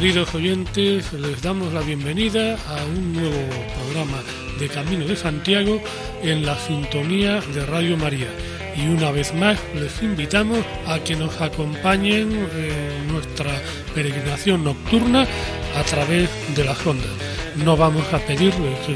Queridos 0.00 0.32
oyentes, 0.32 1.12
les 1.12 1.42
damos 1.42 1.72
la 1.72 1.80
bienvenida 1.80 2.56
a 2.68 2.84
un 2.84 3.14
nuevo 3.14 3.36
programa 3.74 4.22
de 4.60 4.68
Camino 4.68 5.04
de 5.04 5.16
Santiago 5.16 5.82
en 6.22 6.46
la 6.46 6.56
sintonía 6.56 7.40
de 7.40 7.66
Radio 7.66 7.96
María. 7.96 8.28
Y 8.76 8.86
una 8.86 9.10
vez 9.10 9.34
más 9.34 9.58
les 9.74 10.00
invitamos 10.00 10.60
a 10.86 11.00
que 11.00 11.16
nos 11.16 11.40
acompañen 11.40 12.30
en 12.30 13.08
nuestra 13.12 13.60
peregrinación 13.92 14.62
nocturna 14.62 15.26
a 15.74 15.82
través 15.82 16.30
de 16.54 16.62
las 16.62 16.86
ondas. 16.86 17.27
No 17.64 17.76
vamos 17.76 18.04
a 18.12 18.18
pedirles 18.18 18.78
que 18.86 18.94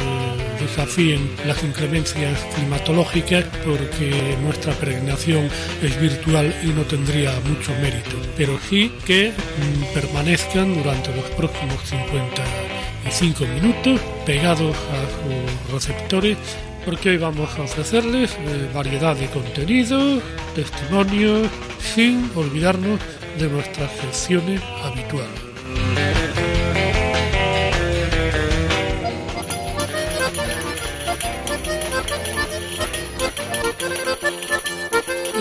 desafíen 0.63 1.31
las 1.47 1.63
inclemencias 1.65 2.39
climatológicas 2.55 3.45
porque 3.65 4.37
nuestra 4.43 4.73
peregrinación 4.75 5.49
es 5.83 6.01
virtual 6.01 6.55
y 6.63 6.69
no 6.69 6.83
tendría 6.83 7.33
mucho 7.49 7.73
mérito, 7.81 8.17
pero 8.37 8.59
sí 8.69 8.93
que 9.05 9.31
mm, 9.31 9.95
permanezcan 9.95 10.75
durante 10.75 11.15
los 11.15 11.25
próximos 11.31 11.81
55 11.85 13.45
minutos 13.47 14.01
pegados 14.25 14.77
a 14.77 15.01
sus 15.11 15.73
receptores 15.73 16.37
porque 16.85 17.11
hoy 17.11 17.17
vamos 17.19 17.49
a 17.59 17.63
ofrecerles 17.63 18.33
eh, 18.33 18.71
variedad 18.75 19.17
de 19.17 19.27
contenidos, 19.27 20.23
testimonios, 20.55 21.49
sin 21.79 22.31
olvidarnos 22.35 22.99
de 23.39 23.49
nuestras 23.49 23.91
secciones 23.93 24.61
habituales. 24.83 25.52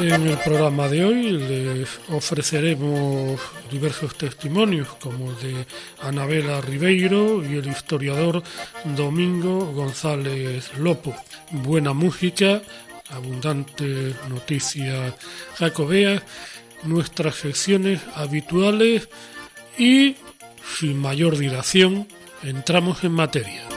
En 0.02 0.27
el 0.27 0.38
programa 0.39 0.88
de 0.88 1.05
hoy 1.05 1.31
les 1.31 1.88
ofreceremos 2.09 3.39
diversos 3.69 4.16
testimonios 4.16 4.88
como 4.95 5.30
el 5.30 5.38
de 5.38 5.66
Anabela 6.02 6.59
Ribeiro 6.59 7.45
y 7.45 7.57
el 7.57 7.67
historiador 7.67 8.41
Domingo 8.95 9.67
González 9.67 10.72
Lopo. 10.79 11.16
Buena 11.52 11.94
música, 11.94 12.63
abundante 13.11 14.16
noticias 14.27 15.13
jacobeas, 15.59 16.23
nuestras 16.81 17.35
secciones 17.35 18.02
habituales 18.16 19.07
y, 19.77 20.16
sin 20.79 20.97
mayor 20.97 21.38
dilación, 21.38 22.07
entramos 22.41 23.03
en 23.03 23.11
materia. 23.11 23.67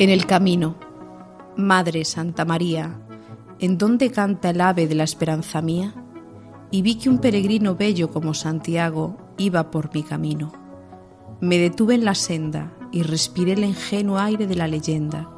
En 0.00 0.10
el 0.10 0.26
camino, 0.26 0.76
Madre 1.56 2.04
Santa 2.04 2.44
María, 2.44 3.00
¿en 3.58 3.78
dónde 3.78 4.12
canta 4.12 4.50
el 4.50 4.60
ave 4.60 4.86
de 4.86 4.94
la 4.94 5.02
esperanza 5.02 5.60
mía? 5.60 5.92
Y 6.70 6.82
vi 6.82 6.94
que 6.94 7.10
un 7.10 7.18
peregrino 7.18 7.74
bello 7.74 8.08
como 8.12 8.32
Santiago 8.32 9.16
iba 9.38 9.72
por 9.72 9.92
mi 9.92 10.04
camino. 10.04 10.52
Me 11.40 11.58
detuve 11.58 11.96
en 11.96 12.04
la 12.04 12.14
senda 12.14 12.72
y 12.92 13.02
respiré 13.02 13.54
el 13.54 13.64
ingenuo 13.64 14.18
aire 14.18 14.46
de 14.46 14.54
la 14.54 14.68
leyenda, 14.68 15.28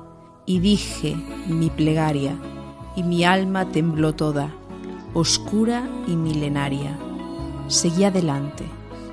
y 0.45 0.59
dije 0.59 1.17
mi 1.47 1.71
plegaria, 1.71 2.37
y 2.97 3.03
mi 3.03 3.25
alma 3.25 3.71
tembló 3.71 4.15
toda, 4.15 4.55
oscura 5.15 5.89
y 6.07 6.17
milenaria. 6.17 6.99
Seguí 7.69 8.05
adelante, 8.05 8.67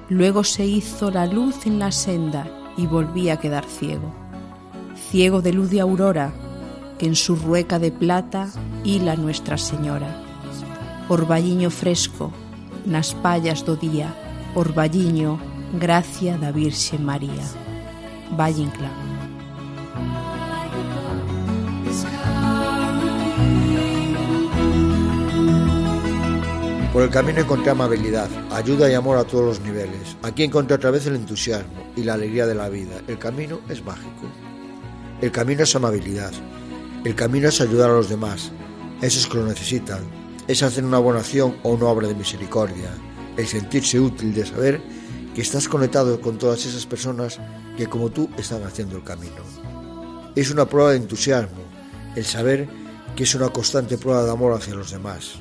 luego 0.09 0.43
se 0.43 0.65
hizo 0.65 1.09
la 1.09 1.25
luz 1.25 1.65
en 1.65 1.79
la 1.79 1.93
senda 1.93 2.51
y 2.75 2.85
volví 2.85 3.29
a 3.29 3.37
quedar 3.37 3.63
ciego 3.63 4.26
ciego 5.09 5.41
de 5.41 5.53
luz 5.53 5.69
de 5.69 5.79
aurora, 5.79 6.33
que 6.99 7.05
en 7.05 7.15
su 7.15 7.35
rueca 7.35 7.79
de 7.79 7.91
plata 7.91 8.49
hila 8.83 9.15
Nuestra 9.15 9.57
Señora. 9.57 10.23
Orballiño 11.07 11.69
fresco, 11.69 12.31
nas 12.85 13.15
pallas 13.15 13.63
do 13.63 13.79
día, 13.79 14.11
orballiño, 14.55 15.39
gracia 15.79 16.35
da 16.35 16.51
Virxe 16.51 16.99
María. 16.99 17.47
Valle 18.35 18.67
Inclán. 18.67 18.91
Por 26.91 27.03
el 27.03 27.09
camino 27.11 27.39
encontré 27.39 27.71
amabilidad, 27.71 28.27
ayuda 28.51 28.89
y 28.89 28.95
amor 28.95 29.17
a 29.17 29.23
todos 29.23 29.45
los 29.45 29.59
niveles. 29.61 30.17
Aquí 30.23 30.43
encontré 30.43 30.75
otra 30.75 30.91
vez 30.91 31.05
el 31.05 31.15
entusiasmo 31.15 31.93
y 31.95 32.03
la 32.03 32.15
alegría 32.15 32.47
de 32.47 32.55
la 32.55 32.67
vida. 32.69 32.99
El 33.07 33.19
camino 33.19 33.59
es 33.69 33.85
mágico. 33.85 34.27
El 35.19 35.31
camino 35.31 35.63
es 35.63 35.75
amabilidad. 35.75 36.31
El 37.03 37.15
camino 37.15 37.49
es 37.49 37.59
ayudar 37.59 37.89
a 37.89 37.93
los 37.93 38.07
demás, 38.07 38.51
esos 39.01 39.25
que 39.25 39.39
lo 39.39 39.47
necesitan. 39.47 40.01
Es 40.47 40.61
hacer 40.61 40.85
una 40.85 40.99
buena 40.99 41.21
acción 41.21 41.55
o 41.63 41.71
una 41.71 41.87
obra 41.87 42.07
de 42.07 42.13
misericordia. 42.13 42.91
El 43.35 43.47
sentirse 43.47 43.99
útil 43.99 44.35
de 44.35 44.45
saber 44.45 44.79
que 45.33 45.41
estás 45.41 45.67
conectado 45.67 46.21
con 46.21 46.37
todas 46.37 46.63
esas 46.67 46.85
personas 46.85 47.39
que 47.77 47.87
como 47.87 48.09
tú 48.09 48.29
están 48.37 48.61
haciendo 48.61 48.95
el 48.97 49.03
camino. 49.03 49.41
Es 50.35 50.51
una 50.51 50.65
prueba 50.65 50.91
de 50.91 50.97
entusiasmo, 50.97 51.63
el 52.15 52.23
saber 52.23 52.69
que 53.15 53.23
es 53.23 53.33
una 53.33 53.49
constante 53.49 53.97
prueba 53.97 54.23
de 54.23 54.29
amor 54.29 54.53
hacia 54.53 54.75
los 54.75 54.91
demás. 54.91 55.39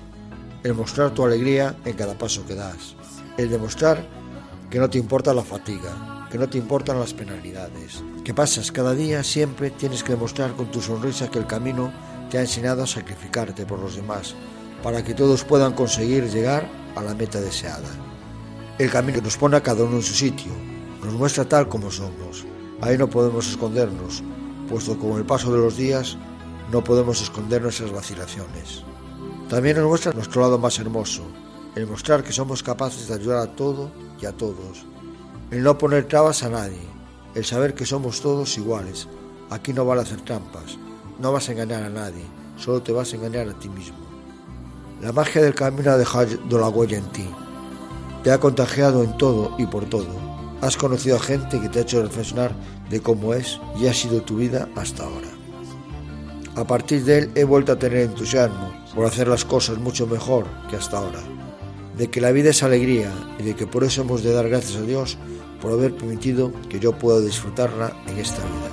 El 0.62 0.72
mostrar 0.72 1.12
tu 1.12 1.22
alegría 1.22 1.76
en 1.84 1.92
cada 1.92 2.16
paso 2.16 2.46
que 2.46 2.54
das. 2.54 2.96
El 3.36 3.50
demostrar 3.50 4.08
que 4.70 4.78
no 4.78 4.88
te 4.88 4.96
importa 4.96 5.34
la 5.34 5.44
fatiga, 5.44 6.15
que 6.36 6.40
no 6.40 6.50
te 6.50 6.58
importan 6.58 7.00
las 7.00 7.14
penalidades, 7.14 8.04
que 8.22 8.34
pasas 8.34 8.70
cada 8.70 8.92
día 8.92 9.24
siempre 9.24 9.70
tienes 9.70 10.02
que 10.02 10.12
demostrar 10.12 10.52
con 10.52 10.70
tu 10.70 10.82
sonrisa 10.82 11.30
que 11.30 11.38
el 11.38 11.46
camino 11.46 11.90
te 12.28 12.36
ha 12.36 12.42
enseñado 12.42 12.82
a 12.82 12.86
sacrificarte 12.86 13.64
por 13.64 13.78
los 13.78 13.96
demás, 13.96 14.34
para 14.82 15.02
que 15.02 15.14
todos 15.14 15.44
puedan 15.44 15.72
conseguir 15.72 16.28
llegar 16.28 16.68
a 16.94 17.02
la 17.02 17.14
meta 17.14 17.40
deseada. 17.40 17.88
El 18.78 18.90
camino 18.90 19.22
nos 19.22 19.38
pone 19.38 19.56
a 19.56 19.62
cada 19.62 19.84
uno 19.84 19.96
en 19.96 20.02
su 20.02 20.12
sitio, 20.12 20.52
nos 21.02 21.14
muestra 21.14 21.46
tal 21.46 21.70
como 21.70 21.90
somos. 21.90 22.44
Ahí 22.82 22.98
no 22.98 23.08
podemos 23.08 23.48
escondernos, 23.48 24.22
puesto 24.68 24.92
que 24.92 25.08
con 25.08 25.16
el 25.16 25.24
paso 25.24 25.50
de 25.50 25.58
los 25.58 25.78
días 25.78 26.18
no 26.70 26.84
podemos 26.84 27.22
esconder 27.22 27.62
nuestras 27.62 27.92
vacilaciones. 27.92 28.82
También 29.48 29.78
nos 29.78 29.88
muestra 29.88 30.12
nuestro 30.12 30.42
lado 30.42 30.58
más 30.58 30.78
hermoso, 30.78 31.22
el 31.76 31.86
mostrar 31.86 32.22
que 32.22 32.32
somos 32.32 32.62
capaces 32.62 33.08
de 33.08 33.14
ayudar 33.14 33.38
a 33.38 33.56
todo 33.56 33.90
y 34.20 34.26
a 34.26 34.32
todos, 34.32 34.84
el 35.50 35.62
no 35.62 35.78
poner 35.78 36.06
trabas 36.06 36.42
a 36.42 36.50
nadie, 36.50 36.80
el 37.34 37.44
saber 37.44 37.74
que 37.74 37.86
somos 37.86 38.20
todos 38.20 38.58
iguales. 38.58 39.08
Aquí 39.50 39.72
no 39.72 39.84
vale 39.84 40.02
hacer 40.02 40.20
trampas, 40.22 40.76
no 41.20 41.32
vas 41.32 41.48
a 41.48 41.52
engañar 41.52 41.84
a 41.84 41.88
nadie, 41.88 42.24
solo 42.56 42.82
te 42.82 42.92
vas 42.92 43.12
a 43.12 43.16
engañar 43.16 43.48
a 43.48 43.58
ti 43.58 43.68
mismo. 43.68 43.98
La 45.00 45.12
magia 45.12 45.42
del 45.42 45.54
camino 45.54 45.92
ha 45.92 45.98
dejado 45.98 46.58
la 46.58 46.68
huella 46.68 46.98
en 46.98 47.12
ti, 47.12 47.28
te 48.24 48.32
ha 48.32 48.40
contagiado 48.40 49.04
en 49.04 49.16
todo 49.18 49.54
y 49.56 49.66
por 49.66 49.84
todo. 49.84 50.08
Has 50.62 50.76
conocido 50.76 51.16
a 51.16 51.20
gente 51.20 51.60
que 51.60 51.68
te 51.68 51.78
ha 51.78 51.82
hecho 51.82 52.02
reflexionar 52.02 52.52
de 52.90 53.00
cómo 53.00 53.34
es 53.34 53.60
y 53.78 53.86
ha 53.86 53.94
sido 53.94 54.22
tu 54.22 54.36
vida 54.36 54.68
hasta 54.74 55.04
ahora. 55.04 55.28
A 56.56 56.66
partir 56.66 57.04
de 57.04 57.18
él 57.18 57.30
he 57.34 57.44
vuelto 57.44 57.72
a 57.72 57.78
tener 57.78 57.98
entusiasmo 57.98 58.72
por 58.94 59.04
hacer 59.04 59.28
las 59.28 59.44
cosas 59.44 59.78
mucho 59.78 60.06
mejor 60.06 60.46
que 60.70 60.76
hasta 60.76 60.98
ahora, 60.98 61.20
de 61.98 62.08
que 62.08 62.20
la 62.20 62.32
vida 62.32 62.50
es 62.50 62.62
alegría 62.62 63.12
y 63.38 63.42
de 63.42 63.54
que 63.54 63.66
por 63.66 63.84
eso 63.84 64.00
hemos 64.00 64.22
de 64.22 64.32
dar 64.32 64.48
gracias 64.48 64.78
a 64.78 64.82
Dios 64.82 65.18
por 65.66 65.72
haber 65.72 65.96
permitido 65.96 66.52
que 66.68 66.78
yo 66.78 66.92
pueda 66.92 67.20
disfrutarla 67.20 67.92
en 68.06 68.18
esta 68.18 68.40
vida. 68.40 68.70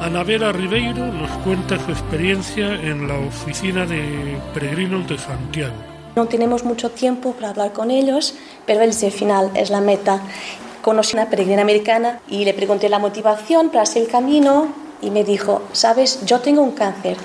Anabela 0.00 0.52
Ribeiro 0.52 1.06
nos 1.06 1.30
cuenta 1.38 1.84
su 1.84 1.90
experiencia 1.90 2.80
en 2.80 3.08
la 3.08 3.18
oficina 3.18 3.84
de 3.84 4.38
peregrinos 4.54 5.08
de 5.08 5.18
Santiago. 5.18 5.93
No 6.16 6.26
tenemos 6.26 6.64
mucho 6.64 6.90
tiempo 6.90 7.32
para 7.32 7.50
hablar 7.50 7.72
con 7.72 7.90
ellos, 7.90 8.34
pero 8.66 8.82
el 8.82 8.92
final 8.92 9.50
es 9.54 9.70
la 9.70 9.80
meta. 9.80 10.20
Conocí 10.80 11.16
a 11.16 11.22
una 11.22 11.30
peregrina 11.30 11.62
americana 11.62 12.20
y 12.28 12.44
le 12.44 12.54
pregunté 12.54 12.88
la 12.88 13.00
motivación 13.00 13.70
para 13.70 13.82
hacer 13.82 14.02
el 14.02 14.08
camino 14.08 14.68
y 15.02 15.10
me 15.10 15.24
dijo, 15.24 15.62
sabes, 15.72 16.24
yo 16.24 16.40
tengo 16.40 16.62
un 16.62 16.72
cáncer, 16.72 17.16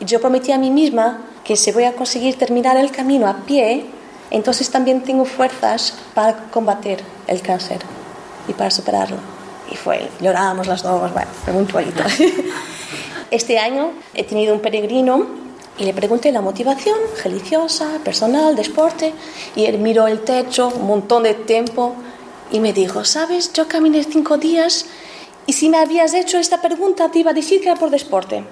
Y 0.00 0.04
yo 0.04 0.20
prometí 0.20 0.52
a 0.52 0.58
mí 0.58 0.70
misma 0.70 1.22
que 1.42 1.56
si 1.56 1.72
voy 1.72 1.84
a 1.84 1.94
conseguir 1.94 2.36
terminar 2.36 2.76
el 2.76 2.90
camino 2.90 3.26
a 3.26 3.38
pie, 3.46 3.86
entonces 4.30 4.70
también 4.70 5.02
tengo 5.02 5.24
fuerzas 5.24 5.94
para 6.14 6.36
combatir 6.50 6.98
el 7.26 7.40
cáncer 7.40 7.78
y 8.46 8.52
para 8.52 8.70
superarlo. 8.70 9.16
Y 9.72 9.76
fue, 9.76 10.06
llorábamos 10.20 10.66
las 10.66 10.82
dos, 10.82 11.12
bueno, 11.12 11.28
fue 11.44 11.52
muy 11.54 11.64
bonito. 11.64 12.02
Este 13.30 13.58
año 13.58 13.92
he 14.14 14.24
tenido 14.24 14.54
un 14.54 14.60
peregrino 14.60 15.26
y 15.78 15.84
le 15.84 15.94
pregunté 15.94 16.32
la 16.32 16.40
motivación 16.40 16.98
religiosa, 17.22 17.98
personal, 18.04 18.56
de 18.56 18.62
deporte, 18.62 19.14
y 19.54 19.66
él 19.66 19.78
miró 19.78 20.06
el 20.08 20.20
techo 20.20 20.72
un 20.74 20.86
montón 20.86 21.22
de 21.22 21.34
tiempo 21.34 21.94
y 22.50 22.60
me 22.60 22.72
dijo, 22.72 23.04
sabes, 23.04 23.52
yo 23.52 23.68
caminé 23.68 24.02
cinco 24.04 24.38
días 24.38 24.86
y 25.46 25.52
si 25.52 25.68
me 25.68 25.78
habías 25.78 26.14
hecho 26.14 26.38
esta 26.38 26.60
pregunta 26.60 27.10
te 27.10 27.20
iba 27.20 27.30
a 27.30 27.34
decir 27.34 27.60
que 27.60 27.68
era 27.68 27.78
por 27.78 27.90
deporte. 27.90 28.44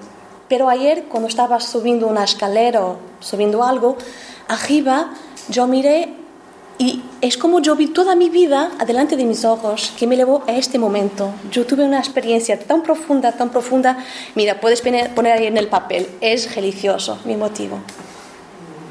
Pero 0.49 0.69
ayer, 0.69 1.05
cuando 1.09 1.29
estaba 1.29 1.59
subiendo 1.59 2.07
una 2.07 2.25
escalera 2.25 2.85
o 2.85 2.99
subiendo 3.21 3.65
algo, 3.65 3.97
arriba 4.49 5.13
yo 5.49 5.67
miré 5.67 6.15
y 6.79 7.03
es 7.27 7.37
como 7.37 7.61
yo 7.61 7.75
vi 7.75 7.89
toda 7.89 8.15
mi 8.15 8.29
vida 8.29 8.71
adelante 8.79 9.17
de 9.17 9.25
mis 9.25 9.45
ojos 9.45 9.93
que 9.99 10.07
me 10.07 10.17
llevó 10.17 10.45
a 10.47 10.53
este 10.53 10.79
momento. 10.79 11.33
Yo 11.51 11.67
tuve 11.67 11.85
una 11.85 11.99
experiencia 11.99 12.59
tan 12.59 12.83
profunda, 12.83 13.33
tan 13.33 13.51
profunda. 13.51 13.99
Mira, 14.35 14.61
puedes 14.61 14.81
poner 14.81 15.33
ahí 15.33 15.47
en 15.47 15.57
el 15.57 15.69
papel, 15.69 16.09
es 16.21 16.55
religioso 16.55 17.19
mi 17.25 17.37
motivo. 17.37 17.81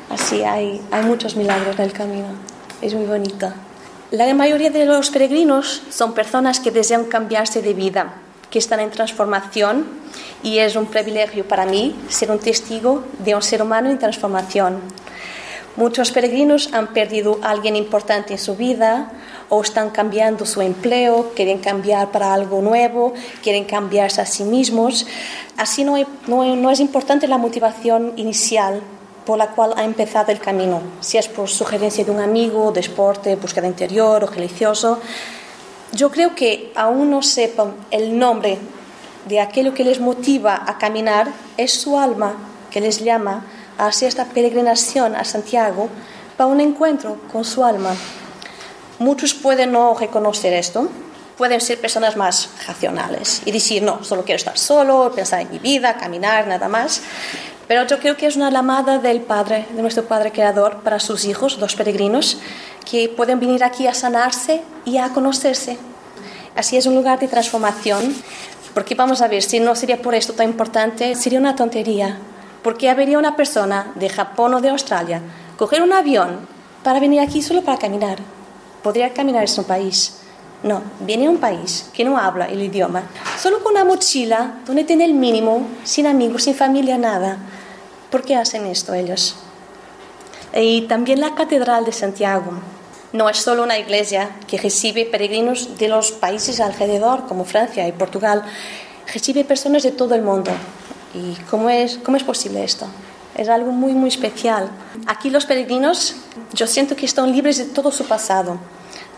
Así 0.10 0.44
hay, 0.44 0.82
hay 0.92 1.04
muchos 1.06 1.36
milagros 1.36 1.78
en 1.78 1.86
el 1.86 1.94
camino. 1.94 2.28
Es 2.82 2.94
muy 2.94 3.06
bonito. 3.06 3.52
La 4.12 4.32
mayoría 4.34 4.70
de 4.70 4.86
los 4.86 5.10
peregrinos 5.10 5.82
son 5.90 6.14
personas 6.14 6.60
que 6.60 6.72
desean 6.72 7.06
cambiarse 7.06 7.62
de 7.62 7.74
vida, 7.74 8.16
que 8.50 8.60
están 8.60 8.80
en 8.80 8.92
transformación 8.92 9.86
y 10.44 10.60
es 10.60 10.76
un 10.76 10.86
privilegio 10.86 11.48
para 11.48 11.66
mí 11.66 11.96
ser 12.10 12.32
un 12.32 12.40
testigo 12.40 13.04
de 13.20 13.34
un 13.34 13.42
ser 13.42 13.62
humano 13.62 13.90
en 13.90 13.98
transformación. 13.98 14.80
Muchos 15.78 16.12
peregrinos 16.12 16.70
han 16.72 16.94
perdido 16.94 17.38
a 17.42 17.50
alguien 17.50 17.76
importante 17.76 18.32
en 18.32 18.40
su 18.40 18.56
vida 18.56 19.12
o 19.50 19.62
están 19.62 19.90
cambiando 19.90 20.46
su 20.46 20.62
empleo, 20.62 21.34
quieren 21.36 21.60
cambiar 21.60 22.12
para 22.12 22.34
algo 22.34 22.62
nuevo, 22.62 23.14
quieren 23.44 23.66
cambiarse 23.66 24.22
a 24.22 24.26
sí 24.26 24.46
mismos. 24.46 25.06
Así 25.58 25.84
no, 25.84 25.98
es 26.72 26.80
importante 26.80 27.28
la 27.28 27.38
motivación 27.38 28.14
inicial 28.16 28.82
por 29.26 29.38
la 29.38 29.52
cual 29.52 29.74
ha 29.76 29.84
empezado 29.84 30.32
el 30.32 30.40
camino, 30.40 30.82
si 31.02 31.18
es 31.18 31.28
por 31.28 31.50
sugerencia 31.50 32.06
de 32.06 32.12
un 32.12 32.22
amigo, 32.22 32.72
de 32.72 32.80
deporte, 32.80 33.36
búsqueda 33.36 33.68
interior 33.68 34.24
o 34.24 34.28
religioso. 34.28 35.00
Yo 35.92 36.10
creo 36.10 36.36
que 36.36 36.72
aún 36.76 37.10
no 37.10 37.22
sepan 37.22 37.74
el 37.92 38.18
nombre 38.18 38.60
de 39.28 39.42
aquello 39.42 39.74
que 39.74 39.84
les 39.84 40.00
motiva 40.00 40.64
a 40.66 40.78
caminar, 40.78 41.34
es 41.58 41.74
su 41.74 42.00
alma 42.00 42.36
que 42.72 42.80
les 42.80 43.04
llama 43.04 43.46
hacia 43.78 44.08
esta 44.08 44.26
peregrinación 44.26 45.16
a 45.16 45.24
Santiago 45.24 45.90
para 46.38 46.48
un 46.48 46.62
encuentro 46.62 47.18
con 47.32 47.44
su 47.46 47.64
alma. 47.64 47.96
Muchos 49.00 49.34
pueden 49.34 49.72
no 49.72 49.94
reconocer 49.94 50.54
esto, 50.54 50.90
pueden 51.38 51.60
ser 51.62 51.80
personas 51.80 52.16
más 52.16 52.50
racionales 52.68 53.42
y 53.46 53.52
decir, 53.52 53.84
no, 53.84 54.04
solo 54.04 54.24
quiero 54.24 54.38
estar 54.38 54.58
solo, 54.58 55.12
pensar 55.14 55.42
en 55.42 55.52
mi 55.52 55.60
vida, 55.60 55.98
caminar, 55.98 56.48
nada 56.48 56.68
más. 56.68 57.02
Pero 57.68 57.86
yo 57.88 58.00
creo 58.00 58.16
que 58.16 58.28
es 58.28 58.36
una 58.36 58.52
llamada 58.52 59.00
del 59.00 59.22
Padre, 59.22 59.66
de 59.72 59.82
nuestro 59.82 60.06
Padre 60.06 60.32
Creador, 60.32 60.82
para 60.84 61.00
sus 61.00 61.26
hijos, 61.26 61.58
los 61.58 61.76
peregrinos, 61.76 62.38
que 62.90 63.10
pueden 63.10 63.40
venir 63.40 63.64
aquí 63.64 63.88
a 63.88 63.94
sanarse 63.94 64.62
y 64.86 64.98
a 64.98 65.10
conocerse. 65.10 65.78
Así 66.56 66.78
es 66.78 66.86
un 66.86 66.96
lugar 66.96 67.20
de 67.20 67.28
transformación, 67.28 68.16
porque 68.74 68.96
vamos 68.96 69.22
a 69.22 69.28
ver, 69.28 69.42
si 69.42 69.60
no 69.60 69.76
sería 69.76 70.02
por 70.02 70.14
esto 70.14 70.34
tan 70.34 70.48
importante, 70.48 71.16
sería 71.16 71.40
una 71.40 71.56
tontería 71.56 72.20
¿Por 72.66 72.80
qué 72.80 72.90
habría 72.90 73.20
una 73.20 73.36
persona 73.36 73.92
de 73.94 74.10
Japón 74.10 74.56
o 74.56 74.60
de 74.60 74.70
Australia 74.70 75.22
coger 75.56 75.84
un 75.84 75.94
avión 75.94 76.48
para 76.82 77.00
venir 77.00 77.20
aquí 77.20 77.44
solo 77.44 77.62
para 77.62 77.78
caminar? 77.78 78.18
Podría 78.82 79.14
caminar 79.14 79.44
en 79.44 79.48
su 79.50 79.66
país. 79.66 80.22
No, 80.64 80.82
viene 81.02 81.28
a 81.28 81.30
un 81.30 81.38
país 81.38 81.92
que 81.94 82.04
no 82.04 82.18
habla 82.18 82.48
el 82.48 82.64
idioma, 82.64 83.04
solo 83.40 83.62
con 83.62 83.74
una 83.74 83.86
mochila 83.86 84.62
donde 84.66 84.84
tiene 84.84 85.06
el 85.06 85.14
mínimo, 85.14 85.68
sin 85.84 86.08
amigos, 86.08 86.46
sin 86.46 86.56
familia, 86.56 86.98
nada. 86.98 87.38
¿Por 88.10 88.24
qué 88.24 88.36
hacen 88.36 88.66
esto 88.66 88.96
ellos? 88.96 89.36
Y 90.52 90.88
también 90.88 91.22
la 91.22 91.36
Catedral 91.36 91.86
de 91.86 91.92
Santiago. 91.92 92.52
No 93.14 93.30
es 93.30 93.38
solo 93.38 93.62
una 93.62 93.78
iglesia 93.78 94.38
que 94.48 94.58
recibe 94.58 95.06
peregrinos 95.06 95.78
de 95.78 95.88
los 95.88 96.14
países 96.14 96.60
alrededor, 96.60 97.28
como 97.28 97.46
Francia 97.46 97.88
y 97.88 97.92
Portugal, 97.92 98.42
recibe 99.14 99.44
personas 99.44 99.84
de 99.84 99.92
todo 99.92 100.16
el 100.16 100.24
mundo. 100.24 100.50
¿Y 101.16 101.36
cómo 101.50 101.70
es, 101.70 101.98
cómo 102.04 102.18
es 102.18 102.24
posible 102.24 102.64
esto? 102.64 102.86
Es 103.36 103.48
algo 103.48 103.72
muy, 103.72 103.94
muy 103.94 104.10
especial. 104.10 104.70
Aquí 105.08 105.30
los 105.30 105.46
peregrinos, 105.46 106.16
yo 106.54 106.68
siento 106.68 106.96
que 106.96 107.06
están 107.06 107.32
libres 107.32 107.58
de 107.58 107.66
todo 107.66 107.90
su 107.92 108.06
pasado, 108.06 108.58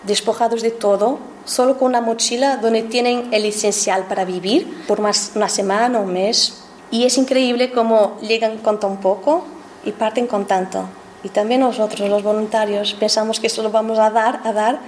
despojados 0.04 0.62
de 0.62 0.70
todo, 0.70 1.18
solo 1.46 1.78
con 1.78 1.88
una 1.88 2.02
mochila 2.02 2.58
donde 2.58 2.84
tienen 2.84 3.34
el 3.34 3.46
esencial 3.46 4.06
para 4.06 4.26
vivir 4.26 4.86
por 4.88 5.02
más 5.02 5.32
una 5.34 5.50
semana 5.50 6.00
o 6.00 6.04
un 6.04 6.14
mes. 6.14 6.62
Y 6.92 7.06
es 7.06 7.18
increíble 7.18 7.72
cómo 7.72 8.18
llegan 8.22 8.60
con 8.60 8.80
tan 8.80 8.98
poco 8.98 9.46
y 9.84 9.92
parten 9.92 10.28
con 10.28 10.46
tanto. 10.46 10.86
Y 11.24 11.30
también 11.30 11.62
nosotros, 11.62 12.08
los 12.10 12.22
voluntarios, 12.22 12.94
pensamos 12.94 13.40
que 13.40 13.50
solo 13.50 13.72
vamos 13.72 13.98
a 13.98 14.12
dar, 14.12 14.42
a 14.44 14.54
dar, 14.54 14.80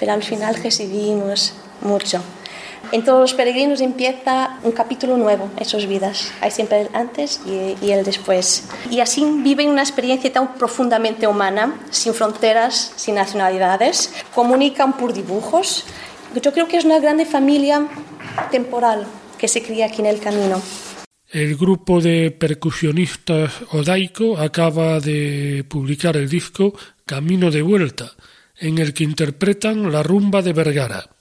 pero 0.00 0.12
al 0.12 0.24
final 0.24 0.56
recibimos 0.56 1.52
mucho. 1.82 2.20
En 2.90 3.04
todos 3.04 3.20
los 3.20 3.34
peregrinos 3.34 3.82
empieza 3.82 4.58
un 4.62 4.72
capítulo 4.72 5.18
nuevo 5.18 5.50
en 5.58 5.66
sus 5.66 5.86
vidas. 5.86 6.32
Hay 6.40 6.50
siempre 6.50 6.80
el 6.82 6.88
antes 6.94 7.40
y, 7.46 7.90
el 7.90 8.02
después. 8.02 8.66
Y 8.90 9.00
así 9.00 9.26
viven 9.42 9.68
una 9.68 9.82
experiencia 9.82 10.32
tan 10.32 10.54
profundamente 10.54 11.26
humana, 11.26 11.78
sin 11.90 12.14
fronteras, 12.14 12.92
sin 12.96 13.16
nacionalidades. 13.16 14.14
Comunican 14.34 14.96
por 14.96 15.12
dibujos. 15.12 15.84
Yo 16.42 16.52
creo 16.54 16.66
que 16.66 16.78
es 16.78 16.86
una 16.86 16.98
grande 16.98 17.26
familia 17.26 17.86
temporal 18.50 19.06
que 19.36 19.48
se 19.48 19.62
cría 19.62 19.86
aquí 19.86 20.00
en 20.00 20.06
el 20.06 20.20
camino. 20.20 20.62
El 21.30 21.56
grupo 21.56 22.00
de 22.00 22.30
percusionistas 22.30 23.52
Odaiko 23.72 24.38
acaba 24.38 24.98
de 24.98 25.62
publicar 25.68 26.16
el 26.16 26.30
disco 26.30 26.72
Camino 27.04 27.50
de 27.50 27.60
Vuelta, 27.60 28.12
en 28.56 28.78
el 28.78 28.94
que 28.94 29.04
interpretan 29.04 29.92
la 29.92 30.02
rumba 30.02 30.40
de 30.40 30.54
Vergara. 30.54 31.17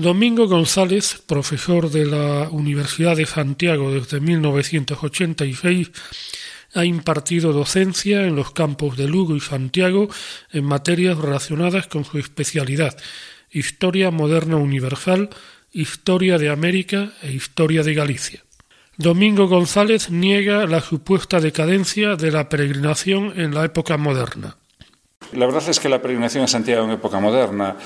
Domingo 0.00 0.48
González, 0.48 1.20
profesor 1.26 1.90
de 1.90 2.06
la 2.06 2.48
Universidad 2.48 3.18
de 3.18 3.26
Santiago 3.26 3.92
desde 3.92 4.18
1986, 4.18 5.90
ha 6.72 6.86
impartido 6.86 7.52
docencia 7.52 8.22
en 8.22 8.34
los 8.34 8.52
campos 8.52 8.96
de 8.96 9.06
Lugo 9.06 9.36
y 9.36 9.40
Santiago 9.40 10.08
en 10.52 10.64
materias 10.64 11.18
relacionadas 11.18 11.86
con 11.86 12.06
su 12.06 12.16
especialidad, 12.16 12.96
Historia 13.50 14.10
Moderna 14.10 14.56
Universal, 14.56 15.28
Historia 15.70 16.38
de 16.38 16.48
América 16.48 17.12
e 17.20 17.32
Historia 17.32 17.82
de 17.82 17.92
Galicia. 17.92 18.42
Domingo 18.96 19.48
González 19.48 20.08
niega 20.08 20.66
la 20.66 20.80
supuesta 20.80 21.40
decadencia 21.40 22.16
de 22.16 22.30
la 22.30 22.48
peregrinación 22.48 23.38
en 23.38 23.52
la 23.52 23.66
época 23.66 23.98
moderna. 23.98 24.56
La 25.32 25.46
verdad 25.46 25.62
es 25.68 25.78
que 25.78 25.88
la 25.88 26.02
peregrinación 26.02 26.42
a 26.42 26.48
Santiago 26.48 26.84
en 26.84 26.90
época 26.90 27.20
moderna 27.20 27.76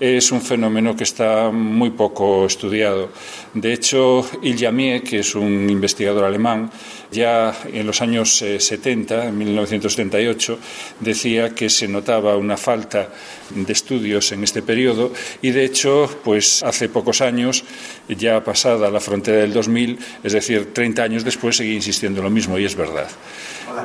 es 0.00 0.32
un 0.32 0.40
fenómeno 0.40 0.96
que 0.96 1.04
está 1.04 1.50
muy 1.50 1.90
poco 1.90 2.46
estudiado. 2.46 3.10
De 3.52 3.74
hecho, 3.74 4.26
Iljamie, 4.40 5.02
que 5.02 5.18
es 5.18 5.34
un 5.34 5.68
investigador 5.68 6.24
alemán, 6.24 6.70
ya 7.12 7.54
en 7.70 7.86
los 7.86 8.00
años 8.00 8.38
70, 8.38 9.24
eh, 9.24 9.28
en 9.28 9.36
1978, 9.36 10.58
decía 11.00 11.54
que 11.54 11.68
se 11.68 11.88
notaba 11.88 12.38
una 12.38 12.56
falta 12.56 13.10
de 13.50 13.72
estudios 13.72 14.32
en 14.32 14.42
este 14.42 14.62
periodo 14.62 15.12
y, 15.42 15.50
de 15.50 15.64
hecho, 15.66 16.08
pues 16.24 16.62
hace 16.62 16.88
pocos 16.88 17.20
años, 17.20 17.64
ya 18.08 18.42
pasada 18.42 18.90
la 18.90 19.00
frontera 19.00 19.38
del 19.42 19.52
2000, 19.52 19.98
es 20.22 20.32
decir, 20.32 20.72
30 20.72 21.02
años 21.02 21.22
después, 21.22 21.56
seguía 21.56 21.74
insistiendo 21.74 22.22
lo 22.22 22.30
mismo 22.30 22.58
y 22.58 22.64
es 22.64 22.74
verdad. 22.74 23.08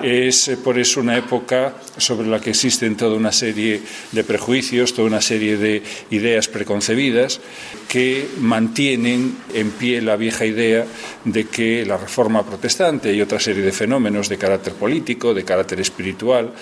Es 0.04 0.48
eh, 0.48 0.58
por 0.58 0.80
eso 0.80 1.02
una 1.02 1.18
época 1.18 1.76
sobre 1.98 2.28
la 2.28 2.40
que 2.40 2.52
existen 2.52 2.96
toda 2.96 3.16
una 3.16 3.32
serie 3.32 3.82
de 4.12 4.24
prejuicios, 4.24 4.94
toda 4.94 5.08
una 5.08 5.22
serie 5.22 5.58
de 5.58 5.84
ideas 6.10 6.48
preconcebidas 6.48 7.40
que 7.88 8.28
mantienen 8.40 9.38
en 9.54 9.72
pie 9.72 10.02
la 10.02 10.16
vieja 10.16 10.46
idea 10.46 10.86
de 11.26 11.46
que 11.46 11.86
la 11.86 11.98
reforma 11.98 12.46
protestante 12.46 13.14
y 13.14 13.22
otra 13.22 13.40
serie 13.40 13.64
de 13.64 13.72
fenómenos 13.72 14.30
de 14.30 14.38
carácter 14.38 14.74
político, 14.74 15.34
de 15.34 15.44
carácter 15.44 15.80
espiritual, 15.80 16.54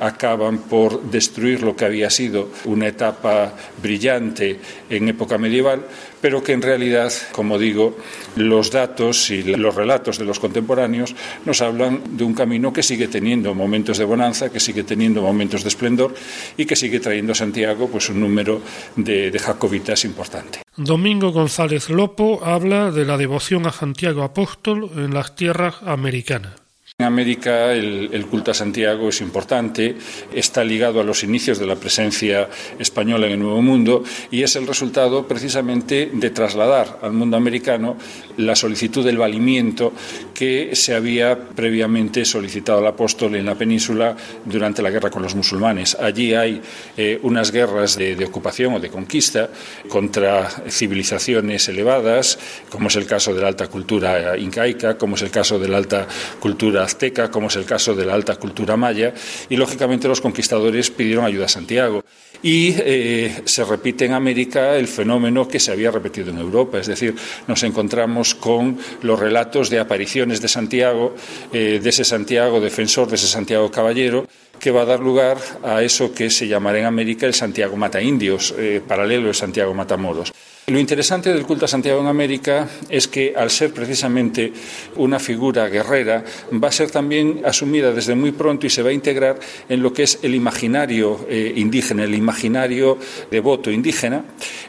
acaban 0.00 0.58
por 0.58 1.02
destruir 1.10 1.62
lo 1.62 1.76
que 1.76 1.84
había 1.84 2.08
sido 2.08 2.50
una 2.64 2.88
etapa 2.88 3.52
brillante 3.82 4.58
en 4.88 5.08
época 5.08 5.38
medieval, 5.38 5.84
pero 6.26 6.42
que 6.42 6.54
en 6.54 6.60
realidad, 6.60 7.12
como 7.30 7.56
digo, 7.56 7.96
los 8.34 8.72
datos 8.72 9.30
y 9.30 9.44
los 9.44 9.72
relatos 9.72 10.18
de 10.18 10.24
los 10.24 10.40
contemporáneos 10.40 11.14
nos 11.44 11.62
hablan 11.62 12.02
de 12.16 12.24
un 12.24 12.34
camino 12.34 12.72
que 12.72 12.82
sigue 12.82 13.06
teniendo 13.06 13.54
momentos 13.54 13.96
de 13.96 14.04
bonanza, 14.04 14.50
que 14.50 14.58
sigue 14.58 14.82
teniendo 14.82 15.22
momentos 15.22 15.62
de 15.62 15.68
esplendor 15.68 16.16
y 16.56 16.66
que 16.66 16.74
sigue 16.74 16.98
trayendo 16.98 17.30
a 17.30 17.36
Santiago 17.36 17.86
pues 17.86 18.08
un 18.08 18.18
número 18.18 18.60
de, 18.96 19.30
de 19.30 19.38
jacobitas 19.38 20.04
importante. 20.04 20.62
Domingo 20.76 21.30
González 21.30 21.90
Lopo 21.90 22.44
habla 22.44 22.90
de 22.90 23.04
la 23.04 23.16
devoción 23.16 23.64
a 23.68 23.70
Santiago 23.70 24.24
Apóstol 24.24 24.90
en 24.96 25.14
las 25.14 25.36
tierras 25.36 25.76
americanas. 25.84 26.65
En 26.98 27.04
América 27.04 27.74
el, 27.74 28.26
culto 28.30 28.52
a 28.52 28.54
Santiago 28.54 29.10
es 29.10 29.20
importante, 29.20 29.96
está 30.32 30.64
ligado 30.64 30.98
a 30.98 31.04
los 31.04 31.24
inicios 31.24 31.58
de 31.58 31.66
la 31.66 31.76
presencia 31.76 32.48
española 32.78 33.26
en 33.26 33.34
el 33.34 33.38
Nuevo 33.38 33.60
Mundo 33.60 34.02
y 34.30 34.42
es 34.42 34.56
el 34.56 34.66
resultado 34.66 35.28
precisamente 35.28 36.08
de 36.10 36.30
trasladar 36.30 37.00
al 37.02 37.12
mundo 37.12 37.36
americano 37.36 37.98
la 38.38 38.56
solicitud 38.56 39.04
del 39.04 39.18
valimiento 39.18 39.92
que 40.32 40.70
se 40.74 40.94
había 40.94 41.38
previamente 41.38 42.24
solicitado 42.24 42.78
al 42.78 42.86
apóstol 42.86 43.36
en 43.36 43.44
la 43.44 43.56
península 43.56 44.16
durante 44.46 44.80
la 44.80 44.88
guerra 44.88 45.10
con 45.10 45.22
los 45.22 45.34
musulmanes. 45.34 45.98
Allí 46.00 46.32
hay 46.32 46.62
eh, 46.96 47.20
unas 47.24 47.52
guerras 47.52 47.98
de, 47.98 48.16
de 48.16 48.24
ocupación 48.24 48.72
o 48.72 48.80
de 48.80 48.88
conquista 48.88 49.50
contra 49.86 50.48
civilizaciones 50.48 51.68
elevadas, 51.68 52.38
como 52.70 52.88
es 52.88 52.96
el 52.96 53.04
caso 53.04 53.34
de 53.34 53.42
la 53.42 53.48
alta 53.48 53.66
cultura 53.66 54.38
incaica, 54.38 54.96
como 54.96 55.16
es 55.16 55.20
el 55.20 55.30
caso 55.30 55.58
de 55.58 55.68
la 55.68 55.76
alta 55.76 56.08
cultura 56.40 56.85
azteca, 56.86 57.30
como 57.30 57.48
es 57.48 57.56
el 57.56 57.64
caso 57.64 57.94
de 57.94 58.04
la 58.04 58.14
alta 58.14 58.36
cultura 58.36 58.76
maya, 58.76 59.12
y 59.48 59.56
lógicamente 59.56 60.08
los 60.08 60.20
conquistadores 60.20 60.90
pidieron 60.90 61.24
ayuda 61.24 61.46
a 61.46 61.48
Santiago. 61.48 62.04
Y 62.42 62.74
eh, 62.78 63.42
se 63.44 63.64
repite 63.64 64.04
en 64.04 64.12
América 64.12 64.76
el 64.76 64.88
fenómeno 64.88 65.46
que 65.48 65.60
se 65.60 65.72
había 65.72 65.90
repetido 65.90 66.30
en 66.30 66.38
Europa, 66.38 66.78
es 66.78 66.86
decir, 66.86 67.14
nos 67.46 67.62
encontramos 67.62 68.34
con 68.34 68.78
los 69.02 69.18
relatos 69.18 69.70
de 69.70 69.78
apariciones 69.78 70.40
de 70.40 70.48
Santiago, 70.48 71.14
eh, 71.52 71.80
de 71.82 71.88
ese 71.88 72.04
Santiago 72.04 72.60
defensor, 72.60 73.08
de 73.08 73.16
ese 73.16 73.26
Santiago 73.26 73.70
caballero, 73.70 74.26
que 74.58 74.70
va 74.70 74.82
a 74.82 74.86
dar 74.86 75.00
lugar 75.00 75.38
a 75.62 75.82
eso 75.82 76.12
que 76.12 76.30
se 76.30 76.48
llamará 76.48 76.78
en 76.78 76.86
América 76.86 77.26
el 77.26 77.34
Santiago 77.34 77.76
Mata 77.76 78.00
Indios, 78.00 78.54
eh, 78.58 78.80
paralelo 78.86 79.28
al 79.28 79.34
Santiago 79.34 79.74
Matamoros. 79.74 80.32
Lo 80.68 80.80
interesante 80.80 81.32
del 81.32 81.46
culto 81.46 81.64
a 81.64 81.68
Santiago 81.68 82.00
en 82.00 82.08
América 82.08 82.68
es 82.88 83.06
que, 83.06 83.34
al 83.36 83.50
ser 83.50 83.72
precisamente 83.72 84.52
una 84.96 85.20
figura 85.20 85.68
guerrera, 85.68 86.24
va 86.52 86.66
a 86.66 86.72
ser 86.72 86.90
también 86.90 87.42
asumida 87.44 87.92
desde 87.92 88.16
muy 88.16 88.32
pronto 88.32 88.66
y 88.66 88.70
se 88.70 88.82
va 88.82 88.90
a 88.90 88.92
integrar 88.92 89.38
en 89.68 89.80
lo 89.80 89.92
que 89.92 90.02
es 90.02 90.18
el 90.22 90.34
imaginario 90.34 91.24
eh, 91.28 91.52
indígena, 91.54 92.02
el 92.02 92.16
imaginario 92.16 92.98
devoto 93.30 93.70
indígena, 93.70 94.24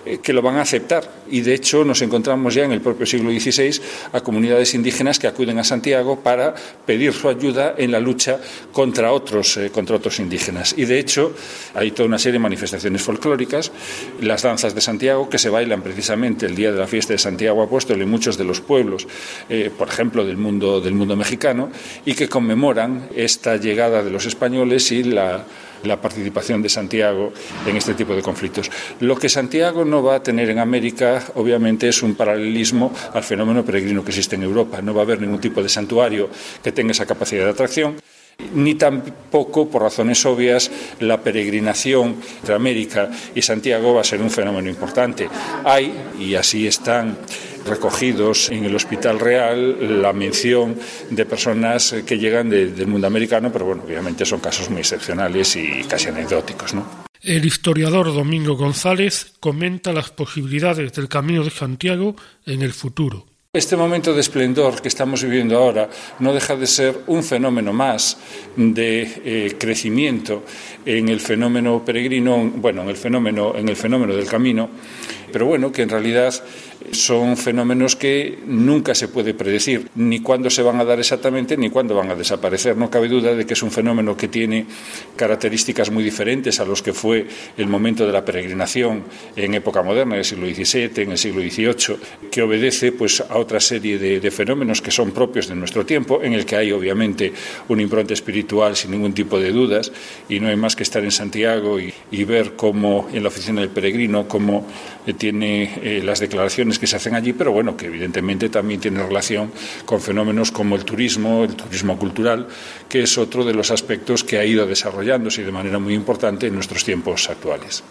eh, 0.06 0.20
que 0.22 0.34
lo 0.34 0.44
van 0.44 0.58
a 0.58 0.62
aceptar. 0.62 1.12
Y, 1.32 1.42
de 1.42 1.56
hecho, 1.56 1.84
nos 1.84 2.00
encontramos 2.04 2.54
ya 2.54 2.64
en 2.64 2.74
el 2.74 2.82
propio 2.82 3.08
siglo 3.08 3.32
XVI 3.32 3.82
a 4.14 4.22
comunidades 4.22 4.76
indígenas 4.76 5.18
que 5.18 5.26
acuden 5.26 5.58
a 5.58 5.64
Santiago 5.64 6.20
para 6.20 6.54
pedir 6.86 7.12
su 7.12 7.28
ayuda 7.28 7.74
en 7.76 7.92
la 7.92 8.00
lucha 8.00 8.40
contra 8.72 9.12
otros, 9.12 9.58
eh, 9.58 9.72
contra 9.72 9.96
otros 9.96 10.20
indígenas. 10.20 10.76
Y, 10.78 10.86
de 10.86 11.00
hecho, 11.00 11.34
hay 11.74 11.90
toda 11.90 12.08
una 12.08 12.20
serie 12.20 12.34
de 12.34 12.44
manifestaciones 12.44 13.02
folclóricas, 13.02 13.72
las 14.22 14.44
danzas 14.44 14.76
de 14.76 14.82
Santiago, 14.82 15.28
que 15.28 15.40
se 15.40 15.50
bailan 15.50 15.87
precisamente 15.88 16.46
el 16.46 16.54
día 16.54 16.70
de 16.70 16.78
la 16.78 16.86
fiesta 16.86 17.14
de 17.14 17.18
Santiago 17.18 17.64
Apóstol 17.64 18.02
en 18.02 18.10
muchos 18.10 18.38
de 18.38 18.44
los 18.44 18.60
pueblos, 18.60 19.08
eh, 19.48 19.72
por 19.76 19.88
ejemplo, 19.88 20.26
del 20.26 20.36
mundo, 20.36 20.82
del 20.82 20.94
mundo 20.94 21.16
mexicano, 21.16 21.70
y 22.06 22.14
que 22.14 22.28
conmemoran 22.28 23.08
esta 23.16 23.56
llegada 23.56 24.04
de 24.04 24.12
los 24.12 24.26
españoles 24.26 24.92
y 24.92 25.04
la, 25.04 25.46
la 25.84 26.02
participación 26.02 26.62
de 26.62 26.68
Santiago 26.68 27.32
en 27.66 27.78
este 27.78 27.94
tipo 27.94 28.14
de 28.14 28.22
conflictos. 28.22 28.70
Lo 29.00 29.16
que 29.16 29.30
Santiago 29.30 29.86
no 29.86 30.04
va 30.04 30.16
a 30.16 30.24
tener 30.24 30.50
en 30.50 30.60
América, 30.60 31.24
obviamente, 31.36 31.88
es 31.88 32.04
un 32.04 32.16
paralelismo 32.16 32.94
al 33.14 33.24
fenómeno 33.24 33.64
peregrino 33.64 34.04
que 34.04 34.12
existe 34.12 34.36
en 34.36 34.44
Europa. 34.44 34.82
No 34.82 34.94
va 34.94 35.02
a 35.02 35.06
haber 35.06 35.22
ningún 35.22 35.40
tipo 35.40 35.64
de 35.64 35.70
santuario 35.70 36.30
que 36.62 36.74
tenga 36.74 36.92
esa 36.92 37.06
capacidad 37.06 37.46
de 37.46 37.52
atracción 37.52 37.96
ni 38.54 38.76
tampoco, 38.76 39.70
por 39.70 39.82
razones 39.82 40.26
obvias, 40.26 40.72
la 41.00 41.22
peregrinación 41.22 42.18
entre 42.40 42.56
América 42.56 43.10
y 43.36 43.42
Santiago 43.42 43.94
va 43.94 44.02
a 44.02 44.04
ser 44.04 44.22
un 44.22 44.30
fenómeno 44.30 44.70
importante. 44.70 45.30
Hay, 45.64 45.94
y 46.20 46.36
así 46.36 46.68
están 46.68 47.18
recogidos 47.66 48.50
en 48.50 48.66
el 48.66 48.76
Hospital 48.76 49.20
Real 49.20 50.02
la 50.02 50.14
mención 50.14 50.78
de 51.10 51.26
personas 51.26 51.96
que 52.06 52.18
llegan 52.18 52.50
del 52.50 52.88
mundo 52.88 53.08
americano, 53.08 53.52
pero 53.52 53.66
bueno, 53.66 53.84
obviamente 53.86 54.26
son 54.26 54.40
casos 54.40 54.70
muy 54.70 54.80
excepcionales 54.80 55.56
y 55.56 55.84
casi 55.84 56.08
anecdóticos. 56.08 56.74
El 57.22 57.46
historiador 57.46 58.14
Domingo 58.14 58.56
González 58.56 59.34
comenta 59.40 59.92
las 59.92 60.12
posibilidades 60.12 60.94
del 60.94 61.10
Camino 61.10 61.44
de 61.44 61.50
Santiago 61.50 62.16
en 62.46 62.62
el 62.62 62.74
futuro. 62.74 63.26
Este 63.58 63.76
momento 63.76 64.14
de 64.14 64.22
esplendor 64.22 64.84
que 64.84 64.88
estamos 64.88 65.24
viviendo 65.24 65.58
ahora 65.58 65.90
no 66.20 66.32
deja 66.32 66.56
de 66.56 66.68
ser 66.68 67.02
un 67.08 67.24
fenómeno 67.24 67.74
más 67.74 68.16
de 68.56 69.02
eh, 69.26 69.56
crecimiento 69.58 70.44
en 70.86 71.10
el 71.10 71.20
fenómeno 71.20 71.84
peregrino, 71.84 72.52
bueno, 72.54 72.84
en 72.84 72.90
el 72.90 72.98
fenómeno, 72.98 73.56
en 73.56 73.68
el 73.68 73.76
fenómeno 73.76 74.14
del 74.14 74.28
camino, 74.28 74.70
pero 75.32 75.46
bueno, 75.46 75.72
que 75.72 75.84
en 75.84 75.90
realidad 75.90 76.34
son 76.92 77.38
fenómenos 77.38 77.96
que 77.96 78.40
nunca 78.46 78.96
se 78.96 79.08
puede 79.08 79.34
predecir 79.34 79.90
ni 79.96 80.22
cuándo 80.22 80.50
se 80.50 80.62
van 80.62 80.80
a 80.80 80.86
dar 80.86 81.00
exactamente 81.00 81.58
ni 81.58 81.70
cuándo 81.70 81.96
van 81.96 82.10
a 82.12 82.16
desaparecer. 82.16 82.78
No 82.78 82.90
cabe 82.90 83.08
duda 83.08 83.36
de 83.36 83.46
que 83.46 83.54
es 83.54 83.64
un 83.64 83.72
fenómeno 83.72 84.16
que 84.16 84.28
tiene 84.28 84.66
características 85.16 85.92
muy 85.92 86.04
diferentes 86.04 86.60
a 86.60 86.66
los 86.66 86.82
que 86.82 86.94
fue 86.94 87.28
el 87.58 87.68
momento 87.68 88.06
de 88.06 88.14
la 88.14 88.24
peregrinación 88.24 89.04
en 89.36 89.54
época 89.54 89.82
moderna, 89.82 90.16
en 90.16 90.20
el 90.20 90.26
siglo 90.26 90.48
XVII, 90.48 91.04
en 91.04 91.12
el 91.12 91.18
siglo 91.18 91.42
XVIII, 91.42 91.98
que 92.32 92.42
obedece 92.42 92.92
pues, 92.92 93.22
a 93.22 93.38
otra 93.38 93.60
serie 93.60 93.98
de, 93.98 94.32
fenómenos 94.32 94.82
que 94.82 94.92
son 94.92 95.12
propios 95.12 95.48
de 95.48 95.56
nuestro 95.56 95.86
tiempo, 95.86 96.22
en 96.22 96.34
el 96.34 96.46
que 96.46 96.58
hay 96.58 96.72
obviamente 96.72 97.32
un 97.70 97.80
impronte 97.80 98.14
espiritual 98.14 98.76
sin 98.76 98.92
ningún 98.92 99.14
tipo 99.14 99.40
de 99.40 99.52
dudas 99.52 99.92
y 100.30 100.40
no 100.40 100.50
hay 100.50 100.56
más 100.56 100.76
que 100.76 100.84
estar 100.84 101.04
en 101.04 101.12
Santiago 101.12 101.80
y, 101.80 101.94
ver 102.28 102.58
cómo 102.58 103.08
en 103.14 103.24
la 103.24 103.30
oficina 103.30 103.62
del 103.62 103.70
peregrino, 103.70 104.28
cómo 104.28 104.68
tiene 105.14 105.80
eh, 105.82 106.02
las 106.04 106.20
declaraciones 106.20 106.80
que 106.80 106.88
se 106.88 106.96
hacen 106.96 107.16
allí, 107.16 107.34
pero 107.34 107.52
bueno, 107.52 107.78
que 107.78 107.88
evidentemente 107.88 108.50
también 108.50 108.80
tiene 108.80 109.02
relación 109.04 109.52
con 109.86 110.02
fenómenos 110.02 110.52
como 110.52 110.76
el 110.76 110.86
turismo, 110.86 111.44
el 111.44 111.56
turismo 111.56 111.98
cultural, 111.98 112.48
que 112.90 113.04
es 113.04 113.18
otro 113.18 113.46
de 113.46 113.54
los 113.54 113.72
aspectos 113.72 114.24
que 114.24 114.38
ha 114.38 114.46
ido 114.46 114.66
desarrollándose 114.66 115.44
de 115.44 115.52
manera 115.52 115.80
muy 115.80 115.94
importante 115.94 116.48
en 116.48 116.56
nuestros 116.56 116.84
tiempos 116.84 117.30
actuales. 117.30 117.84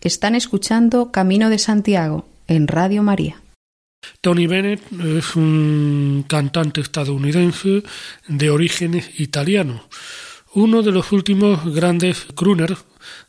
Están 0.00 0.34
escuchando 0.34 1.10
Camino 1.10 1.50
de 1.50 1.58
Santiago 1.58 2.26
en 2.46 2.68
Radio 2.68 3.02
María. 3.02 3.40
Tony 4.20 4.46
Bennett 4.46 4.80
es 5.02 5.34
un 5.34 6.24
cantante 6.28 6.80
estadounidense 6.80 7.82
de 8.28 8.50
orígenes 8.50 9.18
italianos, 9.18 9.82
uno 10.54 10.82
de 10.82 10.92
los 10.92 11.10
últimos 11.12 11.74
grandes 11.74 12.26
crooners 12.34 12.84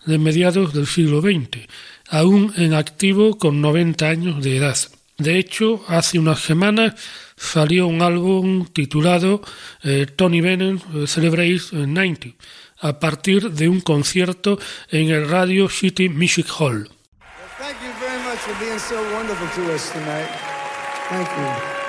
de 0.05 0.17
mediados 0.17 0.73
del 0.73 0.85
siglo 0.85 1.21
XX 1.21 1.67
aún 2.09 2.53
en 2.57 2.73
activo 2.73 3.37
con 3.37 3.61
90 3.61 4.07
años 4.07 4.43
de 4.43 4.57
edad. 4.57 4.77
De 5.17 5.37
hecho, 5.39 5.83
hace 5.87 6.19
unas 6.19 6.41
semanas 6.41 6.93
salió 7.37 7.87
un 7.87 8.01
álbum 8.01 8.65
titulado 8.65 9.41
eh, 9.83 10.05
Tony 10.13 10.41
Bennett 10.41 10.81
Celebrates 11.07 11.71
90, 11.71 12.29
a 12.79 12.99
partir 12.99 13.51
de 13.51 13.69
un 13.69 13.79
concierto 13.79 14.59
en 14.89 15.09
el 15.09 15.29
Radio 15.29 15.69
City 15.69 16.09
Music 16.09 16.47
Hall. 16.59 16.89
music 21.09 21.84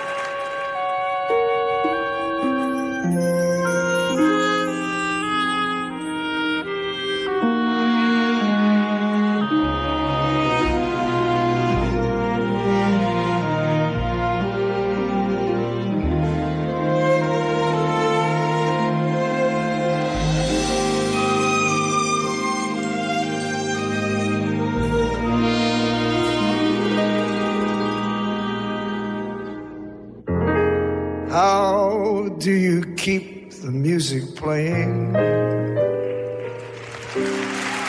playing. 34.47 35.13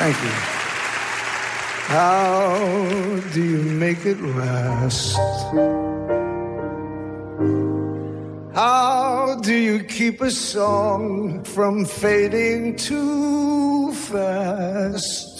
Thank 0.01 0.17
you. 0.25 0.35
How 1.95 2.57
do 3.33 3.41
you 3.53 3.61
make 3.85 4.01
it 4.11 4.19
last? 4.39 5.15
How 8.55 9.37
do 9.47 9.53
you 9.53 9.83
keep 9.83 10.19
a 10.19 10.31
song 10.31 11.43
from 11.43 11.85
fading 11.85 12.75
too 12.75 13.93
fast? 14.09 15.36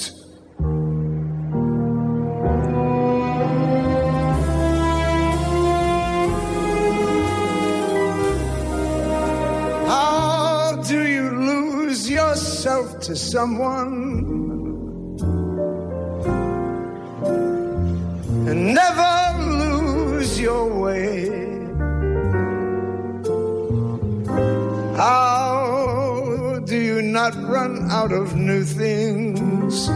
To 13.08 13.16
someone 13.16 14.04
and 18.50 18.74
never 18.76 19.16
lose 19.64 20.38
your 20.38 20.66
way. 20.82 21.30
How 24.98 26.60
do 26.66 26.76
you 26.76 27.02
not 27.02 27.34
run 27.44 27.90
out 27.90 28.12
of 28.12 28.36
new 28.36 28.66
things 28.66 29.88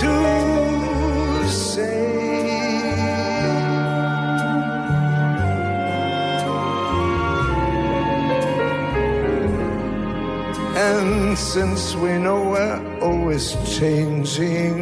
to 0.00 1.48
say? 1.48 2.29
Since 11.10 11.96
we 11.96 12.18
know 12.18 12.50
we're 12.50 13.00
always 13.00 13.56
changing, 13.78 14.76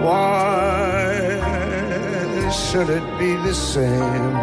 why 0.00 1.40
should 2.50 2.88
it 2.88 3.18
be 3.18 3.36
the 3.36 3.52
same? 3.52 4.36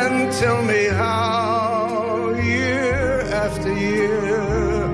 And 0.00 0.32
tell 0.34 0.62
me 0.62 0.84
how, 0.86 2.34
year 2.40 3.22
after 3.44 3.72
year, 3.72 4.86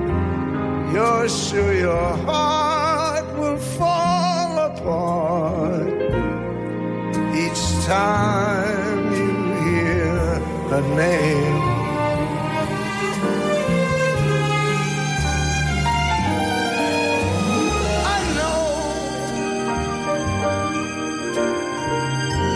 you're 0.93 1.29
sure 1.29 1.73
your 1.73 2.17
heart 2.25 3.27
will 3.37 3.57
fall 3.57 4.57
apart 4.71 5.93
each 7.35 7.85
time 7.85 8.60
her 10.71 10.81
name. 10.81 11.61
I 18.15 18.19
know 18.37 18.63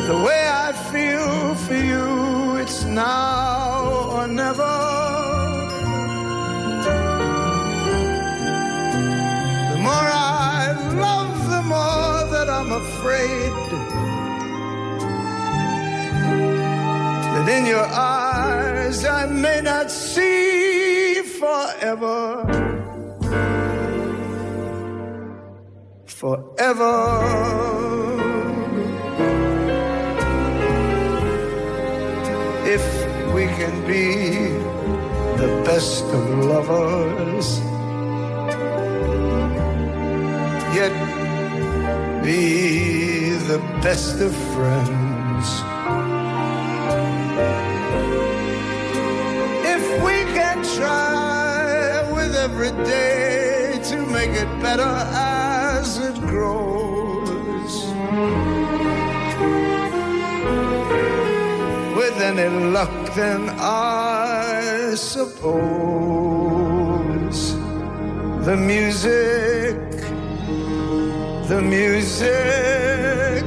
the 0.07 0.17
way 0.25 0.41
I 0.47 0.71
feel 0.91 1.55
for 1.65 1.75
you, 1.75 2.55
it's 2.63 2.85
now 2.85 3.34
in 17.57 17.65
your 17.65 17.85
eyes, 17.85 19.05
I 19.05 19.25
may 19.27 19.61
not 19.61 19.89
see 19.89 21.21
forever. 21.41 22.17
Forever. 26.05 26.95
If 32.75 32.85
we 33.35 33.43
can 33.59 33.75
be 33.93 34.09
the 35.41 35.51
best 35.69 36.03
of 36.17 36.23
lovers, 36.53 37.47
yet 40.79 40.95
be 42.23 42.41
the 43.51 43.59
best 43.81 44.19
of 44.19 44.33
friends. 44.53 45.04
Day 52.83 53.79
to 53.89 53.97
make 54.07 54.31
it 54.31 54.49
better 54.61 54.93
as 55.13 55.97
it 55.99 56.15
grows. 56.21 57.73
With 61.97 62.17
any 62.21 62.49
luck, 62.75 63.13
then 63.15 63.49
I 63.59 64.95
suppose 64.95 65.55
the 68.45 68.57
music, 68.57 69.77
the 71.47 71.61
music, 71.61 73.43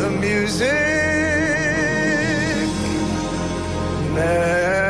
the 0.00 0.10
music. 0.20 0.90
Never 4.14 4.89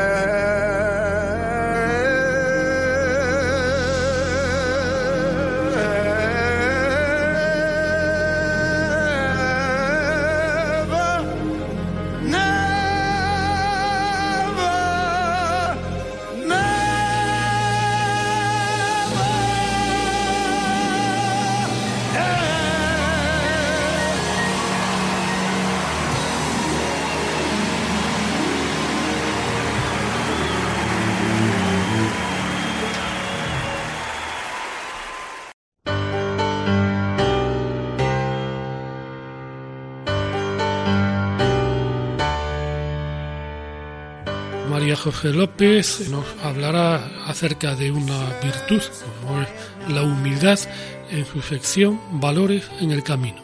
José 45.03 45.33
López 45.33 46.11
nos 46.11 46.25
hablará 46.43 47.09
acerca 47.25 47.73
de 47.73 47.91
una 47.91 48.39
virtud 48.43 48.83
como 49.23 49.41
es 49.41 49.47
la 49.89 50.03
humildad 50.03 50.59
en 51.09 51.25
su 51.25 51.41
sección 51.41 51.99
Valores 52.19 52.69
en 52.79 52.91
el 52.91 53.01
Camino. 53.01 53.41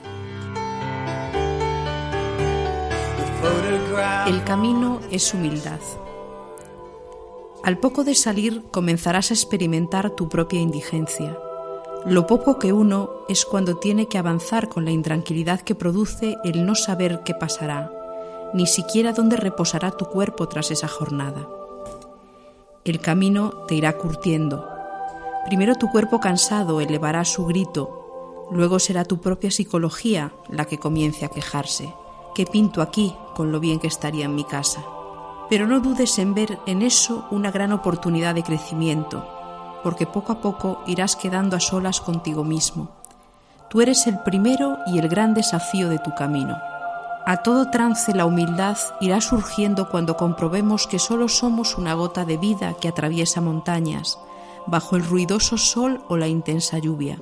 El 4.27 4.43
camino 4.43 4.99
es 5.09 5.33
humildad. 5.33 5.79
Al 7.63 7.79
poco 7.79 8.03
de 8.03 8.13
salir 8.13 8.61
comenzarás 8.69 9.31
a 9.31 9.33
experimentar 9.33 10.11
tu 10.11 10.29
propia 10.29 10.59
indigencia. 10.59 11.39
Lo 12.05 12.27
poco 12.27 12.59
que 12.59 12.71
uno 12.71 13.09
es 13.29 13.45
cuando 13.45 13.77
tiene 13.77 14.07
que 14.07 14.19
avanzar 14.19 14.69
con 14.69 14.85
la 14.85 14.91
intranquilidad 14.91 15.61
que 15.61 15.73
produce 15.73 16.37
el 16.43 16.67
no 16.67 16.75
saber 16.75 17.23
qué 17.25 17.33
pasará, 17.33 17.96
ni 18.53 18.67
siquiera 18.67 19.13
dónde 19.13 19.37
reposará 19.37 19.91
tu 19.91 20.05
cuerpo 20.05 20.47
tras 20.47 20.71
esa 20.71 20.87
jornada. 20.87 21.47
El 22.85 23.01
camino 23.01 23.65
te 23.67 23.75
irá 23.75 23.97
curtiendo. 23.97 24.67
Primero 25.45 25.75
tu 25.75 25.89
cuerpo 25.89 26.19
cansado 26.19 26.81
elevará 26.81 27.25
su 27.25 27.45
grito, 27.45 28.47
luego 28.51 28.79
será 28.79 29.05
tu 29.05 29.19
propia 29.19 29.51
psicología 29.51 30.31
la 30.49 30.65
que 30.65 30.77
comience 30.77 31.25
a 31.25 31.29
quejarse. 31.29 31.93
¿Qué 32.33 32.45
pinto 32.45 32.81
aquí 32.81 33.15
con 33.35 33.51
lo 33.51 33.59
bien 33.59 33.79
que 33.79 33.87
estaría 33.87 34.25
en 34.25 34.35
mi 34.35 34.43
casa? 34.43 34.83
Pero 35.49 35.67
no 35.67 35.79
dudes 35.79 36.19
en 36.19 36.33
ver 36.33 36.59
en 36.65 36.81
eso 36.81 37.25
una 37.31 37.51
gran 37.51 37.71
oportunidad 37.71 38.35
de 38.35 38.43
crecimiento, 38.43 39.27
porque 39.83 40.05
poco 40.05 40.33
a 40.33 40.41
poco 40.41 40.81
irás 40.87 41.15
quedando 41.15 41.55
a 41.55 41.59
solas 41.59 42.01
contigo 42.01 42.43
mismo. 42.43 42.91
Tú 43.69 43.81
eres 43.81 44.07
el 44.07 44.19
primero 44.19 44.77
y 44.87 44.99
el 44.99 45.09
gran 45.09 45.33
desafío 45.33 45.89
de 45.89 45.99
tu 45.99 46.13
camino. 46.15 46.57
A 47.29 47.43
todo 47.43 47.69
trance 47.69 48.13
la 48.15 48.25
humildad 48.25 48.77
irá 49.01 49.19
surgiendo 49.19 49.89
cuando 49.89 50.15
comprobemos 50.15 50.87
que 50.87 50.97
solo 50.97 51.27
somos 51.27 51.77
una 51.77 51.93
gota 51.93 52.23
de 52.23 52.37
vida 52.37 52.77
que 52.79 52.87
atraviesa 52.87 53.41
montañas, 53.41 54.17
bajo 54.65 54.95
el 54.95 55.03
ruidoso 55.03 55.57
sol 55.57 55.99
o 56.07 56.15
la 56.15 56.29
intensa 56.29 56.79
lluvia. 56.79 57.21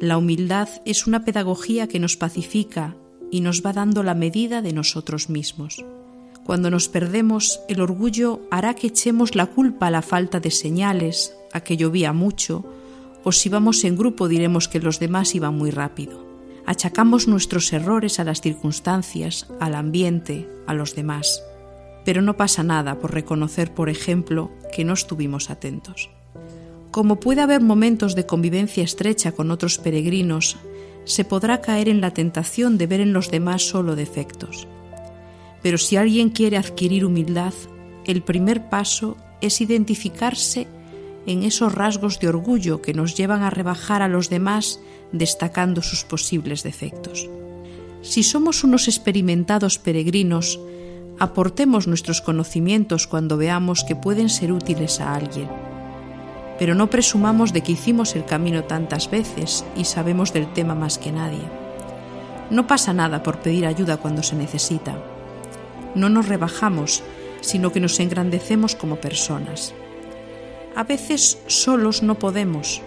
La 0.00 0.18
humildad 0.18 0.68
es 0.84 1.06
una 1.06 1.24
pedagogía 1.24 1.88
que 1.88 1.98
nos 1.98 2.18
pacifica 2.18 2.94
y 3.30 3.40
nos 3.40 3.64
va 3.64 3.72
dando 3.72 4.02
la 4.02 4.12
medida 4.12 4.60
de 4.60 4.74
nosotros 4.74 5.30
mismos. 5.30 5.82
Cuando 6.44 6.70
nos 6.70 6.90
perdemos, 6.90 7.60
el 7.70 7.80
orgullo 7.80 8.42
hará 8.50 8.74
que 8.74 8.88
echemos 8.88 9.34
la 9.34 9.46
culpa 9.46 9.86
a 9.86 9.90
la 9.90 10.02
falta 10.02 10.40
de 10.40 10.50
señales, 10.50 11.34
a 11.54 11.60
que 11.62 11.78
llovía 11.78 12.12
mucho, 12.12 12.66
o 13.24 13.32
si 13.32 13.48
vamos 13.48 13.82
en 13.84 13.96
grupo 13.96 14.28
diremos 14.28 14.68
que 14.68 14.78
los 14.78 15.00
demás 15.00 15.34
iban 15.34 15.56
muy 15.56 15.70
rápido. 15.70 16.29
Achacamos 16.70 17.26
nuestros 17.26 17.72
errores 17.72 18.20
a 18.20 18.24
las 18.24 18.42
circunstancias, 18.42 19.48
al 19.58 19.74
ambiente, 19.74 20.48
a 20.68 20.72
los 20.72 20.94
demás. 20.94 21.42
Pero 22.04 22.22
no 22.22 22.36
pasa 22.36 22.62
nada 22.62 23.00
por 23.00 23.12
reconocer, 23.12 23.74
por 23.74 23.88
ejemplo, 23.88 24.52
que 24.72 24.84
no 24.84 24.92
estuvimos 24.92 25.50
atentos. 25.50 26.10
Como 26.92 27.18
puede 27.18 27.40
haber 27.40 27.60
momentos 27.60 28.14
de 28.14 28.24
convivencia 28.24 28.84
estrecha 28.84 29.32
con 29.32 29.50
otros 29.50 29.78
peregrinos, 29.78 30.58
se 31.02 31.24
podrá 31.24 31.60
caer 31.60 31.88
en 31.88 32.00
la 32.00 32.12
tentación 32.12 32.78
de 32.78 32.86
ver 32.86 33.00
en 33.00 33.12
los 33.12 33.32
demás 33.32 33.62
solo 33.62 33.96
defectos. 33.96 34.68
Pero 35.64 35.76
si 35.76 35.96
alguien 35.96 36.30
quiere 36.30 36.56
adquirir 36.56 37.04
humildad, 37.04 37.52
el 38.06 38.22
primer 38.22 38.68
paso 38.70 39.16
es 39.40 39.60
identificarse 39.60 40.68
en 41.26 41.42
esos 41.42 41.74
rasgos 41.74 42.20
de 42.20 42.28
orgullo 42.28 42.82
que 42.82 42.94
nos 42.94 43.14
llevan 43.16 43.42
a 43.42 43.50
rebajar 43.50 44.02
a 44.02 44.08
los 44.08 44.30
demás 44.30 44.80
destacando 45.12 45.82
sus 45.82 46.04
posibles 46.04 46.62
defectos. 46.62 47.28
Si 48.02 48.22
somos 48.22 48.64
unos 48.64 48.88
experimentados 48.88 49.78
peregrinos, 49.78 50.58
aportemos 51.18 51.86
nuestros 51.86 52.22
conocimientos 52.22 53.06
cuando 53.06 53.36
veamos 53.36 53.84
que 53.84 53.96
pueden 53.96 54.30
ser 54.30 54.52
útiles 54.52 55.00
a 55.00 55.14
alguien. 55.14 55.48
Pero 56.58 56.74
no 56.74 56.88
presumamos 56.88 57.52
de 57.52 57.62
que 57.62 57.72
hicimos 57.72 58.16
el 58.16 58.24
camino 58.24 58.64
tantas 58.64 59.10
veces 59.10 59.64
y 59.76 59.84
sabemos 59.84 60.32
del 60.32 60.50
tema 60.52 60.74
más 60.74 60.98
que 60.98 61.12
nadie. 61.12 61.42
No 62.50 62.66
pasa 62.66 62.92
nada 62.92 63.22
por 63.22 63.40
pedir 63.40 63.66
ayuda 63.66 63.98
cuando 63.98 64.22
se 64.22 64.34
necesita. 64.34 64.96
No 65.94 66.08
nos 66.08 66.26
rebajamos, 66.26 67.02
sino 67.42 67.70
que 67.70 67.80
nos 67.80 68.00
engrandecemos 68.00 68.74
como 68.74 68.96
personas. 68.96 69.74
A 70.76 70.84
veces 70.84 71.38
solos 71.46 72.02
no 72.02 72.18
podemos, 72.18 72.80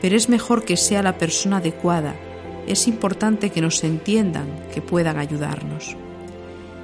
pero 0.00 0.16
es 0.16 0.28
mejor 0.28 0.64
que 0.64 0.76
sea 0.76 1.02
la 1.02 1.16
persona 1.16 1.56
adecuada. 1.56 2.14
Es 2.66 2.86
importante 2.86 3.50
que 3.50 3.62
nos 3.62 3.82
entiendan, 3.82 4.46
que 4.72 4.82
puedan 4.82 5.18
ayudarnos. 5.18 5.96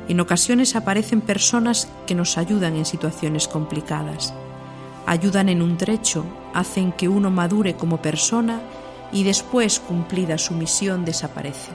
En 0.09 0.21
ocasiones 0.21 0.77
aparecen 0.77 1.21
personas 1.21 1.89
que 2.07 2.15
nos 2.15 2.39
ayudan 2.39 2.77
en 2.77 2.85
situaciones 2.85 3.49
complicadas. 3.49 4.35
Ayudan 5.07 5.51
en 5.51 5.61
un 5.61 5.77
trecho, 5.77 6.25
hacen 6.55 6.93
que 6.93 7.09
uno 7.09 7.31
madure 7.31 7.75
como 7.75 8.01
persona 8.01 8.61
y 9.13 9.25
después, 9.25 9.79
cumplida 9.79 10.39
su 10.39 10.55
misión, 10.55 11.05
desaparecen. 11.05 11.75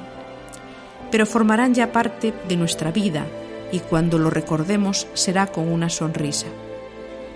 Pero 1.11 1.25
formarán 1.25 1.73
ya 1.73 1.91
parte 1.91 2.33
de 2.47 2.57
nuestra 2.57 2.91
vida 2.91 3.25
y 3.71 3.79
cuando 3.79 4.17
lo 4.17 4.31
recordemos 4.31 5.07
será 5.13 5.47
con 5.47 5.71
una 5.71 5.89
sonrisa. 5.89 6.47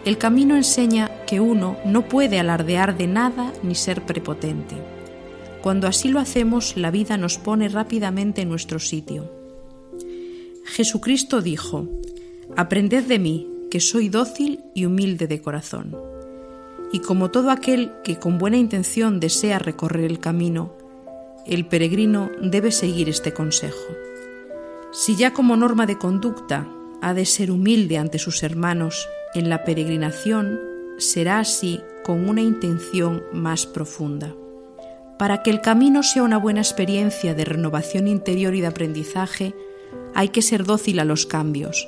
El 0.05 0.17
camino 0.17 0.57
enseña 0.57 1.09
que 1.25 1.39
uno 1.39 1.77
no 1.85 2.09
puede 2.09 2.37
alardear 2.37 2.97
de 2.97 3.07
nada 3.07 3.53
ni 3.63 3.73
ser 3.73 4.01
prepotente. 4.01 4.75
Cuando 5.61 5.87
así 5.87 6.09
lo 6.09 6.19
hacemos, 6.19 6.75
la 6.75 6.91
vida 6.91 7.15
nos 7.15 7.37
pone 7.37 7.69
rápidamente 7.69 8.41
en 8.41 8.49
nuestro 8.49 8.79
sitio. 8.79 9.31
Jesucristo 10.65 11.41
dijo, 11.41 11.87
Aprended 12.57 13.05
de 13.05 13.17
mí, 13.17 13.47
que 13.71 13.79
soy 13.79 14.09
dócil 14.09 14.59
y 14.75 14.85
humilde 14.85 15.27
de 15.27 15.41
corazón. 15.41 15.95
Y 16.91 16.99
como 16.99 17.31
todo 17.31 17.49
aquel 17.49 17.93
que 18.03 18.19
con 18.19 18.37
buena 18.37 18.57
intención 18.57 19.21
desea 19.21 19.57
recorrer 19.57 20.03
el 20.03 20.19
camino, 20.19 20.73
el 21.45 21.65
peregrino 21.65 22.29
debe 22.41 22.71
seguir 22.71 23.07
este 23.07 23.33
consejo. 23.33 23.93
Si 24.91 25.15
ya 25.15 25.33
como 25.33 25.55
norma 25.55 25.85
de 25.85 25.97
conducta 25.97 26.67
ha 27.01 27.13
de 27.13 27.25
ser 27.25 27.51
humilde 27.51 27.97
ante 27.97 28.19
sus 28.19 28.43
hermanos, 28.43 29.07
en 29.33 29.49
la 29.49 29.63
peregrinación 29.63 30.59
será 30.97 31.39
así 31.39 31.81
con 32.03 32.29
una 32.29 32.41
intención 32.41 33.23
más 33.31 33.65
profunda. 33.65 34.35
Para 35.17 35.41
que 35.41 35.51
el 35.51 35.61
camino 35.61 36.03
sea 36.03 36.23
una 36.23 36.37
buena 36.37 36.61
experiencia 36.61 37.33
de 37.33 37.45
renovación 37.45 38.07
interior 38.07 38.55
y 38.55 38.61
de 38.61 38.67
aprendizaje, 38.67 39.55
hay 40.13 40.29
que 40.29 40.41
ser 40.41 40.63
dócil 40.63 40.99
a 40.99 41.05
los 41.05 41.25
cambios 41.25 41.87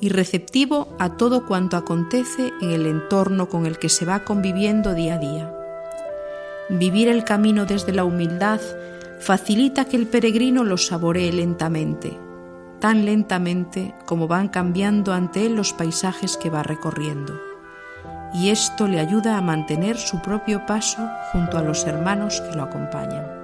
y 0.00 0.10
receptivo 0.10 0.88
a 0.98 1.16
todo 1.16 1.44
cuanto 1.46 1.76
acontece 1.76 2.52
en 2.60 2.70
el 2.70 2.86
entorno 2.86 3.48
con 3.48 3.66
el 3.66 3.78
que 3.78 3.88
se 3.88 4.04
va 4.04 4.24
conviviendo 4.24 4.94
día 4.94 5.14
a 5.14 5.18
día. 5.18 5.54
Vivir 6.70 7.08
el 7.08 7.24
camino 7.24 7.66
desde 7.66 7.92
la 7.92 8.04
humildad 8.04 8.60
facilita 9.20 9.86
que 9.86 9.96
el 9.96 10.06
peregrino 10.06 10.64
lo 10.64 10.76
saboree 10.76 11.32
lentamente, 11.32 12.16
tan 12.80 13.04
lentamente 13.04 13.94
como 14.06 14.28
van 14.28 14.48
cambiando 14.48 15.12
ante 15.12 15.46
él 15.46 15.54
los 15.54 15.72
paisajes 15.72 16.36
que 16.36 16.50
va 16.50 16.62
recorriendo. 16.62 17.34
Y 18.34 18.50
esto 18.50 18.86
le 18.86 19.00
ayuda 19.00 19.38
a 19.38 19.42
mantener 19.42 19.96
su 19.96 20.20
propio 20.20 20.66
paso 20.66 21.08
junto 21.32 21.58
a 21.58 21.62
los 21.62 21.86
hermanos 21.86 22.40
que 22.42 22.56
lo 22.56 22.62
acompañan. 22.62 23.37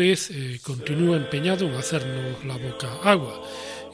Vez 0.00 0.30
eh, 0.30 0.58
continúa 0.64 1.18
empeñado 1.18 1.66
en 1.66 1.74
hacernos 1.74 2.42
la 2.46 2.56
boca 2.56 2.88
agua 3.04 3.42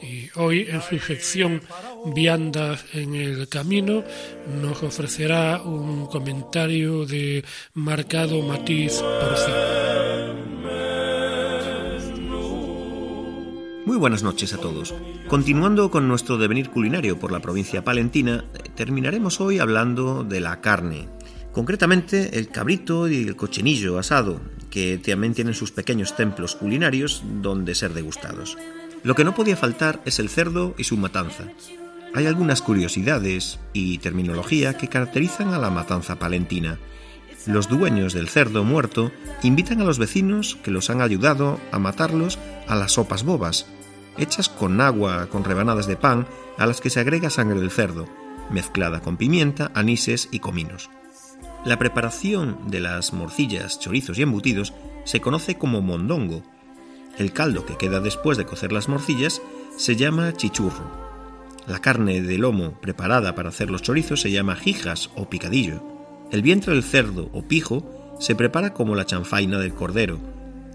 y 0.01 0.29
hoy 0.35 0.65
en 0.69 0.81
su 0.81 0.99
sección 0.99 1.61
viandas 2.05 2.85
en 2.93 3.15
el 3.15 3.49
camino, 3.49 4.03
nos 4.61 4.81
ofrecerá 4.83 5.61
un 5.61 6.05
comentario 6.05 7.05
de 7.05 7.43
marcado 7.73 8.41
matiz 8.41 9.01
porcino. 9.19 10.37
Muy 13.85 13.97
buenas 13.97 14.23
noches 14.23 14.53
a 14.53 14.57
todos. 14.57 14.93
Continuando 15.27 15.91
con 15.91 16.07
nuestro 16.07 16.37
devenir 16.37 16.69
culinario 16.69 17.19
por 17.19 17.33
la 17.33 17.41
provincia 17.41 17.83
palentina, 17.83 18.45
terminaremos 18.75 19.41
hoy 19.41 19.59
hablando 19.59 20.23
de 20.23 20.39
la 20.39 20.61
carne. 20.61 21.09
Concretamente 21.51 22.37
el 22.37 22.49
cabrito 22.49 23.07
y 23.09 23.23
el 23.23 23.35
cochinillo 23.35 23.97
asado, 23.97 24.39
que 24.69 24.97
también 24.97 25.33
tienen 25.33 25.53
sus 25.53 25.71
pequeños 25.71 26.15
templos 26.15 26.55
culinarios 26.55 27.23
donde 27.41 27.75
ser 27.75 27.93
degustados. 27.93 28.57
Lo 29.03 29.15
que 29.15 29.23
no 29.23 29.35
podía 29.35 29.55
faltar 29.55 30.01
es 30.05 30.19
el 30.19 30.29
cerdo 30.29 30.73
y 30.77 30.83
su 30.83 30.97
matanza. 30.97 31.45
Hay 32.13 32.25
algunas 32.25 32.61
curiosidades 32.61 33.59
y 33.73 33.99
terminología 33.99 34.75
que 34.77 34.87
caracterizan 34.87 35.53
a 35.53 35.59
la 35.59 35.69
matanza 35.69 36.17
palentina. 36.17 36.79
Los 37.45 37.69
dueños 37.69 38.13
del 38.13 38.27
cerdo 38.27 38.63
muerto 38.63 39.11
invitan 39.43 39.81
a 39.81 39.85
los 39.85 39.99
vecinos 39.99 40.57
que 40.63 40.71
los 40.71 40.89
han 40.89 41.01
ayudado 41.01 41.59
a 41.71 41.79
matarlos 41.79 42.39
a 42.67 42.75
las 42.75 42.93
sopas 42.93 43.23
bobas, 43.23 43.67
hechas 44.17 44.49
con 44.49 44.81
agua 44.81 45.27
con 45.27 45.43
rebanadas 45.43 45.87
de 45.87 45.95
pan 45.95 46.27
a 46.57 46.65
las 46.65 46.81
que 46.81 46.89
se 46.89 46.99
agrega 46.99 47.29
sangre 47.29 47.59
del 47.59 47.71
cerdo, 47.71 48.07
mezclada 48.49 49.01
con 49.01 49.17
pimienta, 49.17 49.71
anises 49.75 50.27
y 50.31 50.39
cominos. 50.39 50.89
La 51.67 51.77
preparación 51.77 52.59
de 52.67 52.79
las 52.79 53.11
morcillas, 53.11 53.77
chorizos 53.77 54.17
y 54.17 54.21
embutidos 54.21 54.73
se 55.03 55.19
conoce 55.19 55.57
como 55.57 55.81
mondongo. 55.81 56.41
El 57.17 57.33
caldo 57.33 57.65
que 57.65 57.75
queda 57.75 57.99
después 57.99 58.37
de 58.37 58.45
cocer 58.45 58.71
las 58.71 58.87
morcillas 58.87 59.41
se 59.75 59.97
llama 59.97 60.31
chichurro. 60.31 60.89
La 61.67 61.79
carne 61.79 62.21
de 62.21 62.37
lomo 62.37 62.79
preparada 62.79 63.35
para 63.35 63.49
hacer 63.49 63.69
los 63.69 63.81
chorizos 63.81 64.21
se 64.21 64.31
llama 64.31 64.55
jijas 64.55 65.09
o 65.17 65.29
picadillo. 65.29 65.83
El 66.31 66.41
vientre 66.41 66.73
del 66.73 66.83
cerdo 66.83 67.29
o 67.33 67.41
pijo 67.41 68.15
se 68.17 68.33
prepara 68.33 68.73
como 68.73 68.95
la 68.95 69.05
chanfaina 69.05 69.59
del 69.59 69.73
cordero 69.73 70.19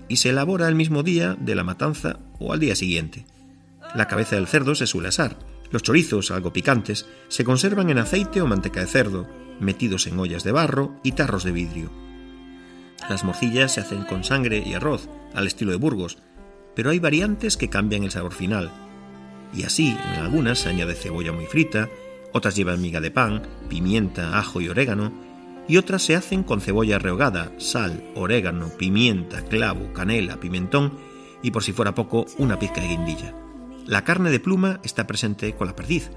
y 0.08 0.16
se 0.16 0.28
elabora 0.28 0.68
el 0.68 0.74
mismo 0.74 1.02
día 1.02 1.38
de 1.40 1.54
la 1.54 1.64
matanza 1.64 2.18
o 2.38 2.52
al 2.52 2.60
día 2.60 2.76
siguiente. 2.76 3.24
La 3.94 4.08
cabeza 4.08 4.36
del 4.36 4.46
cerdo 4.46 4.74
se 4.74 4.86
suele 4.86 5.08
asar. 5.08 5.38
Los 5.70 5.84
chorizos, 5.84 6.30
algo 6.30 6.52
picantes, 6.52 7.06
se 7.28 7.44
conservan 7.44 7.88
en 7.88 7.96
aceite 7.96 8.42
o 8.42 8.46
manteca 8.46 8.80
de 8.80 8.88
cerdo, 8.88 9.26
metidos 9.62 10.06
en 10.06 10.18
ollas 10.18 10.44
de 10.44 10.52
barro 10.52 10.94
y 11.02 11.12
tarros 11.12 11.44
de 11.44 11.52
vidrio. 11.52 11.90
Las 13.08 13.24
morcillas 13.24 13.72
se 13.72 13.80
hacen 13.80 14.04
con 14.04 14.24
sangre 14.24 14.62
y 14.64 14.74
arroz, 14.74 15.08
al 15.34 15.46
estilo 15.46 15.72
de 15.72 15.78
Burgos, 15.78 16.18
pero 16.74 16.90
hay 16.90 16.98
variantes 16.98 17.56
que 17.56 17.68
cambian 17.70 18.04
el 18.04 18.10
sabor 18.10 18.32
final 18.32 18.70
y 19.54 19.64
así 19.64 19.96
en 20.14 20.20
algunas 20.20 20.60
se 20.60 20.70
añade 20.70 20.94
cebolla 20.94 21.32
muy 21.32 21.46
frita, 21.46 21.88
otras 22.32 22.56
llevan 22.56 22.80
miga 22.80 23.00
de 23.00 23.10
pan, 23.10 23.42
pimienta, 23.68 24.38
ajo 24.38 24.60
y 24.60 24.68
orégano, 24.68 25.12
y 25.68 25.76
otras 25.76 26.02
se 26.02 26.16
hacen 26.16 26.42
con 26.42 26.60
cebolla 26.60 26.98
rehogada, 26.98 27.52
sal, 27.58 28.02
orégano, 28.14 28.70
pimienta, 28.70 29.42
clavo, 29.42 29.92
canela, 29.92 30.40
pimentón 30.40 30.98
y 31.42 31.50
por 31.50 31.62
si 31.62 31.72
fuera 31.72 31.94
poco, 31.94 32.26
una 32.38 32.58
pizca 32.58 32.80
de 32.80 32.88
guindilla. 32.88 33.34
La 33.86 34.04
carne 34.04 34.30
de 34.30 34.40
pluma 34.40 34.80
está 34.82 35.06
presente 35.06 35.54
con 35.54 35.66
la 35.66 35.76
perdiz, 35.76 36.10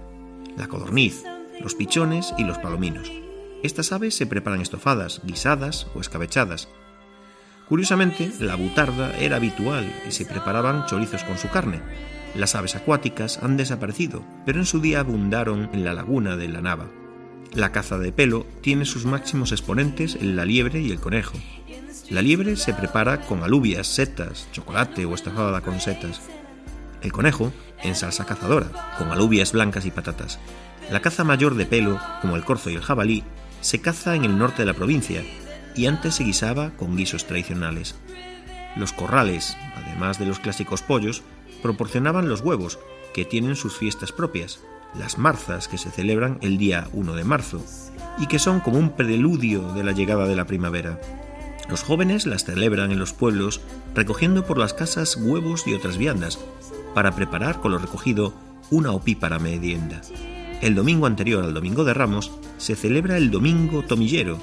la 0.55 0.67
codorniz, 0.67 1.23
los 1.62 1.75
pichones 1.75 2.34
y 2.38 2.43
los 2.43 2.58
palominos. 2.60 3.12
Estas 3.65 3.91
aves 3.91 4.15
se 4.15 4.28
preparan 4.28 4.62
estofadas, 4.62 5.21
guisadas 5.23 5.88
o 5.95 5.99
escabechadas. 5.99 6.69
Curiosamente, 7.67 8.32
la 8.39 8.56
butarda 8.56 9.17
era 9.17 9.38
habitual 9.38 9.91
y 10.08 10.12
se 10.12 10.25
preparaban 10.25 10.86
chorizos 10.86 11.23
con 11.23 11.39
su 11.39 11.49
carne, 11.49 11.82
las 12.36 12.54
aves 12.54 12.75
acuáticas 12.75 13.39
han 13.41 13.56
desaparecido, 13.56 14.21
pero 14.45 14.60
en 14.60 14.65
su 14.65 14.82
día 14.82 14.99
abundaron 14.99 15.69
en 15.73 15.86
la 15.86 15.93
laguna 15.93 16.36
de 16.36 16.49
la 16.49 16.62
Nava. 16.62 16.88
La 17.54 17.71
caza 17.71 17.97
de 17.97 18.12
pelo 18.12 18.45
tiene 18.62 18.84
sus 18.84 19.06
máximos 19.06 19.54
exponentes 19.54 20.15
en 20.15 20.36
la 20.36 20.43
liebre 20.43 20.82
y 20.82 20.91
el 20.91 20.99
conejo. 20.99 21.38
La 22.10 22.21
liebre 22.21 22.58
se 22.58 22.73
prepara 22.73 23.21
con 23.21 23.41
alubias, 23.41 23.88
setas, 23.88 24.47
chocolate 24.51 25.06
o 25.06 25.15
estafada 25.15 25.62
con 25.62 25.80
setas. 25.80 26.21
El 27.01 27.13
conejo 27.13 27.54
en 27.82 27.95
salsa 27.95 28.25
cazadora, 28.25 28.67
con 28.97 29.12
alubias 29.12 29.54
blancas 29.54 29.86
y 29.86 29.91
patatas. 29.91 30.38
La 30.91 30.99
caza 30.99 31.23
mayor 31.23 31.56
de 31.56 31.65
pelo, 31.65 31.99
como 32.21 32.36
el 32.36 32.43
corzo 32.43 32.69
y 32.69 32.75
el 32.75 32.82
jabalí, 32.82 33.23
se 33.61 33.81
caza 33.81 34.15
en 34.15 34.25
el 34.25 34.37
norte 34.37 34.61
de 34.61 34.65
la 34.65 34.73
provincia 34.73 35.23
y 35.75 35.87
antes 35.87 36.15
se 36.15 36.23
guisaba 36.23 36.71
con 36.71 36.95
guisos 36.95 37.25
tradicionales. 37.25 37.95
Los 38.75 38.93
corrales, 38.93 39.57
además 39.75 40.19
de 40.19 40.25
los 40.25 40.39
clásicos 40.39 40.81
pollos, 40.81 41.23
proporcionaban 41.61 42.29
los 42.29 42.41
huevos, 42.41 42.79
que 43.13 43.25
tienen 43.25 43.55
sus 43.55 43.77
fiestas 43.77 44.11
propias, 44.11 44.59
las 44.97 45.17
marzas 45.17 45.67
que 45.67 45.77
se 45.77 45.89
celebran 45.89 46.37
el 46.41 46.57
día 46.57 46.87
1 46.93 47.15
de 47.15 47.23
marzo, 47.23 47.63
y 48.17 48.27
que 48.27 48.39
son 48.39 48.59
como 48.59 48.77
un 48.77 48.91
preludio 48.91 49.73
de 49.73 49.83
la 49.83 49.91
llegada 49.91 50.27
de 50.27 50.35
la 50.35 50.45
primavera. 50.45 50.99
Los 51.69 51.83
jóvenes 51.83 52.25
las 52.25 52.45
celebran 52.45 52.91
en 52.91 52.99
los 52.99 53.13
pueblos 53.13 53.61
recogiendo 53.93 54.45
por 54.45 54.57
las 54.57 54.73
casas 54.73 55.15
huevos 55.15 55.65
y 55.65 55.73
otras 55.73 55.97
viandas, 55.97 56.39
para 56.93 57.15
preparar 57.15 57.59
con 57.59 57.71
lo 57.71 57.77
recogido 57.77 58.33
una 58.69 58.91
opípara 58.91 59.39
merienda. 59.39 60.01
El 60.65 60.73
domingo 60.73 61.06
anterior 61.06 61.43
al 61.43 61.54
Domingo 61.54 61.84
de 61.84 61.93
Ramos 61.93 62.32
se 62.58 62.75
celebra 62.75 63.17
el 63.17 63.30
Domingo 63.30 63.84
Tomillero, 63.84 64.39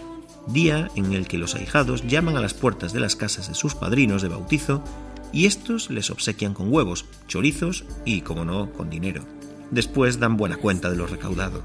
día 0.47 0.89
en 0.95 1.15
el 1.15 1.27
que 1.27 1.37
los 1.37 1.57
ahijados 1.57 2.07
llaman 2.07 2.37
a 2.37 2.41
las 2.41 2.55
puertas 2.55 2.93
de 2.93 3.01
las 3.01 3.17
casas 3.17 3.49
de 3.49 3.57
sus 3.57 3.75
padrinos 3.75 4.23
de 4.23 4.29
bautizo 4.29 4.85
y 5.33 5.47
estos 5.47 5.91
les 5.91 6.11
obsequian 6.11 6.55
con 6.55 6.73
huevos, 6.73 7.07
chorizos 7.27 7.85
y, 8.05 8.21
como 8.21 8.45
no, 8.45 8.71
con 8.71 8.89
dinero. 8.89 9.25
Después 9.73 10.21
dan 10.21 10.37
buena 10.37 10.59
cuenta 10.59 10.91
de 10.91 10.97
lo 10.97 11.09
recaudado. 11.09 11.65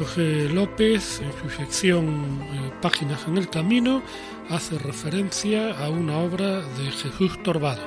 José 0.00 0.48
López, 0.48 1.20
en 1.20 1.30
su 1.42 1.54
sección 1.54 2.40
eh, 2.54 2.72
Páginas 2.80 3.20
en 3.28 3.36
el 3.36 3.50
Camino, 3.50 4.02
hace 4.48 4.78
referencia 4.78 5.76
a 5.78 5.90
una 5.90 6.20
obra 6.20 6.62
de 6.62 6.90
Jesús 6.90 7.42
Torbado. 7.42 7.82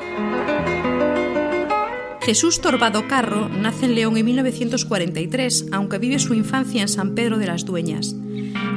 Jesús 2.21 2.61
Torbado 2.61 3.07
Carro 3.07 3.49
nace 3.49 3.85
en 3.85 3.95
León 3.95 4.15
en 4.15 4.25
1943, 4.27 5.69
aunque 5.71 5.97
vive 5.97 6.19
su 6.19 6.35
infancia 6.35 6.83
en 6.83 6.87
San 6.87 7.15
Pedro 7.15 7.39
de 7.39 7.47
las 7.47 7.65
Dueñas. 7.65 8.15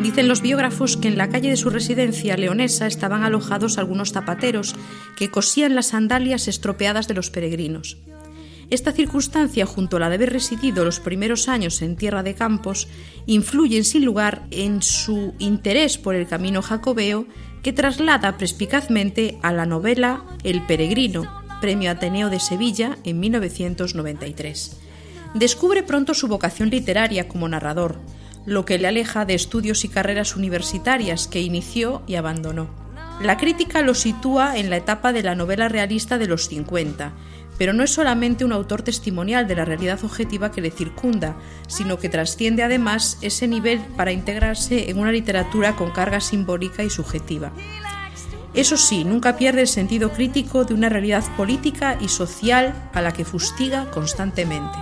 Dicen 0.03 0.29
los 0.29 0.41
biógrafos 0.41 0.97
que 0.97 1.09
en 1.09 1.19
la 1.19 1.29
calle 1.29 1.51
de 1.51 1.59
su 1.59 1.69
residencia 1.69 2.39
leonesa 2.39 2.87
estaban 2.87 3.23
alojados 3.23 3.77
algunos 3.77 4.13
zapateros 4.13 4.75
que 5.15 5.31
cosían 5.31 5.75
las 5.75 5.89
sandalias 5.89 6.49
estropeadas 6.49 7.07
de 7.07 7.15
los 7.15 7.29
peregrinos. 7.29 7.99
Esta 8.69 8.91
circunstancia, 8.91 9.65
junto 9.65 9.97
a 9.97 10.01
la 10.01 10.09
de 10.09 10.17
haber 10.17 10.33
residido 10.33 10.85
los 10.85 10.99
primeros 10.99 11.49
años 11.49 11.83
en 11.83 11.95
tierra 11.95 12.25
de 12.25 12.35
campos, 12.35 12.89
influyen 13.27 13.85
sin 13.85 14.05
lugar 14.05 14.47
en 14.51 14.83
su 14.83 15.35
interés 15.39 15.99
por 15.99 16.17
el 16.17 16.27
camino 16.27 16.63
jacobeo 16.63 17.27
que 17.63 17.73
traslada 17.73 18.37
perspicazmente 18.37 19.39
a 19.43 19.53
la 19.53 19.67
novela 19.67 20.25
El 20.43 20.67
peregrino, 20.67 21.43
Premio 21.61 21.93
Ateneo 21.93 22.29
de 22.29 22.41
Sevilla 22.41 22.99
en 23.05 23.21
1993. 23.21 24.77
Descubre 25.35 25.85
pronto 25.85 26.15
su 26.15 26.27
vocación 26.27 26.71
literaria 26.71 27.29
como 27.29 27.49
narrador, 27.49 28.01
lo 28.47 28.65
que 28.65 28.79
le 28.79 28.89
aleja 28.89 29.25
de 29.25 29.35
estudios 29.35 29.85
y 29.85 29.89
carreras 29.89 30.37
universitarias 30.37 31.29
que 31.29 31.41
inició 31.41 32.03
y 32.07 32.17
abandonó. 32.17 32.69
La 33.21 33.39
crítica 33.39 33.81
lo 33.81 33.95
sitúa 33.95 34.59
en 34.59 34.71
la 34.71 34.77
etapa 34.77 35.13
de 35.13 35.23
la 35.23 35.35
novela 35.35 35.69
realista 35.69 36.19
de 36.19 36.27
los 36.27 36.49
50, 36.49 37.15
pero 37.59 37.73
no 37.73 37.83
es 37.83 37.91
solamente 37.91 38.45
un 38.45 38.53
autor 38.53 38.83
testimonial 38.83 39.47
de 39.47 39.57
la 39.57 39.65
realidad 39.65 40.05
objetiva 40.05 40.51
que 40.53 40.61
le 40.61 40.71
circunda, 40.71 41.37
sino 41.69 41.99
que 41.99 42.09
trasciende 42.09 42.63
además 42.63 43.19
ese 43.23 43.49
nivel 43.49 43.81
para 43.97 44.13
integrarse 44.13 44.91
en 44.91 44.99
una 44.99 45.13
literatura 45.13 45.77
con 45.77 45.91
carga 45.91 46.21
simbólica 46.21 46.83
y 46.83 46.91
subjetiva. 46.91 47.53
Eso 48.55 48.77
sí, 48.77 49.05
nunca 49.05 49.37
pierde 49.37 49.61
el 49.61 49.69
sentido 49.69 50.13
crítico 50.13 50.65
de 50.65 50.73
una 50.73 50.89
realidad 50.89 51.25
política 51.37 51.99
y 52.01 52.09
social 52.09 52.75
a 52.95 53.03
la 53.03 53.13
que 53.13 53.27
fustiga 53.27 53.91
constantemente. 53.91 54.79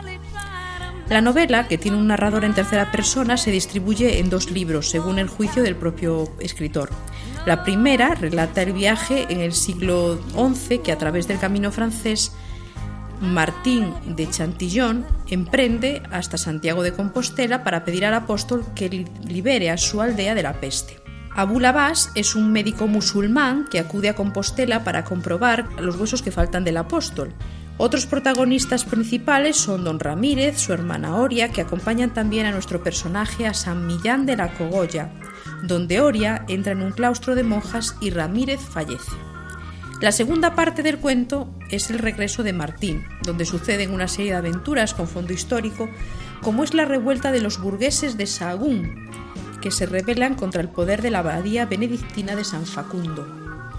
La 1.09 1.21
novela, 1.21 1.69
que 1.69 1.77
tiene 1.77 1.99
un 1.99 2.07
narrador 2.07 2.45
en 2.45 2.55
tercera 2.55 2.91
persona, 2.91 3.37
se 3.37 3.51
distribuye 3.51 4.21
en 4.21 4.31
dos 4.31 4.51
libros, 4.51 4.89
según 4.89 5.19
el 5.19 5.29
juicio 5.29 5.63
del 5.63 5.77
propio 5.77 6.33
escritor. 6.41 6.91
La 7.47 7.63
primera 7.63 8.15
relata 8.15 8.63
el 8.63 8.73
viaje 8.73 9.27
en 9.29 9.41
el 9.41 9.53
siglo 9.53 10.19
XI 10.35 10.79
que 10.79 10.93
a 10.93 10.99
través 10.99 11.29
del 11.29 11.39
camino 11.39 11.71
francés 11.73 12.33
Martín 13.21 13.95
de 14.07 14.29
Chantillón 14.29 15.07
emprende 15.29 16.03
hasta 16.11 16.37
Santiago 16.37 16.83
de 16.83 16.93
Compostela 16.93 17.65
para 17.65 17.85
pedir 17.85 18.05
al 18.05 18.15
apóstol 18.15 18.65
que 18.75 19.07
libere 19.27 19.71
a 19.71 19.77
su 19.79 20.01
aldea 20.01 20.35
de 20.35 20.43
la 20.43 20.61
peste. 20.61 21.01
Abu 21.37 21.59
Labás 21.59 22.13
es 22.15 22.37
un 22.37 22.53
médico 22.53 22.87
musulmán 22.87 23.67
que 23.69 23.81
acude 23.81 24.09
a 24.09 24.15
Compostela 24.15 24.85
para 24.85 25.05
comprobar 25.05 25.69
los 25.81 25.97
huesos 25.97 26.23
que 26.23 26.31
faltan 26.31 26.63
del 26.63 26.77
apóstol. 26.77 27.35
Otros 27.77 28.07
protagonistas 28.07 28.85
principales 28.85 29.57
son 29.57 29.83
Don 29.83 29.99
Ramírez, 29.99 30.59
su 30.59 30.73
hermana 30.73 31.17
Oria, 31.17 31.49
que 31.49 31.61
acompañan 31.61 32.15
también 32.15 32.47
a 32.47 32.53
nuestro 32.53 32.85
personaje 32.85 33.49
a 33.49 33.55
San 33.55 33.85
Millán 33.85 34.27
de 34.27 34.37
la 34.37 34.55
Cogolla, 34.55 35.11
donde 35.65 36.01
Oria 36.01 36.45
entra 36.47 36.73
en 36.73 36.83
un 36.83 36.93
claustro 36.93 37.35
de 37.35 37.43
monjas 37.43 37.97
y 38.01 38.11
Ramírez 38.11 38.61
fallece. 38.61 39.34
La 40.05 40.13
segunda 40.13 40.55
parte 40.55 40.83
del 40.83 40.99
cuento 40.99 41.49
es 41.71 41.89
el 41.89 41.99
regreso 41.99 42.43
de 42.43 42.53
Martín, 42.53 43.07
donde 43.23 43.47
suceden 43.47 43.91
una 43.91 44.07
serie 44.07 44.33
de 44.33 44.37
aventuras 44.37 44.93
con 44.93 45.09
fondo 45.09 45.33
histórico, 45.33 45.89
como 46.43 46.63
es 46.63 46.75
la 46.75 46.85
revuelta 46.85 47.33
de 47.33 47.41
los 47.41 47.59
burgueses 47.59 48.19
de 48.19 48.27
Sahagún, 48.27 49.09
que 49.63 49.71
se 49.71 49.87
rebelan 49.87 50.35
contra 50.35 50.61
el 50.61 50.69
poder 50.69 51.01
de 51.01 51.11
la 51.11 51.21
abadía 51.21 51.65
benedictina 51.65 52.37
de 52.37 52.45
San 52.45 52.67
Facundo 52.67 53.27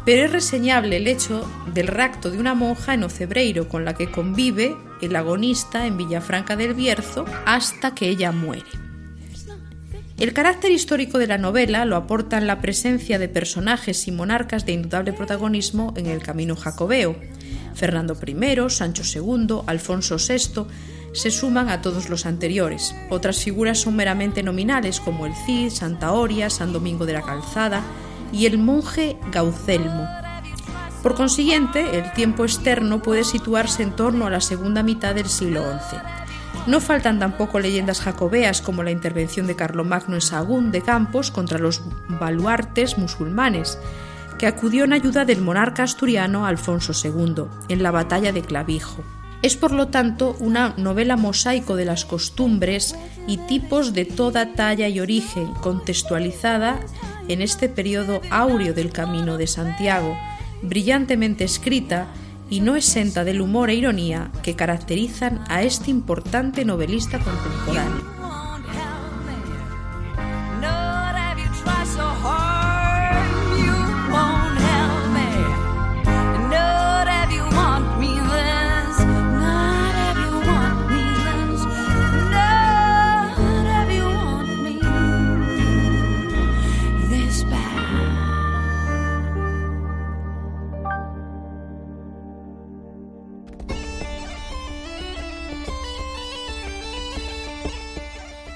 pero 0.05 0.25
es 0.25 0.31
reseñable 0.31 0.97
el 0.97 1.07
hecho 1.07 1.49
del 1.73 1.87
rapto 1.87 2.29
de 2.29 2.37
una 2.37 2.53
monja 2.53 2.93
en 2.93 3.03
Ocebreiro 3.03 3.67
con 3.67 3.85
la 3.85 3.95
que 3.95 4.11
convive 4.11 4.77
el 5.01 5.15
agonista 5.15 5.87
en 5.87 5.97
Villafranca 5.97 6.55
del 6.55 6.75
Bierzo 6.75 7.25
hasta 7.45 7.95
que 7.95 8.07
ella 8.07 8.31
muere. 8.31 8.84
El 10.17 10.31
carácter 10.31 10.71
histórico 10.71 11.19
de 11.19 11.27
la 11.27 11.37
novela 11.37 11.83
lo 11.83 11.97
aportan 11.97 12.47
la 12.47 12.61
presencia 12.61 13.19
de 13.19 13.27
personajes 13.27 14.07
y 14.07 14.13
monarcas 14.13 14.65
de 14.65 14.71
indudable 14.71 15.11
protagonismo 15.11 15.93
en 15.97 16.05
el 16.05 16.23
camino 16.23 16.55
jacobeo. 16.55 17.17
Fernando 17.73 18.17
I, 18.25 18.69
Sancho 18.69 19.03
II, 19.03 19.63
Alfonso 19.67 20.15
VI 20.15 20.67
se 21.11 21.31
suman 21.31 21.67
a 21.67 21.81
todos 21.81 22.07
los 22.07 22.25
anteriores. 22.25 22.95
Otras 23.09 23.43
figuras 23.43 23.79
son 23.79 23.97
meramente 23.97 24.41
nominales 24.41 25.01
como 25.01 25.25
el 25.25 25.33
Cid, 25.45 25.69
Santa 25.69 26.13
Oria, 26.13 26.49
San 26.49 26.71
Domingo 26.71 27.05
de 27.05 27.13
la 27.13 27.21
Calzada, 27.21 27.83
y 28.31 28.45
el 28.45 28.57
monje 28.57 29.17
Gaucelmo. 29.33 30.07
Por 31.03 31.15
consiguiente, 31.15 31.99
el 31.99 32.11
tiempo 32.13 32.45
externo 32.45 33.01
puede 33.01 33.25
situarse 33.25 33.83
en 33.83 33.95
torno 33.97 34.27
a 34.27 34.29
la 34.29 34.41
segunda 34.41 34.81
mitad 34.81 35.13
del 35.13 35.27
siglo 35.27 35.61
XI. 35.61 36.24
No 36.67 36.81
faltan 36.81 37.19
tampoco 37.19 37.59
leyendas 37.59 38.01
jacobeas 38.01 38.61
como 38.61 38.81
la 38.81 38.89
intervención 38.89 39.45
de 39.45 39.55
Carlomagno 39.55 40.15
en 40.15 40.21
Sahagún 40.21 40.71
de 40.71 40.81
Campos 40.81 41.29
contra 41.29 41.59
los 41.59 41.83
baluartes 42.07 42.97
musulmanes, 42.97 43.77
que 44.39 44.47
acudió 44.47 44.83
en 44.83 44.93
ayuda 44.93 45.25
del 45.25 45.41
monarca 45.41 45.83
asturiano 45.83 46.47
Alfonso 46.47 46.93
II 46.93 47.45
en 47.69 47.83
la 47.83 47.91
batalla 47.91 48.31
de 48.31 48.41
Clavijo. 48.41 49.03
Es 49.43 49.55
por 49.55 49.71
lo 49.71 49.89
tanto 49.89 50.35
una 50.39 50.73
novela 50.75 51.17
mosaico 51.17 51.75
de 51.75 51.85
las 51.85 52.03
costumbres 52.03 52.95
y 53.27 53.37
tipos 53.37 53.93
de 53.93 54.05
toda 54.05 54.53
talla 54.53 54.87
y 54.87 54.99
origen, 54.99 55.53
contextualizada 55.61 56.79
en 57.27 57.43
este 57.43 57.69
periodo 57.69 58.21
áureo 58.31 58.73
del 58.73 58.91
Camino 58.91 59.37
de 59.37 59.45
Santiago, 59.45 60.17
brillantemente 60.63 61.43
escrita 61.43 62.07
y 62.49 62.61
no 62.61 62.75
exenta 62.75 63.23
del 63.23 63.41
humor 63.41 63.69
e 63.69 63.75
ironía 63.75 64.31
que 64.43 64.55
caracterizan 64.55 65.43
a 65.49 65.63
este 65.63 65.91
importante 65.91 66.65
novelista 66.65 67.19
contemporáneo. 67.19 68.14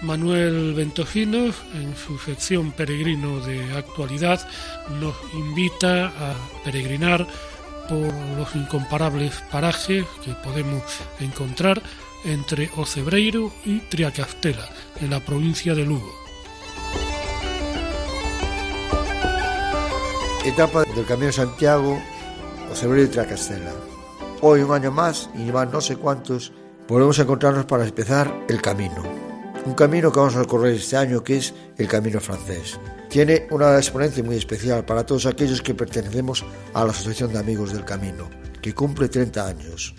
Manuel 0.10 0.74
Ventojinos, 0.74 1.56
en 1.76 1.96
su 1.96 2.18
sección 2.18 2.72
Peregrino 2.72 3.42
de 3.42 3.78
Actualidad, 3.78 4.42
nos 5.00 5.16
invita 5.36 6.08
a 6.08 6.34
peregrinar 6.66 7.28
por 7.88 8.12
los 8.36 8.56
incomparables 8.56 9.36
parajes 9.52 10.06
que 10.26 10.34
podemos 10.44 10.82
encontrar 11.20 11.84
entre 12.26 12.72
Ocebreiro 12.76 13.54
y 13.64 13.82
Triacastela, 13.82 14.68
en 15.00 15.12
la 15.12 15.20
provincia 15.20 15.76
de 15.76 15.86
Lugo. 15.86 16.12
Etapa 20.44 20.86
del 20.86 21.06
Camino 21.06 21.32
Santiago, 21.32 22.02
Ocebreiro 22.72 23.10
y 23.10 23.12
Triacastela. 23.12 23.74
Hoy, 24.42 24.62
un 24.62 24.72
año 24.72 24.92
más, 24.92 25.30
y 25.36 25.52
van 25.52 25.72
no 25.72 25.82
sé 25.82 25.98
cuántos, 25.98 26.52
volvemos 26.88 27.20
a 27.20 27.22
encontrarnos 27.22 27.66
para 27.66 27.86
empezar 27.86 28.46
el 28.50 28.60
camino. 28.60 29.29
Un 29.66 29.74
camino 29.74 30.12
que 30.12 30.20
vamos 30.20 30.36
a 30.36 30.42
recorrer 30.42 30.76
este 30.76 30.96
año 30.96 31.24
que 31.24 31.38
es 31.38 31.54
el 31.78 31.88
Camino 31.88 32.20
Francés. 32.20 32.80
Tiene 33.10 33.48
una 33.52 33.76
exponencia 33.76 34.24
muy 34.24 34.38
especial 34.38 34.86
para 34.86 35.06
todos 35.06 35.26
aquellos 35.26 35.62
que 35.62 35.74
pertenecemos 35.74 36.46
a 36.74 36.86
la 36.86 36.92
Asociación 36.92 37.34
de 37.34 37.40
Amigos 37.40 37.74
del 37.74 37.84
Camino, 37.84 38.30
que 38.62 38.74
cumple 38.74 39.10
30 39.10 39.46
años. 39.46 39.96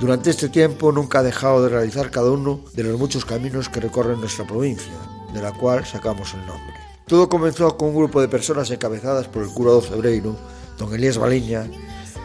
Durante 0.00 0.30
este 0.30 0.48
tiempo 0.48 0.90
nunca 0.90 1.20
ha 1.20 1.22
dejado 1.22 1.62
de 1.62 1.68
realizar 1.68 2.10
cada 2.10 2.30
uno 2.30 2.64
de 2.74 2.82
los 2.82 2.98
muchos 2.98 3.24
caminos 3.24 3.68
que 3.68 3.80
recorren 3.80 4.20
nuestra 4.20 4.46
provincia, 4.46 4.92
de 5.32 5.40
la 5.40 5.52
cual 5.52 5.86
sacamos 5.86 6.34
el 6.34 6.40
nombre. 6.40 6.74
Todo 7.06 7.28
comenzó 7.28 7.76
con 7.76 7.90
un 7.90 7.96
grupo 7.96 8.20
de 8.20 8.28
personas 8.28 8.70
encabezadas 8.70 9.28
por 9.28 9.44
el 9.44 9.50
cura 9.50 9.72
de 9.72 9.82
Cebreiro, 9.82 10.36
don 10.78 10.92
Elías 10.92 11.16
Baliña, 11.16 11.66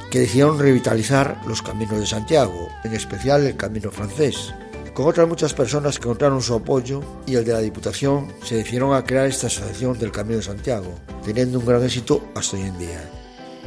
que 0.10 0.20
decidieron 0.20 0.60
revitalizar 0.60 1.40
los 1.48 1.62
caminos 1.62 2.00
de 2.00 2.08
Santiago, 2.08 2.68
en 2.84 2.94
especial 2.94 3.46
el 3.46 3.56
camino 3.56 3.92
francés, 3.92 4.54
con 4.94 5.08
otras 5.08 5.28
muchas 5.28 5.54
personas 5.54 5.98
que 5.98 6.04
encontraron 6.04 6.42
su 6.42 6.54
apoyo 6.54 7.02
y 7.26 7.36
el 7.36 7.46
de 7.46 7.54
la 7.54 7.60
Diputación, 7.60 8.28
se 8.44 8.56
decidieron 8.56 8.94
a 8.94 9.04
crear 9.04 9.26
esta 9.26 9.48
asociación 9.48 9.98
del 9.98 10.12
Camino 10.12 10.38
de 10.38 10.44
Santiago, 10.44 10.94
teniendo 11.24 11.60
un 11.60 11.66
gran 11.66 11.84
éxito 11.84 12.22
hasta 12.36 12.58
hoy 12.58 12.64
en 12.64 12.78
día. 12.78 13.10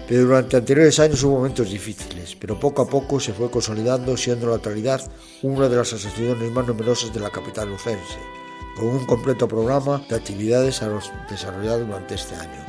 Pero 0.07 0.25
durante 0.25 0.59
anteriores 0.59 1.01
años 1.01 1.23
hubo 1.23 1.37
momentos 1.37 1.71
difíciles, 1.71 2.37
pero 2.39 2.61
poco 2.61 2.83
a 2.83 2.89
poco 2.89 3.21
se 3.21 3.33
fue 3.33 3.51
consolidando, 3.51 4.19
siendo 4.19 4.49
la 4.49 4.57
actualidad 4.57 5.01
una 5.43 5.69
de 5.69 5.77
las 5.77 5.95
asociaciones 5.95 6.53
más 6.53 6.67
numerosas 6.67 7.15
de 7.15 7.21
la 7.21 7.31
capital 7.31 7.71
lucense, 7.71 8.19
con 8.77 8.89
un 8.89 9.07
completo 9.07 9.49
programa 9.49 10.05
de 10.11 10.17
actividades 10.17 10.83
a 10.83 10.89
los 10.89 11.11
durante 11.87 12.17
este 12.17 12.35
año. 12.35 12.67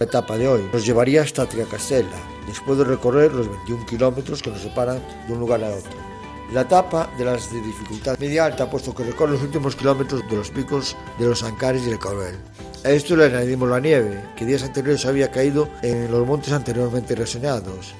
La 0.00 0.06
etapa 0.06 0.36
de 0.36 0.48
hoy 0.48 0.68
nos 0.72 0.84
llevaría 0.84 1.22
hasta 1.22 1.46
Triacastela, 1.46 2.08
después 2.48 2.76
de 2.76 2.84
recorrer 2.84 3.32
los 3.32 3.48
21 3.48 3.86
kilómetros 3.86 4.42
que 4.42 4.50
nos 4.50 4.62
separan 4.62 5.00
de 5.28 5.32
un 5.32 5.38
lugar 5.38 5.62
a 5.62 5.68
otro 5.68 6.03
la 6.52 6.62
etapa 6.62 7.10
de 7.18 7.24
las 7.24 7.52
de 7.52 7.60
dificultad 7.60 8.18
media 8.18 8.44
alta, 8.44 8.70
puesto 8.70 8.94
que 8.94 9.04
recorre 9.04 9.32
los 9.32 9.42
últimos 9.42 9.76
kilómetros 9.76 10.28
de 10.28 10.36
los 10.36 10.50
picos 10.50 10.96
de 11.18 11.26
los 11.26 11.42
Ancares 11.42 11.86
y 11.86 11.90
el 11.90 11.98
Caurel. 11.98 12.36
A 12.84 12.90
esto 12.90 13.16
le 13.16 13.24
añadimos 13.24 13.68
la 13.68 13.80
nieve, 13.80 14.22
que 14.36 14.44
días 14.44 14.62
anteriores 14.62 15.06
había 15.06 15.30
caído 15.30 15.68
en 15.82 16.10
los 16.10 16.26
montes 16.26 16.52
anteriormente 16.52 17.14
reseñados. 17.14 17.94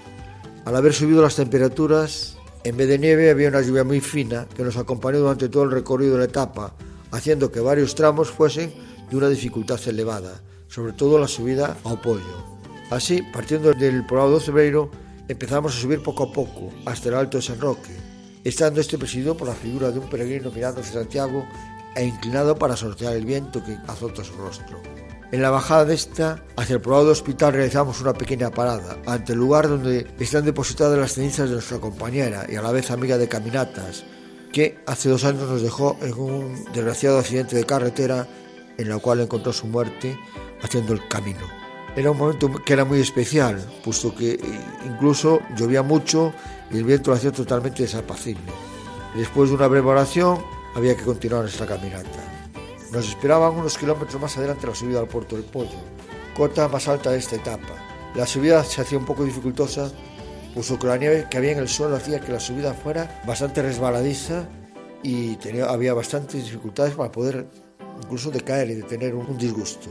Al 0.65 0.77
haber 0.77 0.93
subido 0.93 1.23
las 1.23 1.37
temperaturas, 1.37 2.37
en 2.65 2.77
vez 2.77 2.89
de 2.89 2.99
nieve 2.99 3.31
había 3.31 3.49
una 3.49 3.61
lluvia 3.63 3.85
muy 3.85 4.01
fina 4.01 4.47
que 4.55 4.63
nos 4.63 4.77
acompañó 4.77 5.21
durante 5.21 5.49
todo 5.49 5.65
el 5.65 5.71
recorrido 5.71 6.13
de 6.13 6.19
la 6.19 6.25
etapa, 6.25 6.75
haciendo 7.13 7.51
que 7.51 7.61
varios 7.61 7.95
tramos 7.95 8.31
fuesen 8.31 8.73
de 9.11 9.17
una 9.17 9.29
dificultad 9.29 9.81
elevada, 9.87 10.43
sobre 10.69 10.93
todo 10.93 11.19
la 11.19 11.29
subida 11.29 11.77
a 11.85 11.93
Opollo. 11.93 12.45
Así, 12.91 13.23
partiendo 13.33 13.73
del 13.73 14.05
poblado 14.07 14.39
de 14.39 14.45
Cebreiro, 14.45 14.91
empezamos 15.29 15.77
a 15.77 15.81
subir 15.81 16.03
poco 16.03 16.25
a 16.25 16.33
poco 16.33 16.71
hasta 16.85 17.09
el 17.09 17.15
Alto 17.15 17.39
de 17.39 17.43
San 17.43 17.61
Roque, 17.61 17.95
estando 18.45 18.81
este 18.81 18.99
presidido 18.99 19.37
por 19.37 19.49
la 19.49 19.55
figura 19.55 19.91
de 19.91 19.99
un 19.99 20.09
peregrino 20.09 20.51
mirando 20.51 20.81
hacia 20.81 21.01
Santiago 21.01 21.47
e 21.97 22.05
inclinado 22.05 22.57
para 22.57 22.77
sortear 22.77 23.15
el 23.15 23.25
viento 23.25 23.65
que 23.65 23.77
azota 23.89 24.23
su 24.23 24.35
rostro. 24.35 24.81
En 25.33 25.43
la 25.43 25.51
bajada 25.51 25.87
de 25.87 25.95
esta, 25.95 26.45
hacia 26.57 26.75
el 26.75 26.81
poblado 26.81 27.11
hospital, 27.11 27.55
realizamos 27.55 28.01
una 28.01 28.13
pequeña 28.13 28.51
parada 28.51 28.99
ante 29.07 29.33
el 29.33 29.39
lugar 29.39 29.69
donde 29.69 30.07
están 30.21 30.45
depositadas 30.45 30.99
las 30.99 31.15
cenizas 31.15 31.49
de 31.49 31.55
nuestra 31.55 31.79
compañera 31.79 32.47
y 32.49 32.57
a 32.57 32.63
la 32.63 32.71
vez 32.71 32.91
amiga 32.91 33.19
de 33.19 33.29
caminatas, 33.29 34.05
que 34.53 34.79
hace 34.87 35.09
dos 35.09 35.25
años 35.25 35.49
nos 35.49 35.63
dejó 35.63 35.97
en 36.03 36.15
un 36.15 36.65
desgraciado 36.73 37.19
accidente 37.19 37.57
de 37.57 37.65
carretera 37.65 38.29
en 38.79 38.89
la 38.89 38.99
cual 38.99 39.21
encontró 39.21 39.53
su 39.53 39.67
muerte 39.67 40.17
haciendo 40.63 40.93
el 40.93 41.09
camino. 41.09 41.64
Era 41.97 42.11
un 42.11 42.19
momento 42.19 42.51
que 42.65 42.73
era 42.73 42.85
muy 42.85 43.01
especial, 43.01 43.65
puesto 43.85 44.13
que 44.15 44.41
incluso 44.85 45.41
llovía 45.57 45.83
mucho 45.83 46.33
y 46.73 46.79
el 46.79 46.85
viento 46.85 47.13
lo 47.13 47.17
hacía 47.17 47.31
totalmente 47.31 47.85
desapacible. 47.85 48.53
Después 49.15 49.51
de 49.51 49.57
una 49.57 49.69
breve 49.69 49.89
oración, 49.89 50.39
había 50.75 50.97
que 50.97 51.05
continuar 51.05 51.43
nuestra 51.43 51.67
caminata. 51.67 52.09
Nos 52.91 53.09
esperaban 53.09 53.55
unos 53.55 53.79
kilómetros 53.79 54.21
más 54.21 54.37
adelante 54.37 54.67
la 54.67 54.75
subida 54.75 54.99
al 54.99 55.07
puerto 55.07 55.37
del 55.37 55.45
Pollo, 55.45 55.79
cota 56.37 56.67
más 56.67 56.89
alta 56.89 57.13
de 57.13 57.19
esta 57.19 57.37
etapa. 57.37 57.75
La 58.17 58.27
subida 58.27 58.65
se 58.65 58.81
hacía 58.81 58.99
un 58.99 59.05
poco 59.05 59.25
dificultosa, 59.25 59.93
puesto 60.53 60.77
que 60.81 60.89
la 60.89 60.97
nieve 60.97 61.29
que 61.31 61.37
había 61.37 61.53
en 61.53 61.59
el 61.59 61.69
suelo 61.69 61.95
hacía 61.95 62.21
que 62.21 62.33
la 62.33 62.41
subida 62.41 62.75
fuera 62.75 63.23
bastante 63.25 63.63
resbaladiza 63.63 64.49
y 65.05 65.37
tenía, 65.37 65.67
había 65.67 65.95
bastantes 65.95 66.45
dificultades 66.45 66.95
para 66.95 67.13
poder 67.13 67.47
incluso 68.03 68.33
decaer 68.33 68.71
y 68.71 68.75
de 68.75 68.83
tener 68.83 69.15
un 69.15 69.39
disgusto. 69.39 69.91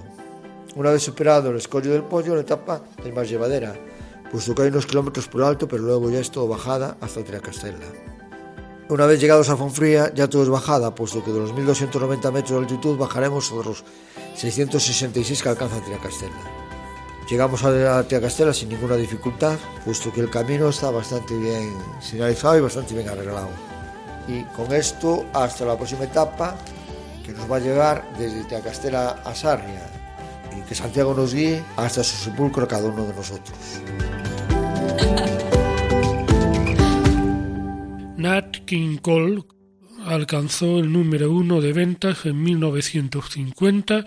Una 0.76 0.92
vez 0.92 1.04
superado 1.04 1.52
el 1.52 1.58
escollo 1.58 1.92
del 1.92 2.04
pollo, 2.04 2.36
la 2.36 2.42
etapa 2.42 2.82
es 3.04 3.14
más 3.14 3.30
llevadera, 3.30 3.76
puesto 4.32 4.56
que 4.56 4.64
hay 4.64 4.70
unos 4.70 4.88
kilómetros 4.88 5.28
por 5.28 5.44
alto, 5.44 5.68
pero 5.68 5.84
luego 5.84 6.10
ya 6.10 6.20
es 6.20 6.32
todo 6.32 6.48
bajada 6.48 6.98
hasta 7.00 7.24
Triacastela. 7.24 7.78
Una 8.90 9.06
vez 9.06 9.20
llegados 9.22 9.50
a 9.50 9.56
Fonfría, 9.56 10.12
ya 10.14 10.28
todo 10.28 10.44
es 10.44 10.50
bajada, 10.50 10.94
puesto 10.94 11.24
que 11.24 11.32
de 11.32 11.40
los 11.40 11.54
1290 11.54 12.32
metros 12.32 12.52
de 12.52 12.58
altitud 12.58 12.98
bajaremos 12.98 13.46
sobre 13.46 13.70
los 13.70 13.84
666 14.36 15.42
que 15.44 15.50
alcanza 15.50 15.80
Triacastela. 15.82 16.34
Llegamos 17.30 17.64
a 17.64 18.04
Triacastela 18.04 18.54
sin 18.54 18.70
ninguna 18.70 18.96
dificultad, 18.96 19.58
puesto 19.86 20.12
que 20.12 20.22
el 20.22 20.30
camino 20.30 20.70
está 20.70 20.92
bastante 20.92 21.38
bien 21.38 21.78
señalizado 22.02 22.58
y 22.58 22.62
bastante 22.62 22.94
bien 22.94 23.08
arreglado. 23.08 23.50
Y 24.28 24.44
con 24.56 24.74
esto, 24.74 25.26
hasta 25.34 25.66
la 25.66 25.78
próxima 25.78 26.04
etapa, 26.06 26.58
que 27.26 27.32
nos 27.32 27.50
va 27.50 27.58
a 27.58 27.60
llevar 27.60 28.18
desde 28.18 28.44
Triacastela 28.44 29.22
a 29.24 29.34
Sarria, 29.34 29.93
y 30.58 30.62
que 30.68 30.76
Santiago 30.76 31.14
nos 31.14 31.34
guíe 31.34 31.64
hasta 31.78 32.04
su 32.04 32.16
sepulcro 32.16 32.68
cada 32.68 32.88
uno 32.88 33.06
de 33.06 33.14
nosotros. 33.14 33.58
Nat 38.18 38.58
King 38.66 38.98
Cole 38.98 39.44
alcanzó 40.06 40.80
el 40.80 40.92
número 40.92 41.32
uno 41.32 41.62
de 41.62 41.74
ventas 41.74 42.26
en 42.26 42.42
1950 42.42 44.06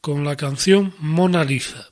con 0.00 0.24
la 0.24 0.36
canción 0.36 0.92
Mona 0.98 1.44
Lisa. 1.44 1.91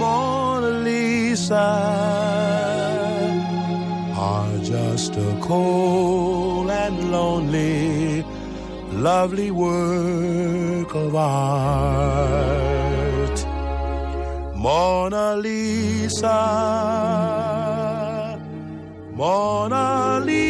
Mona 0.00 0.70
Lisa? 0.86 1.68
Are 4.16 4.58
just 4.62 5.12
a 5.16 5.30
cold 5.42 6.70
and 6.70 7.12
lonely, 7.12 8.24
lovely 8.92 9.50
work 9.50 10.94
of 10.94 11.14
art. 11.14 12.18
Mona 14.56 15.36
Lisa. 15.36 16.40
Mona 19.12 20.20
Lisa. 20.24 20.49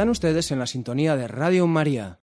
Están 0.00 0.08
ustedes 0.08 0.50
en 0.50 0.58
la 0.58 0.66
sintonía 0.66 1.14
de 1.14 1.28
Radio 1.28 1.66
María. 1.66 2.20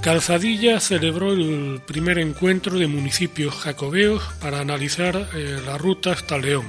Calzadilla 0.00 0.78
celebró 0.78 1.32
el 1.32 1.82
primer 1.84 2.20
encuentro 2.20 2.78
de 2.78 2.86
municipios 2.86 3.56
jacobeos 3.56 4.22
para 4.40 4.60
analizar 4.60 5.16
eh, 5.34 5.60
la 5.66 5.76
ruta 5.78 6.12
hasta 6.12 6.38
León. 6.38 6.66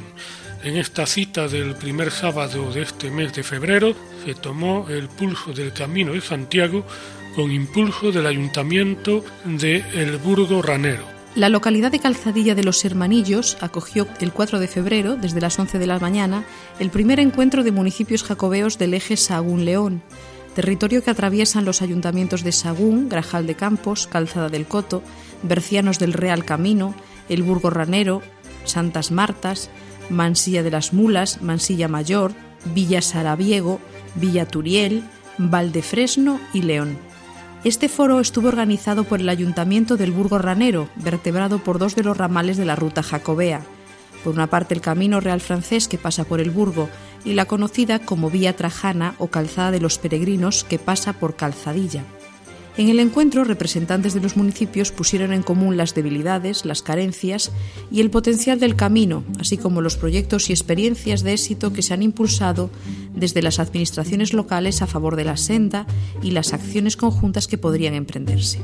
En 0.63 0.75
esta 0.75 1.05
cita 1.05 1.47
del 1.47 1.75
primer 1.75 2.09
sábado 2.09 2.73
de 2.73 2.81
este 2.81 3.11
mes 3.11 3.31
de 3.35 3.43
febrero 3.43 3.93
se 4.25 4.33
tomó 4.33 4.87
el 4.89 5.07
pulso 5.07 5.53
del 5.53 5.71
Camino 5.71 6.13
de 6.13 6.21
Santiago 6.21 6.83
con 7.35 7.51
impulso 7.51 8.11
del 8.11 8.25
Ayuntamiento 8.25 9.23
de 9.45 9.83
El 9.93 10.17
Burgo 10.17 10.63
Ranero. 10.63 11.18
La 11.35 11.49
localidad 11.49 11.91
de 11.91 11.99
Calzadilla 11.99 12.55
de 12.55 12.63
los 12.63 12.83
Hermanillos 12.83 13.57
acogió 13.61 14.07
el 14.19 14.33
4 14.33 14.59
de 14.59 14.67
febrero, 14.67 15.15
desde 15.15 15.39
las 15.39 15.59
11 15.59 15.77
de 15.77 15.85
la 15.85 15.99
mañana, 15.99 16.43
el 16.79 16.89
primer 16.89 17.19
encuentro 17.19 17.63
de 17.63 17.71
municipios 17.71 18.23
jacobeos 18.23 18.79
del 18.79 18.95
eje 18.95 19.15
Sagún-León, 19.15 20.01
territorio 20.55 21.03
que 21.03 21.11
atraviesan 21.11 21.65
los 21.65 21.83
ayuntamientos 21.83 22.43
de 22.43 22.51
Sagún, 22.51 23.09
Grajal 23.09 23.45
de 23.45 23.53
Campos, 23.53 24.07
Calzada 24.07 24.49
del 24.49 24.65
Coto, 24.65 25.03
Bercianos 25.43 25.99
del 25.99 26.13
Real 26.13 26.45
Camino, 26.45 26.95
El 27.29 27.43
Burgo 27.43 27.69
Ranero, 27.69 28.23
Santas 28.65 29.11
Martas, 29.11 29.69
Mansilla 30.09 30.63
de 30.63 30.71
las 30.71 30.93
Mulas, 30.93 31.43
Mansilla 31.43 31.87
Mayor, 31.87 32.33
Villa 32.73 33.03
Sarabiego, 33.03 33.79
Villa 34.15 34.47
Turiel, 34.47 35.03
Valdefresno 35.37 36.39
y 36.53 36.63
León. 36.63 37.08
Este 37.65 37.89
foro 37.89 38.21
estuvo 38.21 38.47
organizado 38.47 39.03
por 39.03 39.19
el 39.19 39.27
Ayuntamiento 39.27 39.97
del 39.97 40.11
Burgo 40.11 40.37
Ranero, 40.37 40.87
vertebrado 40.95 41.59
por 41.59 41.77
dos 41.77 41.93
de 41.93 42.03
los 42.03 42.15
ramales 42.15 42.55
de 42.55 42.63
la 42.63 42.77
ruta 42.77 43.03
jacobea. 43.03 43.61
Por 44.23 44.33
una 44.33 44.47
parte 44.47 44.73
el 44.73 44.81
camino 44.81 45.19
real 45.19 45.41
francés 45.41 45.89
que 45.89 45.97
pasa 45.97 46.23
por 46.23 46.39
el 46.39 46.51
Burgo 46.51 46.89
y 47.25 47.33
la 47.33 47.45
conocida 47.45 47.99
como 47.99 48.29
Vía 48.29 48.55
Trajana 48.55 49.15
o 49.17 49.27
Calzada 49.27 49.71
de 49.71 49.81
los 49.81 49.97
Peregrinos 49.97 50.63
que 50.63 50.79
pasa 50.79 51.11
por 51.11 51.35
Calzadilla. 51.35 52.05
En 52.79 52.87
el 52.87 53.01
encuentro, 53.01 53.43
representantes 53.43 54.13
de 54.13 54.21
los 54.21 54.37
municipios 54.37 54.93
pusieron 54.93 55.33
en 55.33 55.43
común 55.43 55.75
las 55.75 55.93
debilidades, 55.95 56.63
las 56.63 56.81
carencias 56.81 57.51
y 57.91 57.99
el 57.99 58.09
potencial 58.09 58.57
del 58.57 58.77
camino, 58.77 59.25
así 59.37 59.57
como 59.57 59.81
los 59.81 59.97
proyectos 59.97 60.49
y 60.49 60.53
experiencias 60.53 61.21
de 61.21 61.33
éxito 61.33 61.73
que 61.73 61.81
se 61.81 61.93
han 61.93 62.03
impulsado 62.03 62.69
desde 63.13 63.41
las 63.41 63.59
administraciones 63.59 64.31
locales 64.31 64.81
a 64.81 64.87
favor 64.87 65.17
de 65.17 65.25
la 65.25 65.35
senda 65.35 65.87
y 66.23 66.31
las 66.31 66.53
acciones 66.53 66.95
conjuntas 66.95 67.49
que 67.49 67.57
podrían 67.57 67.95
emprenderse. 67.95 68.61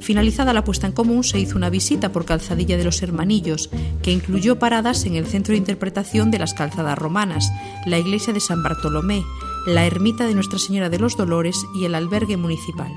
Finalizada 0.00 0.52
la 0.52 0.64
puesta 0.64 0.88
en 0.88 0.92
común, 0.92 1.22
se 1.22 1.38
hizo 1.38 1.56
una 1.56 1.70
visita 1.70 2.10
por 2.10 2.24
Calzadilla 2.24 2.76
de 2.76 2.82
los 2.82 3.00
Hermanillos, 3.00 3.70
que 4.02 4.10
incluyó 4.10 4.58
paradas 4.58 5.06
en 5.06 5.14
el 5.14 5.24
centro 5.24 5.52
de 5.52 5.58
interpretación 5.58 6.32
de 6.32 6.40
las 6.40 6.52
calzadas 6.52 6.98
romanas, 6.98 7.52
la 7.86 8.00
iglesia 8.00 8.32
de 8.32 8.40
San 8.40 8.64
Bartolomé, 8.64 9.22
la 9.68 9.86
ermita 9.86 10.26
de 10.26 10.34
Nuestra 10.34 10.58
Señora 10.58 10.90
de 10.90 10.98
los 10.98 11.16
Dolores 11.16 11.64
y 11.76 11.84
el 11.84 11.94
albergue 11.94 12.36
municipal. 12.36 12.90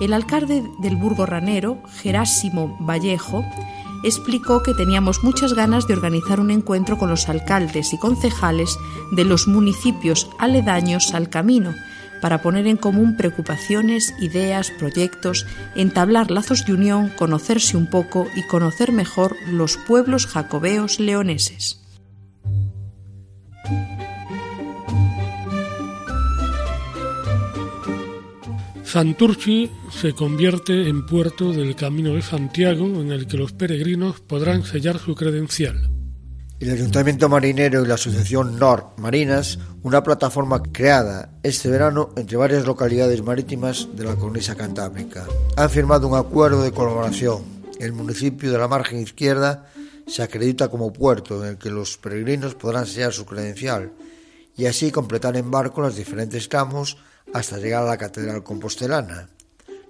El 0.00 0.12
alcalde 0.12 0.64
del 0.78 0.96
Burgo 0.96 1.26
Ranero, 1.26 1.82
Gerásimo 2.00 2.76
Vallejo, 2.80 3.44
explicó 4.04 4.62
que 4.62 4.74
teníamos 4.74 5.24
muchas 5.24 5.54
ganas 5.54 5.88
de 5.88 5.94
organizar 5.94 6.38
un 6.38 6.52
encuentro 6.52 6.98
con 6.98 7.10
los 7.10 7.28
alcaldes 7.28 7.92
y 7.92 7.98
concejales 7.98 8.78
de 9.10 9.24
los 9.24 9.48
municipios 9.48 10.30
aledaños 10.38 11.14
al 11.14 11.28
camino, 11.28 11.74
para 12.20 12.42
poner 12.42 12.66
en 12.66 12.76
común 12.76 13.16
preocupaciones, 13.16 14.14
ideas, 14.20 14.70
proyectos, 14.78 15.46
entablar 15.74 16.30
lazos 16.30 16.64
de 16.64 16.74
unión, 16.74 17.10
conocerse 17.10 17.76
un 17.76 17.90
poco 17.90 18.26
y 18.36 18.42
conocer 18.42 18.92
mejor 18.92 19.36
los 19.50 19.76
pueblos 19.76 20.26
jacobeos 20.26 21.00
leoneses. 21.00 21.80
Santurci 28.88 29.70
se 29.90 30.14
convierte 30.14 30.88
en 30.88 31.04
puerto 31.04 31.52
del 31.52 31.76
Camino 31.76 32.14
de 32.14 32.22
Santiago 32.22 32.86
en 32.86 33.12
el 33.12 33.26
que 33.26 33.36
los 33.36 33.52
peregrinos 33.52 34.20
podrán 34.20 34.64
sellar 34.64 34.98
su 34.98 35.14
credencial. 35.14 35.90
El 36.58 36.70
Ayuntamiento 36.70 37.28
Marinero 37.28 37.84
y 37.84 37.86
la 37.86 37.96
Asociación 37.96 38.58
Nord 38.58 38.96
Marinas, 38.96 39.58
una 39.82 40.02
plataforma 40.02 40.62
creada 40.62 41.38
este 41.42 41.68
verano 41.68 42.14
entre 42.16 42.38
varias 42.38 42.64
localidades 42.64 43.22
marítimas 43.22 43.88
de 43.94 44.04
la 44.04 44.16
cornisa 44.16 44.54
cantábrica, 44.54 45.26
han 45.54 45.68
firmado 45.68 46.08
un 46.08 46.16
acuerdo 46.16 46.62
de 46.62 46.72
colaboración. 46.72 47.42
El 47.78 47.92
municipio 47.92 48.50
de 48.50 48.56
la 48.56 48.68
margen 48.68 49.00
izquierda 49.00 49.68
se 50.06 50.22
acredita 50.22 50.68
como 50.68 50.94
puerto 50.94 51.44
en 51.44 51.50
el 51.50 51.58
que 51.58 51.68
los 51.68 51.98
peregrinos 51.98 52.54
podrán 52.54 52.86
sellar 52.86 53.12
su 53.12 53.26
credencial 53.26 53.92
y 54.56 54.64
así 54.64 54.90
completar 54.90 55.36
en 55.36 55.50
barco 55.50 55.82
los 55.82 55.94
diferentes 55.94 56.48
tramos 56.48 56.96
hasta 57.32 57.58
llegar 57.58 57.82
a 57.82 57.86
la 57.86 57.98
Catedral 57.98 58.42
Compostelana. 58.42 59.28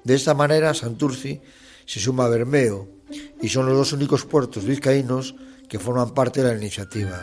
De 0.04 0.14
esta 0.14 0.34
manera, 0.34 0.74
Santurci 0.74 1.40
se 1.84 2.00
suma 2.00 2.24
a 2.24 2.28
Bermeo 2.28 2.88
y 3.40 3.48
son 3.48 3.66
los 3.66 3.76
dos 3.76 3.92
únicos 3.92 4.24
puertos 4.24 4.64
vizcaínos 4.64 5.34
que 5.68 5.78
forman 5.78 6.14
parte 6.14 6.42
de 6.42 6.48
la 6.52 6.58
iniciativa. 6.58 7.20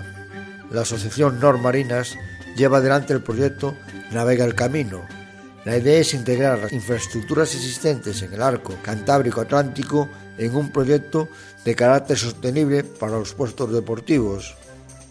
La 0.71 0.81
Asociación 0.81 1.39
Marinas 1.61 2.15
lleva 2.55 2.77
adelante 2.77 3.13
el 3.13 3.21
proyecto 3.21 3.75
Navega 4.11 4.45
el 4.45 4.55
Camino. 4.55 5.01
La 5.65 5.77
idea 5.77 5.99
es 5.99 6.13
integrar 6.13 6.59
las 6.59 6.73
infraestructuras 6.73 7.53
existentes 7.55 8.21
en 8.21 8.33
el 8.33 8.41
arco 8.41 8.75
Cantábrico 8.83 9.41
Atlántico 9.41 10.07
en 10.37 10.55
un 10.55 10.71
proyecto 10.71 11.27
de 11.63 11.75
carácter 11.75 12.17
sostenible 12.17 12.83
para 12.83 13.17
los 13.17 13.33
puestos 13.33 13.71
deportivos. 13.71 14.55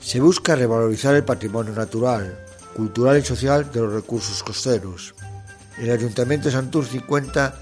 Se 0.00 0.20
busca 0.20 0.54
revalorizar 0.54 1.14
el 1.14 1.24
patrimonio 1.24 1.72
natural, 1.72 2.43
cultural 2.74 3.18
y 3.18 3.22
social 3.22 3.70
de 3.72 3.80
los 3.80 3.92
recursos 3.92 4.42
costeros. 4.42 5.14
El 5.78 5.90
Ayuntamiento 5.90 6.48
de 6.48 6.52
Santurci 6.54 7.00
cuenta 7.00 7.54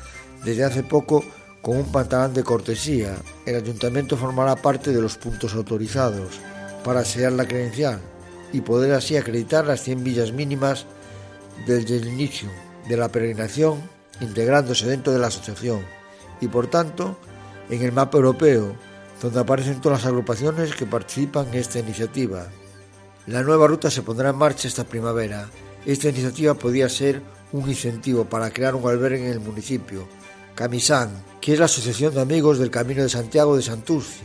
desde 0.45 0.65
hace 0.65 0.83
poco 0.83 1.25
con 1.63 1.77
un 1.77 1.93
pantalón 1.93 2.35
de 2.35 2.43
cortesía. 2.43 3.17
El 3.47 3.57
ayuntamiento 3.57 4.17
formará 4.17 4.57
parte 4.57 4.93
de 4.93 5.01
los 5.01 5.17
puntos 5.17 5.55
autorizados 5.55 6.41
para 6.85 7.05
sellar 7.05 7.33
la 7.33 7.47
credencial 7.47 8.01
y 8.53 8.61
poder 8.61 8.93
así 8.93 9.17
acreditar 9.17 9.67
las 9.67 9.83
100 9.83 10.05
villas 10.05 10.33
mínimas 10.33 10.87
desde 11.67 11.97
el 11.97 12.09
inicio 12.09 12.51
de 12.89 12.97
la 12.97 13.09
peregrinación, 13.09 13.81
integrándose 14.21 14.87
dentro 14.87 15.13
de 15.13 15.21
la 15.21 15.29
asociación 15.29 15.81
y 16.41 16.49
por 16.49 16.67
tanto 16.67 17.17
en 17.71 17.83
el 17.83 17.93
mapa 17.93 18.19
europeo, 18.19 18.75
donde 19.23 19.41
aparecen 19.41 19.81
todas 19.81 20.01
las 20.01 20.07
agrupaciones 20.07 20.75
que 20.75 20.85
participan 20.85 21.47
en 21.49 21.55
esta 21.55 21.79
iniciativa. 21.79 22.49
La 23.27 23.43
nueva 23.45 23.69
ruta 23.69 23.89
se 23.89 24.03
pondrá 24.03 24.31
en 24.31 24.37
marcha 24.37 24.67
esta 24.67 24.83
primavera. 24.83 25.49
Esta 25.87 26.09
iniciativa 26.09 26.55
podría 26.55 26.89
ser 26.89 27.23
un 27.53 27.69
incentivo 27.69 28.25
para 28.25 28.51
crear 28.51 28.75
un 28.75 28.89
albergue 28.89 29.27
en 29.27 29.33
el 29.33 29.41
municipio, 29.41 30.09
Camisán, 30.57 31.23
que 31.41 31.53
es 31.53 31.59
la 31.61 31.67
Asociación 31.67 32.15
de 32.15 32.21
Amigos 32.21 32.59
del 32.59 32.71
Camino 32.71 33.03
de 33.03 33.09
Santiago 33.09 33.57
de 33.57 33.63
Santurci. 33.63 34.25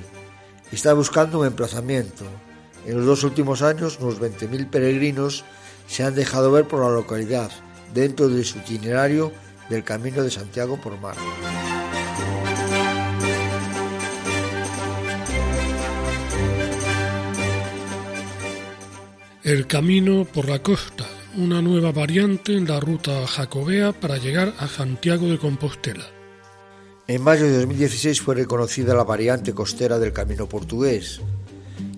Está 0.72 0.94
buscando 0.94 1.40
un 1.40 1.46
emplazamiento. 1.46 2.26
En 2.88 2.98
los 2.98 3.06
dos 3.06 3.24
últimos 3.24 3.62
años, 3.62 4.00
unos 4.02 4.20
20.000 4.20 4.70
peregrinos 4.70 5.46
se 5.88 6.04
han 6.04 6.16
dejado 6.16 6.52
ver 6.52 6.68
por 6.68 6.82
la 6.82 6.90
localidad, 6.90 7.52
dentro 7.94 8.30
de 8.30 8.44
su 8.44 8.58
itinerario 8.58 9.32
del 9.70 9.84
Camino 9.84 10.24
de 10.24 10.32
Santiago 10.32 10.82
por 10.82 11.00
mar. 11.00 11.16
El 19.48 19.66
camino 19.66 20.26
por 20.26 20.50
la 20.50 20.62
costa, 20.62 21.06
una 21.38 21.62
nueva 21.62 21.94
variante 21.94 22.58
en 22.58 22.68
la 22.68 22.82
ruta 22.82 23.26
jacobea 23.26 23.94
para 23.94 24.18
llegar 24.18 24.54
a 24.60 24.68
Santiago 24.68 25.26
de 25.28 25.38
Compostela. 25.38 26.04
En 27.08 27.22
mayo 27.22 27.46
de 27.46 27.60
2016 27.60 28.20
fue 28.20 28.36
reconocida 28.36 28.94
la 28.94 29.06
variante 29.06 29.54
costera 29.54 30.00
del 30.00 30.12
camino 30.12 30.50
portugués, 30.50 31.22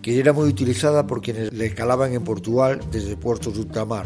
que 0.04 0.20
era 0.20 0.32
muy 0.32 0.48
utilizada 0.48 1.08
por 1.08 1.22
quienes 1.22 1.52
le 1.52 1.66
escalaban 1.66 2.14
en 2.14 2.24
Portugal 2.24 2.82
desde 2.92 3.18
puertos 3.18 3.56
de 3.56 3.62
ultramar. 3.62 4.06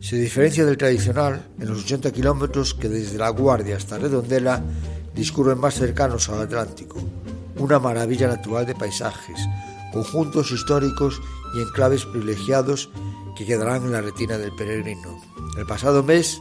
Se 0.00 0.16
diferencia 0.16 0.66
del 0.66 0.76
tradicional 0.76 1.42
en 1.58 1.68
los 1.68 1.84
80 1.84 2.10
kilómetros 2.10 2.74
que 2.74 2.90
desde 2.90 3.16
La 3.16 3.30
Guardia 3.30 3.78
hasta 3.78 3.96
Redondela 3.96 4.62
discurren 5.14 5.58
más 5.58 5.72
cercanos 5.72 6.28
al 6.28 6.42
Atlántico, 6.42 6.98
una 7.56 7.78
maravilla 7.78 8.28
natural 8.28 8.66
de 8.66 8.74
paisajes, 8.74 9.40
conjuntos 9.90 10.52
históricos 10.52 11.22
y 11.54 11.60
enclaves 11.60 12.04
privilegiados 12.04 12.90
que 13.36 13.46
quedarán 13.46 13.84
en 13.84 13.92
la 13.92 14.00
retina 14.00 14.38
del 14.38 14.54
peregrino. 14.54 15.20
El 15.56 15.66
pasado 15.66 16.02
mes 16.02 16.40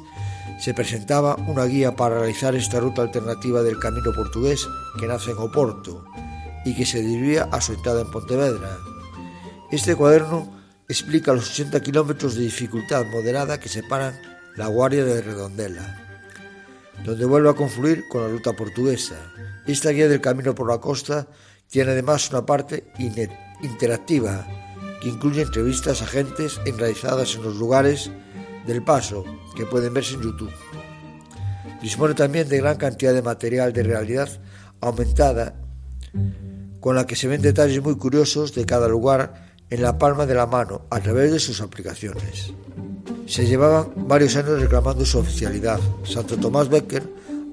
se 0.59 0.74
presentaba 0.74 1.36
una 1.47 1.66
guía 1.66 1.95
para 1.95 2.20
realizar 2.20 2.55
esta 2.55 2.80
ruta 2.80 3.01
alternativa 3.01 3.64
del 3.64 3.80
camino 3.80 4.11
portugués 4.14 4.68
que 4.99 5.07
nace 5.07 5.32
en 5.32 5.38
Oporto 5.38 6.05
y 6.66 6.76
que 6.76 6.86
se 6.86 7.01
dirigía 7.01 7.49
a 7.51 7.61
su 7.61 7.74
entrada 7.74 8.01
en 8.01 8.11
Pontevedra. 8.11 8.78
Este 9.72 9.95
cuaderno 9.95 10.47
explica 10.88 11.34
los 11.34 11.51
80 11.51 11.80
kilómetros 11.82 12.36
de 12.36 12.43
dificultad 12.43 13.05
moderada 13.05 13.59
que 13.59 13.70
separan 13.70 14.20
la 14.55 14.68
Guardia 14.68 15.03
de 15.03 15.22
Redondela, 15.22 15.99
donde 17.03 17.26
vuelve 17.26 17.49
a 17.49 17.55
confluir 17.55 18.07
con 18.07 18.22
la 18.22 18.30
ruta 18.30 18.53
portuguesa. 18.53 19.16
Esta 19.66 19.89
guía 19.89 20.07
del 20.07 20.22
camino 20.22 20.53
por 20.53 20.70
la 20.70 20.80
costa 20.80 21.28
tiene 21.68 21.91
además 21.91 22.30
una 22.30 22.45
parte 22.45 22.93
interactiva 23.61 24.47
que 25.04 25.10
incluye 25.10 25.41
entrevistas 25.41 26.01
a 26.01 26.06
agentes 26.06 26.62
realizadas 26.66 27.36
en 27.36 27.43
los 27.43 27.58
lugares 27.58 28.10
del 28.66 28.82
paso 28.84 29.26
que 29.54 29.66
pueden 29.66 29.93
verse 29.93 30.16
en 30.16 30.22
YouTube. 30.22 30.51
Dispone 31.82 32.14
también 32.14 32.47
de 32.47 32.60
gran 32.60 32.78
cantidad 32.78 33.14
de 33.14 33.22
material 33.22 33.74
de 33.74 33.84
realidad 33.84 34.30
aumentada 34.80 35.56
con 36.80 36.95
la 36.95 37.06
que 37.06 37.18
se 37.18 37.28
ven 37.28 37.41
detalles 37.41 37.84
muy 37.84 37.97
curiosos 37.97 38.56
de 38.56 38.66
cada 38.66 38.88
lugar 38.88 39.54
en 39.70 39.82
la 39.82 39.97
palma 39.97 40.26
de 40.26 40.36
la 40.36 40.47
mano 40.47 40.86
a 40.89 41.01
través 41.01 41.34
de 41.34 41.39
sus 41.39 41.60
aplicaciones. 41.60 42.54
Se 43.26 43.45
llevaban 43.45 44.08
varios 44.08 44.38
años 44.38 44.62
reclamando 44.62 45.06
su 45.06 45.20
oficialidad. 45.20 45.80
Santo 46.06 46.38
Tomás 46.38 46.70
Becker, 46.70 47.04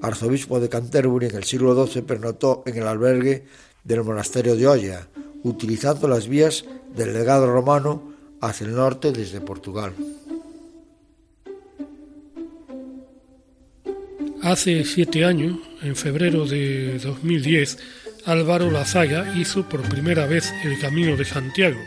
arzobispo 0.01 0.59
de 0.61 0.69
Canterbury 0.69 1.27
en 1.27 1.35
el 1.35 1.43
siglo 1.43 1.85
XII, 1.85 2.03
pernotó 2.03 2.63
en 2.65 2.77
el 2.77 2.87
albergue 2.87 3.45
del 3.83 4.03
monasterio 4.03 4.55
de 4.55 4.67
Oya, 4.67 5.07
utilizando 5.43 6.07
las 6.07 6.27
vías 6.27 6.65
del 6.95 7.13
legado 7.13 7.51
romano 7.51 8.11
hacia 8.41 8.67
el 8.67 8.75
norte 8.75 9.11
desde 9.11 9.41
Portugal. 9.41 9.93
Hace 14.41 14.83
siete 14.85 15.23
años, 15.23 15.59
en 15.83 15.95
febrero 15.95 16.47
de 16.47 16.97
2010, 16.97 17.77
Álvaro 18.25 18.71
Lazaga 18.71 19.35
hizo 19.35 19.67
por 19.69 19.81
primera 19.81 20.25
vez 20.25 20.51
el 20.63 20.79
Camino 20.79 21.15
de 21.15 21.25
Santiago 21.25 21.79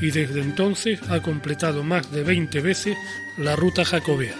y 0.00 0.10
desde 0.10 0.40
entonces 0.40 1.00
ha 1.08 1.22
completado 1.22 1.82
más 1.82 2.10
de 2.12 2.22
20 2.22 2.60
veces 2.60 2.96
la 3.38 3.56
ruta 3.56 3.84
jacobea. 3.84 4.34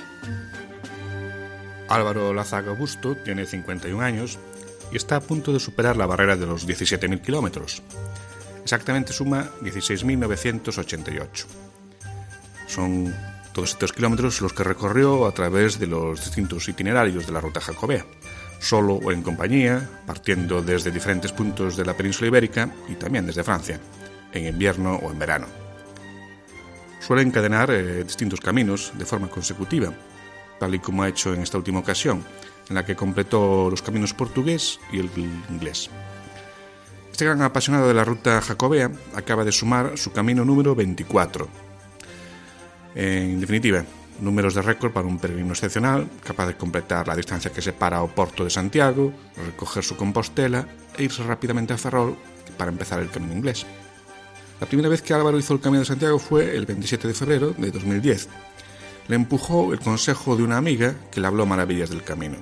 Álvaro 1.88 2.32
Lazaga 2.34 2.72
Busto 2.72 3.16
tiene 3.16 3.46
51 3.46 4.00
años 4.02 4.38
y 4.92 4.96
está 4.96 5.16
a 5.16 5.20
punto 5.20 5.52
de 5.52 5.60
superar 5.60 5.96
la 5.96 6.06
barrera 6.06 6.36
de 6.36 6.46
los 6.46 6.66
17.000 6.66 7.20
kilómetros. 7.20 7.82
Exactamente 8.64 9.12
suma 9.12 9.44
16.988. 9.60 11.44
Son 12.66 13.14
todos 13.52 13.72
estos 13.72 13.92
kilómetros 13.92 14.40
los 14.40 14.54
que 14.54 14.64
recorrió 14.64 15.26
a 15.26 15.32
través 15.32 15.78
de 15.78 15.86
los 15.86 16.24
distintos 16.24 16.66
itinerarios 16.66 17.26
de 17.26 17.32
la 17.32 17.40
ruta 17.40 17.60
jacobea, 17.60 18.06
solo 18.58 18.94
o 18.94 19.12
en 19.12 19.22
compañía, 19.22 19.86
partiendo 20.06 20.62
desde 20.62 20.90
diferentes 20.90 21.30
puntos 21.30 21.76
de 21.76 21.84
la 21.84 21.94
península 21.94 22.28
ibérica 22.28 22.70
y 22.88 22.94
también 22.94 23.26
desde 23.26 23.44
Francia, 23.44 23.78
en 24.32 24.46
invierno 24.46 24.96
o 24.96 25.12
en 25.12 25.18
verano. 25.18 25.46
Suele 27.00 27.20
encadenar 27.20 27.70
eh, 27.70 28.02
distintos 28.02 28.40
caminos 28.40 28.92
de 28.96 29.04
forma 29.04 29.28
consecutiva, 29.28 29.92
tal 30.58 30.74
y 30.74 30.78
como 30.78 31.02
ha 31.02 31.08
hecho 31.10 31.34
en 31.34 31.42
esta 31.42 31.58
última 31.58 31.80
ocasión, 31.80 32.24
en 32.70 32.76
la 32.76 32.84
que 32.86 32.96
completó 32.96 33.68
los 33.68 33.82
caminos 33.82 34.14
portugués 34.14 34.80
y 34.90 35.00
el 35.00 35.10
inglés. 35.50 35.90
Este 37.14 37.26
gran 37.26 37.42
apasionado 37.42 37.86
de 37.86 37.94
la 37.94 38.02
ruta 38.02 38.40
jacobea 38.40 38.90
acaba 39.14 39.44
de 39.44 39.52
sumar 39.52 39.96
su 39.96 40.10
camino 40.10 40.44
número 40.44 40.74
24. 40.74 41.48
En 42.96 43.40
definitiva, 43.40 43.84
números 44.18 44.56
de 44.56 44.62
récord 44.62 44.90
para 44.90 45.06
un 45.06 45.20
peregrino 45.20 45.52
excepcional, 45.52 46.08
capaz 46.24 46.48
de 46.48 46.56
completar 46.56 47.06
la 47.06 47.14
distancia 47.14 47.52
que 47.52 47.62
separa 47.62 48.02
o 48.02 48.08
Porto 48.08 48.42
de 48.42 48.50
Santiago, 48.50 49.12
recoger 49.36 49.84
su 49.84 49.94
Compostela 49.94 50.66
e 50.98 51.04
irse 51.04 51.22
rápidamente 51.22 51.72
a 51.72 51.78
Ferrol 51.78 52.16
para 52.58 52.72
empezar 52.72 52.98
el 52.98 53.10
camino 53.10 53.32
inglés. 53.32 53.64
La 54.60 54.66
primera 54.66 54.88
vez 54.88 55.00
que 55.00 55.14
Álvaro 55.14 55.38
hizo 55.38 55.54
el 55.54 55.60
Camino 55.60 55.82
de 55.82 55.86
Santiago 55.86 56.18
fue 56.18 56.56
el 56.56 56.66
27 56.66 57.06
de 57.06 57.14
febrero 57.14 57.54
de 57.56 57.70
2010. 57.70 58.28
Le 59.06 59.14
empujó 59.14 59.72
el 59.72 59.78
consejo 59.78 60.34
de 60.34 60.42
una 60.42 60.56
amiga 60.56 60.96
que 61.12 61.20
le 61.20 61.28
habló 61.28 61.46
maravillas 61.46 61.90
del 61.90 62.02
camino. 62.02 62.38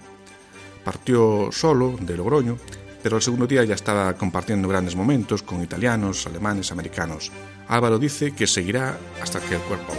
Partió 0.83 1.51
solo 1.53 1.99
de 2.01 2.16
Logroño, 2.16 2.57
pero 3.03 3.16
el 3.16 3.22
segundo 3.22 3.46
día 3.46 3.64
ya 3.64 3.74
estaba 3.74 4.14
compartiendo 4.14 4.68
grandes 4.68 4.96
momentos 4.96 5.42
con 5.42 5.62
italianos, 5.62 6.26
alemanes, 6.26 6.70
americanos. 6.72 7.32
Álvaro 7.68 7.98
dice 7.98 8.32
que 8.32 8.46
seguirá 8.46 8.98
hasta 9.20 9.40
que 9.40 9.57
el 9.57 9.61
cuerpo. 9.62 9.92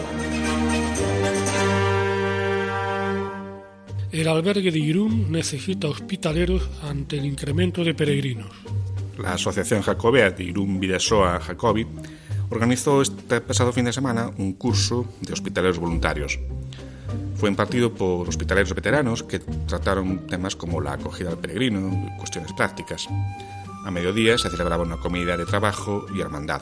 El 4.12 4.28
albergue 4.28 4.72
de 4.72 4.78
Irún 4.78 5.32
necesita 5.32 5.88
hospitaleros 5.88 6.70
ante 6.84 7.18
el 7.18 7.26
incremento 7.26 7.84
de 7.84 7.96
peregrinos. 7.96 8.52
La 9.18 9.34
Asociación 9.34 9.82
Jacobea 9.82 10.30
de 10.30 10.44
Irún 10.44 10.80
Videsoa 10.80 11.40
Jacobi 11.40 11.88
organizó 12.50 13.02
este 13.02 13.42
pasado 13.42 13.74
fin 13.74 13.86
de 13.86 13.94
semana 13.94 14.32
un 14.38 14.54
curso 14.54 15.08
de 15.22 15.34
hospitaleros 15.34 15.80
voluntarios. 15.80 16.40
Fue 17.44 17.50
impartido 17.50 17.94
por 17.94 18.30
hospitaleros 18.30 18.74
veteranos 18.74 19.22
que 19.22 19.40
trataron 19.40 20.28
temas 20.28 20.56
como 20.56 20.80
la 20.80 20.94
acogida 20.94 21.30
al 21.30 21.38
peregrino 21.38 22.10
cuestiones 22.18 22.54
prácticas. 22.54 23.10
A 23.84 23.92
mediodía 23.92 24.38
se 24.38 24.50
celebraba 24.50 24.84
una 24.84 24.96
comida 24.96 25.36
de 25.36 25.46
trabajo 25.46 26.06
y 26.16 26.22
hermandad. 26.22 26.62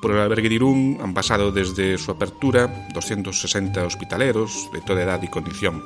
Por 0.00 0.12
el 0.12 0.20
albergue 0.20 0.48
de 0.48 0.54
Irún 0.54 0.98
han 1.02 1.12
pasado 1.12 1.50
desde 1.50 1.98
su 1.98 2.12
apertura 2.12 2.86
260 2.94 3.84
hospitaleros 3.84 4.70
de 4.72 4.80
toda 4.80 5.02
edad 5.02 5.20
y 5.24 5.28
condición, 5.28 5.82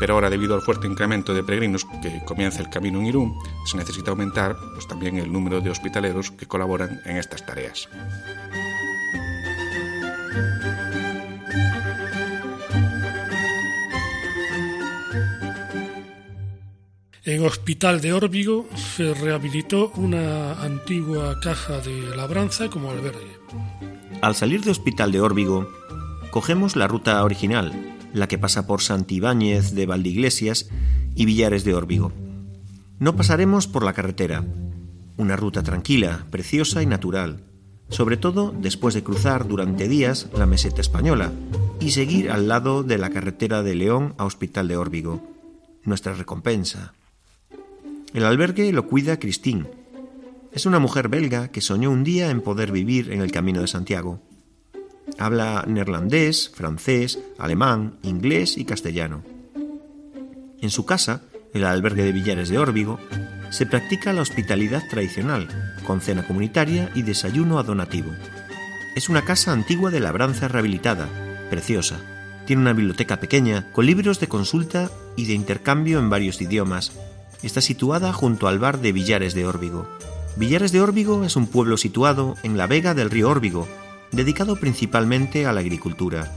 pero 0.00 0.14
ahora 0.14 0.28
debido 0.28 0.56
al 0.56 0.62
fuerte 0.62 0.88
incremento 0.88 1.32
de 1.32 1.44
peregrinos 1.44 1.86
que 2.02 2.24
comienza 2.24 2.60
el 2.60 2.70
camino 2.70 2.98
en 2.98 3.06
Irún, 3.06 3.38
se 3.66 3.76
necesita 3.76 4.10
aumentar 4.10 4.56
pues, 4.74 4.88
también 4.88 5.18
el 5.18 5.32
número 5.32 5.60
de 5.60 5.70
hospitaleros 5.70 6.32
que 6.32 6.46
colaboran 6.46 7.00
en 7.04 7.18
estas 7.18 7.46
tareas. 7.46 7.88
En 17.26 17.44
Hospital 17.44 18.00
de 18.00 18.12
Órbigo 18.12 18.68
se 18.76 19.12
rehabilitó 19.12 19.90
una 19.96 20.62
antigua 20.62 21.40
casa 21.40 21.80
de 21.80 22.14
labranza 22.14 22.70
como 22.70 22.92
albergue. 22.92 23.40
Al 24.22 24.36
salir 24.36 24.62
de 24.62 24.70
Hospital 24.70 25.10
de 25.10 25.20
Órbigo, 25.20 25.68
cogemos 26.30 26.76
la 26.76 26.86
ruta 26.86 27.24
original, 27.24 27.96
la 28.12 28.28
que 28.28 28.38
pasa 28.38 28.68
por 28.68 28.80
Santibáñez 28.80 29.74
de 29.74 29.86
Valdeiglesias 29.86 30.70
y 31.16 31.24
Villares 31.24 31.64
de 31.64 31.74
Órbigo. 31.74 32.12
No 33.00 33.16
pasaremos 33.16 33.66
por 33.66 33.84
la 33.84 33.92
carretera, 33.92 34.44
una 35.16 35.34
ruta 35.34 35.64
tranquila, 35.64 36.26
preciosa 36.30 36.80
y 36.80 36.86
natural, 36.86 37.42
sobre 37.88 38.18
todo 38.18 38.54
después 38.56 38.94
de 38.94 39.02
cruzar 39.02 39.48
durante 39.48 39.88
días 39.88 40.28
la 40.32 40.46
meseta 40.46 40.80
española 40.80 41.32
y 41.80 41.90
seguir 41.90 42.30
al 42.30 42.46
lado 42.46 42.84
de 42.84 42.98
la 42.98 43.10
carretera 43.10 43.64
de 43.64 43.74
León 43.74 44.14
a 44.16 44.26
Hospital 44.26 44.68
de 44.68 44.76
Órbigo. 44.76 45.28
Nuestra 45.82 46.14
recompensa. 46.14 46.94
El 48.16 48.24
albergue 48.24 48.72
lo 48.72 48.86
cuida 48.86 49.18
Christine. 49.18 49.66
Es 50.50 50.64
una 50.64 50.78
mujer 50.78 51.10
belga 51.10 51.48
que 51.48 51.60
soñó 51.60 51.90
un 51.90 52.02
día 52.02 52.30
en 52.30 52.40
poder 52.40 52.72
vivir 52.72 53.12
en 53.12 53.20
el 53.20 53.30
Camino 53.30 53.60
de 53.60 53.66
Santiago. 53.66 54.22
Habla 55.18 55.66
neerlandés, 55.68 56.48
francés, 56.48 57.18
alemán, 57.36 57.98
inglés 58.02 58.56
y 58.56 58.64
castellano. 58.64 59.22
En 60.62 60.70
su 60.70 60.86
casa, 60.86 61.24
el 61.52 61.64
albergue 61.64 62.04
de 62.04 62.12
Villares 62.12 62.48
de 62.48 62.56
Órbigo, 62.56 62.98
se 63.50 63.66
practica 63.66 64.14
la 64.14 64.22
hospitalidad 64.22 64.82
tradicional, 64.88 65.48
con 65.86 66.00
cena 66.00 66.26
comunitaria 66.26 66.90
y 66.94 67.02
desayuno 67.02 67.58
a 67.58 67.64
donativo. 67.64 68.12
Es 68.94 69.10
una 69.10 69.26
casa 69.26 69.52
antigua 69.52 69.90
de 69.90 70.00
labranza 70.00 70.48
rehabilitada, 70.48 71.06
preciosa. 71.50 72.00
Tiene 72.46 72.62
una 72.62 72.72
biblioteca 72.72 73.20
pequeña, 73.20 73.70
con 73.72 73.84
libros 73.84 74.20
de 74.20 74.28
consulta 74.28 74.90
y 75.16 75.26
de 75.26 75.34
intercambio 75.34 75.98
en 75.98 76.08
varios 76.08 76.40
idiomas, 76.40 76.92
está 77.42 77.60
situada 77.60 78.12
junto 78.12 78.48
al 78.48 78.58
bar 78.58 78.80
de 78.80 78.92
Villares 78.92 79.34
de 79.34 79.46
Órbigo. 79.46 79.88
Villares 80.36 80.72
de 80.72 80.80
Órbigo 80.80 81.24
es 81.24 81.36
un 81.36 81.46
pueblo 81.46 81.76
situado 81.76 82.34
en 82.42 82.56
la 82.56 82.66
vega 82.66 82.94
del 82.94 83.10
río 83.10 83.30
Órbigo, 83.30 83.66
dedicado 84.12 84.56
principalmente 84.56 85.46
a 85.46 85.52
la 85.52 85.60
agricultura. 85.60 86.30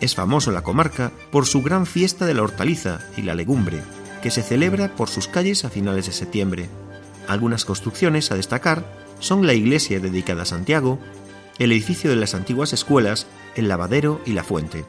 Es 0.00 0.14
famoso 0.14 0.50
la 0.50 0.62
comarca 0.62 1.12
por 1.30 1.46
su 1.46 1.62
gran 1.62 1.86
fiesta 1.86 2.26
de 2.26 2.34
la 2.34 2.42
hortaliza 2.42 3.00
y 3.16 3.22
la 3.22 3.34
legumbre, 3.34 3.80
que 4.22 4.30
se 4.30 4.42
celebra 4.42 4.94
por 4.94 5.08
sus 5.08 5.28
calles 5.28 5.64
a 5.64 5.70
finales 5.70 6.06
de 6.06 6.12
septiembre. 6.12 6.68
Algunas 7.28 7.64
construcciones 7.64 8.32
a 8.32 8.36
destacar 8.36 8.84
son 9.20 9.46
la 9.46 9.54
iglesia 9.54 10.00
dedicada 10.00 10.42
a 10.42 10.46
Santiago, 10.46 10.98
el 11.58 11.72
edificio 11.72 12.10
de 12.10 12.16
las 12.16 12.34
antiguas 12.34 12.72
escuelas, 12.72 13.26
el 13.54 13.68
lavadero 13.68 14.20
y 14.26 14.32
la 14.32 14.44
fuente. 14.44 14.84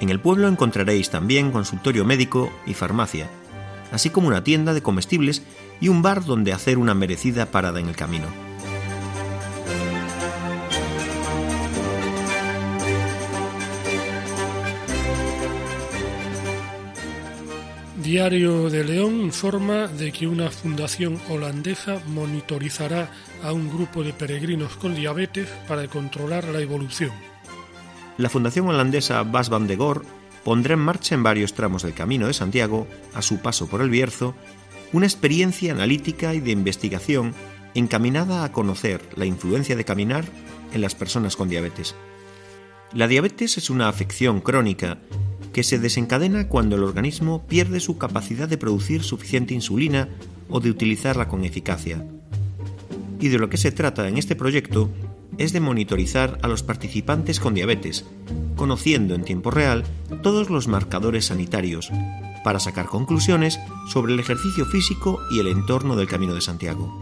En 0.00 0.08
el 0.08 0.18
pueblo 0.18 0.48
encontraréis 0.48 1.10
también 1.10 1.52
consultorio 1.52 2.04
médico 2.04 2.52
y 2.66 2.74
farmacia, 2.74 3.28
así 3.92 4.10
como 4.10 4.28
una 4.28 4.42
tienda 4.42 4.74
de 4.74 4.82
comestibles 4.82 5.42
y 5.80 5.88
un 5.88 6.02
bar 6.02 6.24
donde 6.24 6.52
hacer 6.52 6.78
una 6.78 6.94
merecida 6.94 7.46
parada 7.46 7.78
en 7.78 7.88
el 7.88 7.96
camino. 7.96 8.26
Diario 18.02 18.68
de 18.68 18.84
León 18.84 19.20
informa 19.20 19.86
de 19.86 20.12
que 20.12 20.26
una 20.26 20.50
fundación 20.50 21.20
holandesa 21.30 22.00
monitorizará 22.08 23.08
a 23.42 23.52
un 23.52 23.68
grupo 23.68 24.02
de 24.02 24.12
peregrinos 24.12 24.76
con 24.76 24.94
diabetes 24.94 25.48
para 25.68 25.86
controlar 25.86 26.44
la 26.48 26.60
evolución. 26.60 27.12
La 28.18 28.28
fundación 28.28 28.68
holandesa 28.68 29.22
Bas 29.22 29.48
van 29.48 29.66
de 29.66 29.76
Goor 29.76 30.04
pondrá 30.44 30.74
en 30.74 30.80
marcha 30.80 31.14
en 31.14 31.22
varios 31.22 31.54
tramos 31.54 31.82
del 31.82 31.94
Camino 31.94 32.26
de 32.26 32.34
Santiago, 32.34 32.86
a 33.14 33.22
su 33.22 33.38
paso 33.40 33.68
por 33.68 33.80
el 33.80 33.90
Bierzo, 33.90 34.34
una 34.92 35.06
experiencia 35.06 35.72
analítica 35.72 36.34
y 36.34 36.40
de 36.40 36.50
investigación 36.50 37.34
encaminada 37.74 38.44
a 38.44 38.52
conocer 38.52 39.00
la 39.16 39.24
influencia 39.24 39.76
de 39.76 39.84
caminar 39.84 40.24
en 40.72 40.80
las 40.80 40.94
personas 40.94 41.36
con 41.36 41.48
diabetes. 41.48 41.94
La 42.92 43.08
diabetes 43.08 43.56
es 43.56 43.70
una 43.70 43.88
afección 43.88 44.40
crónica 44.40 44.98
que 45.52 45.62
se 45.62 45.78
desencadena 45.78 46.48
cuando 46.48 46.76
el 46.76 46.82
organismo 46.82 47.46
pierde 47.46 47.80
su 47.80 47.98
capacidad 47.98 48.48
de 48.48 48.58
producir 48.58 49.02
suficiente 49.02 49.54
insulina 49.54 50.08
o 50.48 50.60
de 50.60 50.70
utilizarla 50.70 51.28
con 51.28 51.44
eficacia. 51.44 52.04
Y 53.20 53.28
de 53.28 53.38
lo 53.38 53.48
que 53.48 53.56
se 53.56 53.72
trata 53.72 54.08
en 54.08 54.18
este 54.18 54.36
proyecto 54.36 54.90
es 55.38 55.52
de 55.52 55.60
monitorizar 55.60 56.38
a 56.42 56.48
los 56.48 56.62
participantes 56.62 57.40
con 57.40 57.54
diabetes, 57.54 58.04
conociendo 58.56 59.14
en 59.14 59.24
tiempo 59.24 59.50
real 59.50 59.84
todos 60.22 60.50
los 60.50 60.68
marcadores 60.68 61.26
sanitarios, 61.26 61.90
para 62.44 62.60
sacar 62.60 62.86
conclusiones 62.86 63.58
sobre 63.88 64.14
el 64.14 64.20
ejercicio 64.20 64.66
físico 64.66 65.20
y 65.30 65.40
el 65.40 65.46
entorno 65.46 65.96
del 65.96 66.08
Camino 66.08 66.34
de 66.34 66.40
Santiago. 66.40 66.92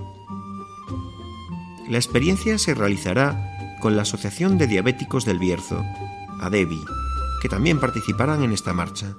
La 1.88 1.98
experiencia 1.98 2.56
se 2.58 2.74
realizará 2.74 3.78
con 3.80 3.96
la 3.96 4.02
Asociación 4.02 4.58
de 4.58 4.66
Diabéticos 4.66 5.24
del 5.24 5.38
Bierzo, 5.38 5.84
ADEBI, 6.40 6.80
que 7.42 7.48
también 7.48 7.80
participarán 7.80 8.44
en 8.44 8.52
esta 8.52 8.72
marcha. 8.72 9.16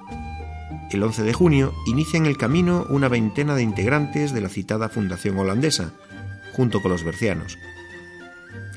El 0.90 1.04
11 1.04 1.24
de 1.24 1.34
junio 1.34 1.74
inician 1.86 2.26
el 2.26 2.38
camino 2.38 2.86
una 2.90 3.10
veintena 3.10 3.56
de 3.56 3.64
integrantes 3.64 4.34
de 4.34 4.42
la 4.42 4.50
citada 4.50 4.90
Fundación 4.90 5.38
Holandesa, 5.38 5.94
junto 6.54 6.82
con 6.82 6.92
los 6.92 7.04
bercianos. 7.04 7.58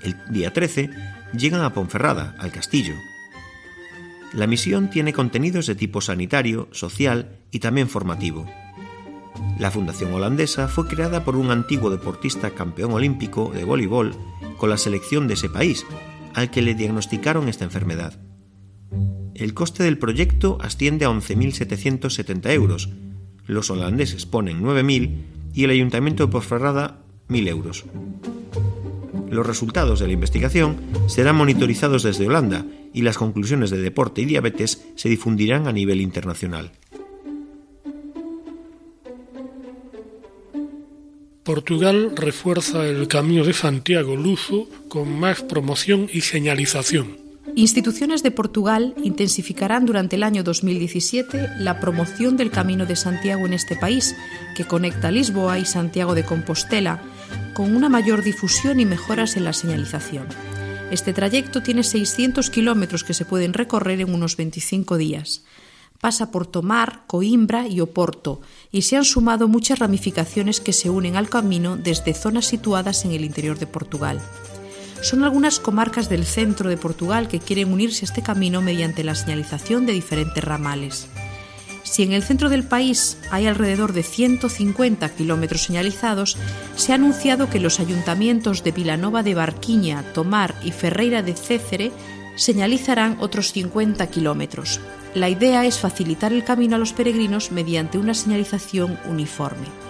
El 0.05 0.17
día 0.29 0.53
13 0.53 0.91
llegan 1.37 1.63
a 1.63 1.73
Ponferrada, 1.73 2.37
al 2.39 2.53
castillo. 2.53 2.95
La 4.35 4.47
misión 4.47 4.91
tiene 4.91 5.13
contenidos 5.13 5.67
de 5.67 5.75
tipo 5.75 6.01
sanitario, 6.01 6.69
social 6.73 7.39
y 7.51 7.61
también 7.61 7.89
formativo. 7.89 8.47
La 9.59 9.71
Fundación 9.71 10.13
Holandesa 10.13 10.69
fue 10.69 10.87
creada 10.87 11.25
por 11.25 11.37
un 11.37 11.51
antiguo 11.51 11.89
deportista 11.89 12.51
campeón 12.51 12.93
olímpico 12.93 13.51
de 13.55 13.65
voleibol 13.65 14.15
con 14.59 14.71
la 14.71 14.77
selección 14.77 15.27
de 15.27 15.35
ese 15.35 15.49
país, 15.49 15.87
al 16.35 16.51
que 16.51 16.63
le 16.63 16.75
diagnosticaron 16.75 17.49
esta 17.49 17.65
enfermedad. 17.65 18.21
El 19.35 19.55
coste 19.55 19.85
del 19.85 19.99
proyecto 19.99 20.59
asciende 20.61 21.07
a 21.07 21.11
11.770 21.11 22.51
euros. 22.53 22.91
Los 23.47 23.71
holandeses 23.71 24.27
ponen 24.27 24.63
9.000 24.63 25.25
y 25.55 25.65
el 25.65 25.71
Ayuntamiento 25.71 26.27
de 26.27 26.33
Ponferrada 26.33 27.03
1.000 27.29 27.49
euros. 27.49 27.85
Los 29.35 29.45
resultados 29.45 29.99
de 29.99 30.07
la 30.07 30.12
investigación 30.12 30.76
serán 31.09 31.35
monitorizados 31.35 32.05
desde 32.05 32.28
Holanda 32.28 32.64
y 32.93 33.03
las 33.03 33.18
conclusiones 33.18 33.70
de 33.70 33.78
deporte 33.78 34.22
y 34.22 34.26
diabetes 34.26 34.87
se 34.95 35.09
difundirán 35.09 35.66
a 35.66 35.72
nivel 35.72 36.01
internacional. 36.01 36.70
Portugal 41.43 42.12
refuerza 42.14 42.87
el 42.87 43.09
Camino 43.09 43.43
de 43.45 43.55
Santiago 43.55 44.14
Luso 44.14 44.68
con 44.89 45.18
más 45.18 45.43
promoción 45.43 46.09
y 46.12 46.20
señalización. 46.20 47.24
Instituciones 47.57 48.23
de 48.25 48.33
Portugal 48.33 48.95
intensificarán 49.03 49.87
durante 49.87 50.17
el 50.17 50.25
año 50.25 50.43
2017 50.43 51.51
la 51.59 51.79
promoción 51.79 52.37
del 52.37 52.51
Camino 52.51 52.85
de 52.85 52.97
Santiago 52.97 53.47
en 53.47 53.53
este 53.53 53.77
país, 53.77 54.17
que 54.57 54.65
conecta 54.65 55.13
Lisboa 55.13 55.59
y 55.59 55.65
Santiago 55.65 56.15
de 56.15 56.25
Compostela, 56.25 57.01
con 57.55 57.77
una 57.77 57.89
mayor 57.89 58.23
difusión 58.23 58.81
y 58.81 58.85
mejoras 58.85 59.37
en 59.37 59.45
la 59.45 59.53
señalización. 59.53 60.27
Este 60.91 61.13
trayecto 61.13 61.63
tiene 61.63 61.85
600 61.85 62.51
kilómetros 62.51 63.05
que 63.05 63.15
se 63.15 63.25
pueden 63.25 63.53
recorrer 63.53 64.01
en 64.01 64.13
unos 64.13 64.37
25 64.37 64.97
días 64.97 65.45
pasa 66.05 66.31
por 66.31 66.47
Tomar, 66.47 67.05
Coimbra 67.07 67.67
y 67.67 67.81
Oporto, 67.81 68.43
y 68.71 68.83
se 68.83 68.99
han 68.99 69.07
sumado 69.07 69.49
muchas 69.49 69.79
ramificaciones 69.79 70.61
que 70.61 70.75
se 70.75 70.91
unen 70.91 71.17
al 71.17 71.31
camino 71.31 71.79
desde 71.79 72.13
zonas 72.13 72.45
situadas 72.45 73.07
en 73.07 73.13
el 73.13 73.25
interior 73.25 73.59
de 73.59 73.67
Portugal. 73.67 74.21
Son 75.05 75.23
algunas 75.23 75.61
comarcas 75.61 76.09
del 76.09 76.25
centro 76.25 76.71
de 76.71 76.79
Portugal 76.79 77.29
que 77.29 77.39
quieren 77.39 77.71
unirse 77.71 78.05
a 78.05 78.09
este 78.09 78.23
camino 78.23 78.63
mediante 78.63 79.05
la 79.05 79.15
señalización 79.15 79.85
de 79.85 79.93
diferentes 79.93 80.43
ramales. 80.43 81.09
Si 81.83 82.03
en 82.03 82.15
el 82.15 82.23
centro 82.23 82.49
del 82.49 82.65
país 82.65 83.19
hay 83.31 83.47
alrededor 83.47 83.93
de 83.93 84.03
150 84.03 85.07
kilómetros 85.11 85.61
señalizados, 85.61 86.39
se 86.75 86.93
ha 86.93 86.95
anunciado 86.95 87.51
que 87.51 87.61
los 87.61 87.81
ayuntamientos 87.81 88.65
de 88.65 88.73
Vilanova 88.73 89.23
de 89.23 89.35
Barquiña, 89.35 90.03
Tomar 90.15 90.55
y 90.65 90.73
Ferreira 90.73 91.21
de 91.21 91.35
Cécere 91.35 91.93
señalizarán 92.37 93.19
otros 93.21 93.53
50 93.53 94.07
kilómetros. 94.07 94.81
La 95.15 95.29
idea 95.29 95.67
es 95.67 95.81
facilitar 95.81 96.33
el 96.33 96.45
camino 96.45 96.77
a 96.77 96.79
los 96.79 96.95
peregrinos 96.95 97.53
mediante 97.53 97.99
una 97.99 98.15
señalización 98.15 98.99
uniforme. 99.05 99.84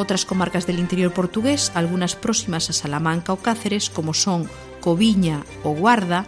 Otras 0.00 0.24
comarcas 0.24 0.66
del 0.66 0.78
interior 0.78 1.12
portugués, 1.12 1.72
algunas 1.74 2.16
próximas 2.16 2.70
a 2.70 2.72
Salamanca 2.72 3.34
o 3.34 3.36
Cáceres, 3.36 3.90
como 3.90 4.14
son 4.14 4.48
Coviña 4.80 5.44
o 5.62 5.74
Guarda, 5.74 6.24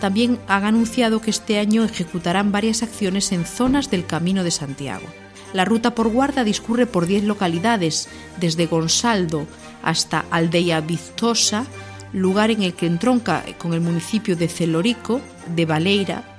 también 0.00 0.38
han 0.48 0.64
anunciado 0.64 1.20
que 1.20 1.28
este 1.28 1.58
año 1.58 1.84
ejecutarán 1.84 2.50
varias 2.50 2.82
acciones 2.82 3.30
en 3.32 3.44
zonas 3.44 3.90
del 3.90 4.06
Camino 4.06 4.42
de 4.42 4.50
Santiago. 4.50 5.04
La 5.52 5.66
ruta 5.66 5.94
por 5.94 6.08
Guarda 6.08 6.44
discurre 6.44 6.86
por 6.86 7.04
10 7.04 7.24
localidades, 7.24 8.08
desde 8.38 8.64
Gonsaldo 8.64 9.46
hasta 9.82 10.24
Aldeia 10.30 10.80
Vistosa, 10.80 11.66
lugar 12.14 12.50
en 12.50 12.62
el 12.62 12.72
que 12.72 12.86
entronca 12.86 13.44
con 13.58 13.74
el 13.74 13.82
municipio 13.82 14.34
de 14.34 14.48
Celorico, 14.48 15.20
de 15.54 15.66
Valeira, 15.66 16.29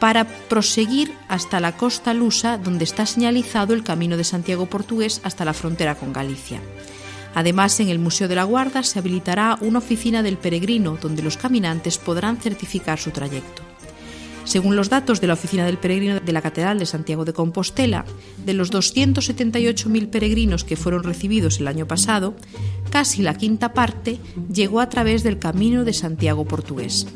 para 0.00 0.26
proseguir 0.26 1.12
hasta 1.28 1.60
la 1.60 1.76
costa 1.76 2.14
lusa 2.14 2.58
donde 2.58 2.84
está 2.84 3.06
señalizado 3.06 3.74
el 3.74 3.82
camino 3.82 4.16
de 4.16 4.24
Santiago 4.24 4.66
portugués 4.66 5.20
hasta 5.24 5.44
la 5.44 5.54
frontera 5.54 5.94
con 5.96 6.12
Galicia. 6.12 6.60
Además, 7.34 7.78
en 7.80 7.88
el 7.88 7.98
Museo 7.98 8.28
de 8.28 8.34
la 8.34 8.44
Guarda 8.44 8.82
se 8.82 8.98
habilitará 8.98 9.58
una 9.60 9.78
oficina 9.78 10.22
del 10.22 10.38
peregrino 10.38 10.98
donde 11.00 11.22
los 11.22 11.36
caminantes 11.36 11.98
podrán 11.98 12.38
certificar 12.38 12.98
su 12.98 13.10
trayecto. 13.10 13.62
Según 14.48 14.76
los 14.76 14.88
datos 14.88 15.20
de 15.20 15.26
la 15.26 15.34
Oficina 15.34 15.66
del 15.66 15.76
Peregrino 15.76 16.20
de 16.20 16.32
la 16.32 16.40
Catedral 16.40 16.78
de 16.78 16.86
Santiago 16.86 17.26
de 17.26 17.34
Compostela, 17.34 18.06
de 18.46 18.54
los 18.54 18.72
278.000 18.72 20.08
peregrinos 20.08 20.64
que 20.64 20.76
fueron 20.76 21.02
recibidos 21.02 21.60
el 21.60 21.68
año 21.68 21.86
pasado, 21.86 22.34
casi 22.88 23.20
la 23.20 23.34
quinta 23.34 23.74
parte 23.74 24.18
llegó 24.50 24.80
a 24.80 24.88
través 24.88 25.22
del 25.22 25.38
Camino 25.38 25.84
de 25.84 25.92
Santiago 25.92 26.46
portugués. 26.46 27.06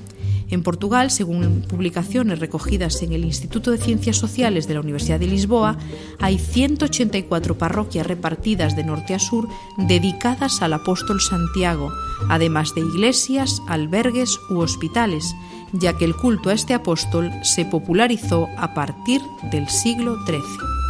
En 0.52 0.62
Portugal, 0.62 1.10
según 1.10 1.64
publicaciones 1.66 2.38
recogidas 2.38 3.02
en 3.02 3.14
el 3.14 3.24
Instituto 3.24 3.70
de 3.70 3.78
Ciencias 3.78 4.18
Sociales 4.18 4.68
de 4.68 4.74
la 4.74 4.80
Universidad 4.80 5.18
de 5.18 5.26
Lisboa, 5.26 5.78
hay 6.20 6.38
184 6.38 7.56
parroquias 7.56 8.06
repartidas 8.06 8.76
de 8.76 8.84
norte 8.84 9.14
a 9.14 9.18
sur 9.18 9.48
dedicadas 9.78 10.60
al 10.60 10.74
apóstol 10.74 11.22
Santiago, 11.22 11.90
además 12.28 12.74
de 12.74 12.82
iglesias, 12.82 13.62
albergues 13.66 14.38
u 14.50 14.58
hospitales, 14.58 15.34
ya 15.72 15.96
que 15.96 16.04
el 16.04 16.14
culto 16.14 16.50
a 16.50 16.52
este 16.52 16.74
apóstol 16.74 17.30
se 17.42 17.64
popularizó 17.64 18.46
a 18.58 18.74
partir 18.74 19.22
del 19.50 19.70
siglo 19.70 20.18
XIII. 20.26 20.81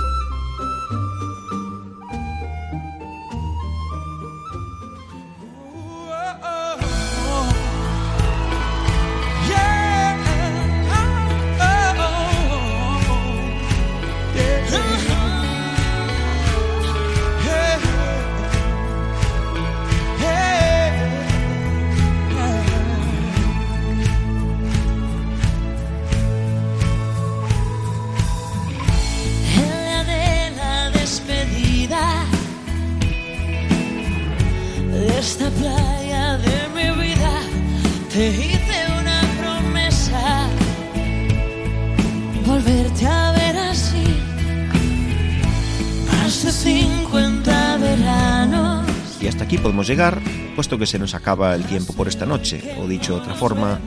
Llegar, 49.93 50.21
puesto 50.55 50.79
que 50.79 50.87
se 50.87 50.99
nos 50.99 51.15
acaba 51.15 51.55
el 51.55 51.65
tiempo 51.65 51.93
por 51.93 52.09
esta 52.09 52.25
noche, 52.25 52.77
o 52.79 52.87
dicho 52.87 53.15
de 53.15 53.21
otra 53.21 53.35
forma, 53.35 53.79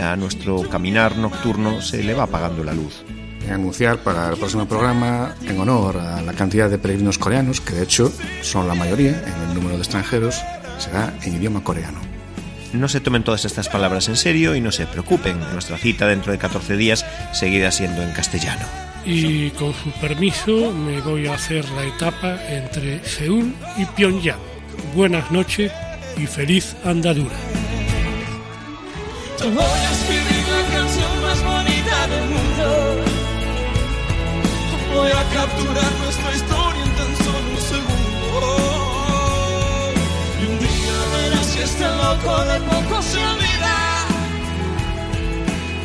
a 0.00 0.16
nuestro 0.16 0.68
caminar 0.68 1.16
nocturno 1.16 1.80
se 1.80 2.02
le 2.02 2.14
va 2.14 2.24
apagando 2.24 2.64
la 2.64 2.74
luz. 2.74 3.04
Anunciar 3.50 3.98
para 3.98 4.30
el 4.30 4.36
próximo 4.36 4.66
programa, 4.66 5.34
en 5.46 5.58
honor 5.58 5.96
a 5.96 6.20
la 6.20 6.32
cantidad 6.34 6.68
de 6.68 6.78
peregrinos 6.78 7.18
coreanos, 7.18 7.60
que 7.60 7.74
de 7.74 7.84
hecho 7.84 8.12
son 8.42 8.68
la 8.68 8.74
mayoría 8.74 9.22
en 9.26 9.48
el 9.48 9.54
número 9.54 9.76
de 9.76 9.82
extranjeros, 9.82 10.42
será 10.80 11.12
en 11.22 11.36
idioma 11.36 11.62
coreano. 11.62 12.00
No 12.72 12.88
se 12.88 13.00
tomen 13.00 13.24
todas 13.24 13.44
estas 13.44 13.68
palabras 13.68 14.08
en 14.08 14.16
serio 14.16 14.54
y 14.54 14.60
no 14.60 14.72
se 14.72 14.86
preocupen, 14.86 15.40
nuestra 15.52 15.78
cita 15.78 16.06
dentro 16.06 16.32
de 16.32 16.38
14 16.38 16.76
días 16.76 17.04
seguirá 17.32 17.70
siendo 17.70 18.02
en 18.02 18.12
castellano. 18.12 18.66
Y 19.04 19.50
con 19.50 19.72
su 19.72 19.90
permiso 19.92 20.72
me 20.72 21.00
voy 21.00 21.28
a 21.28 21.34
hacer 21.34 21.66
la 21.70 21.84
etapa 21.84 22.38
entre 22.48 23.02
Seúl 23.04 23.54
y 23.78 23.84
Pyongyang 23.86 24.58
buenas 24.94 25.30
noches 25.30 25.72
y 26.16 26.26
feliz 26.26 26.76
andadura. 26.84 27.36
Te 29.38 29.44
voy 29.44 29.62
a 29.62 29.92
escribir 29.92 30.44
la 30.48 30.76
canción 30.76 31.22
más 31.22 31.44
bonita 31.44 32.06
del 32.08 32.24
mundo. 32.30 33.04
Voy 34.94 35.10
a 35.10 35.34
capturar 35.34 35.92
nuestra 36.02 36.34
este 41.78 41.96
loco 41.96 42.44
de 42.44 42.58
poco 42.60 43.02
se 43.02 43.18
olvida. 43.18 43.76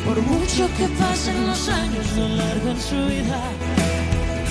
Por 0.04 0.20
mucho 0.22 0.68
que 0.76 0.88
pasen 0.88 1.46
los 1.46 1.68
años, 1.68 2.06
no 2.16 2.28
largan 2.28 2.80
su 2.80 2.96
vida. 2.96 3.40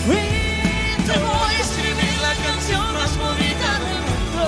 Y 0.08 1.02
te 1.04 1.20
voy 1.20 1.54
a 1.54 1.60
escribir 1.60 2.16
la 2.22 2.34
canción 2.48 2.94
más 2.94 3.18
bonita 3.18 3.80
del 3.86 4.00
mundo. 4.08 4.46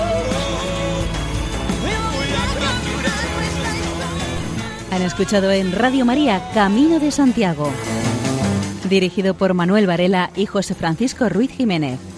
Han 4.92 5.02
escuchado 5.02 5.50
en 5.50 5.72
Radio 5.72 6.06
María 6.06 6.50
Camino 6.54 6.98
de 6.98 7.10
Santiago, 7.10 7.70
dirigido 8.88 9.34
por 9.34 9.52
Manuel 9.52 9.86
Varela 9.86 10.30
y 10.34 10.46
José 10.46 10.74
Francisco 10.74 11.28
Ruiz 11.28 11.50
Jiménez. 11.50 12.15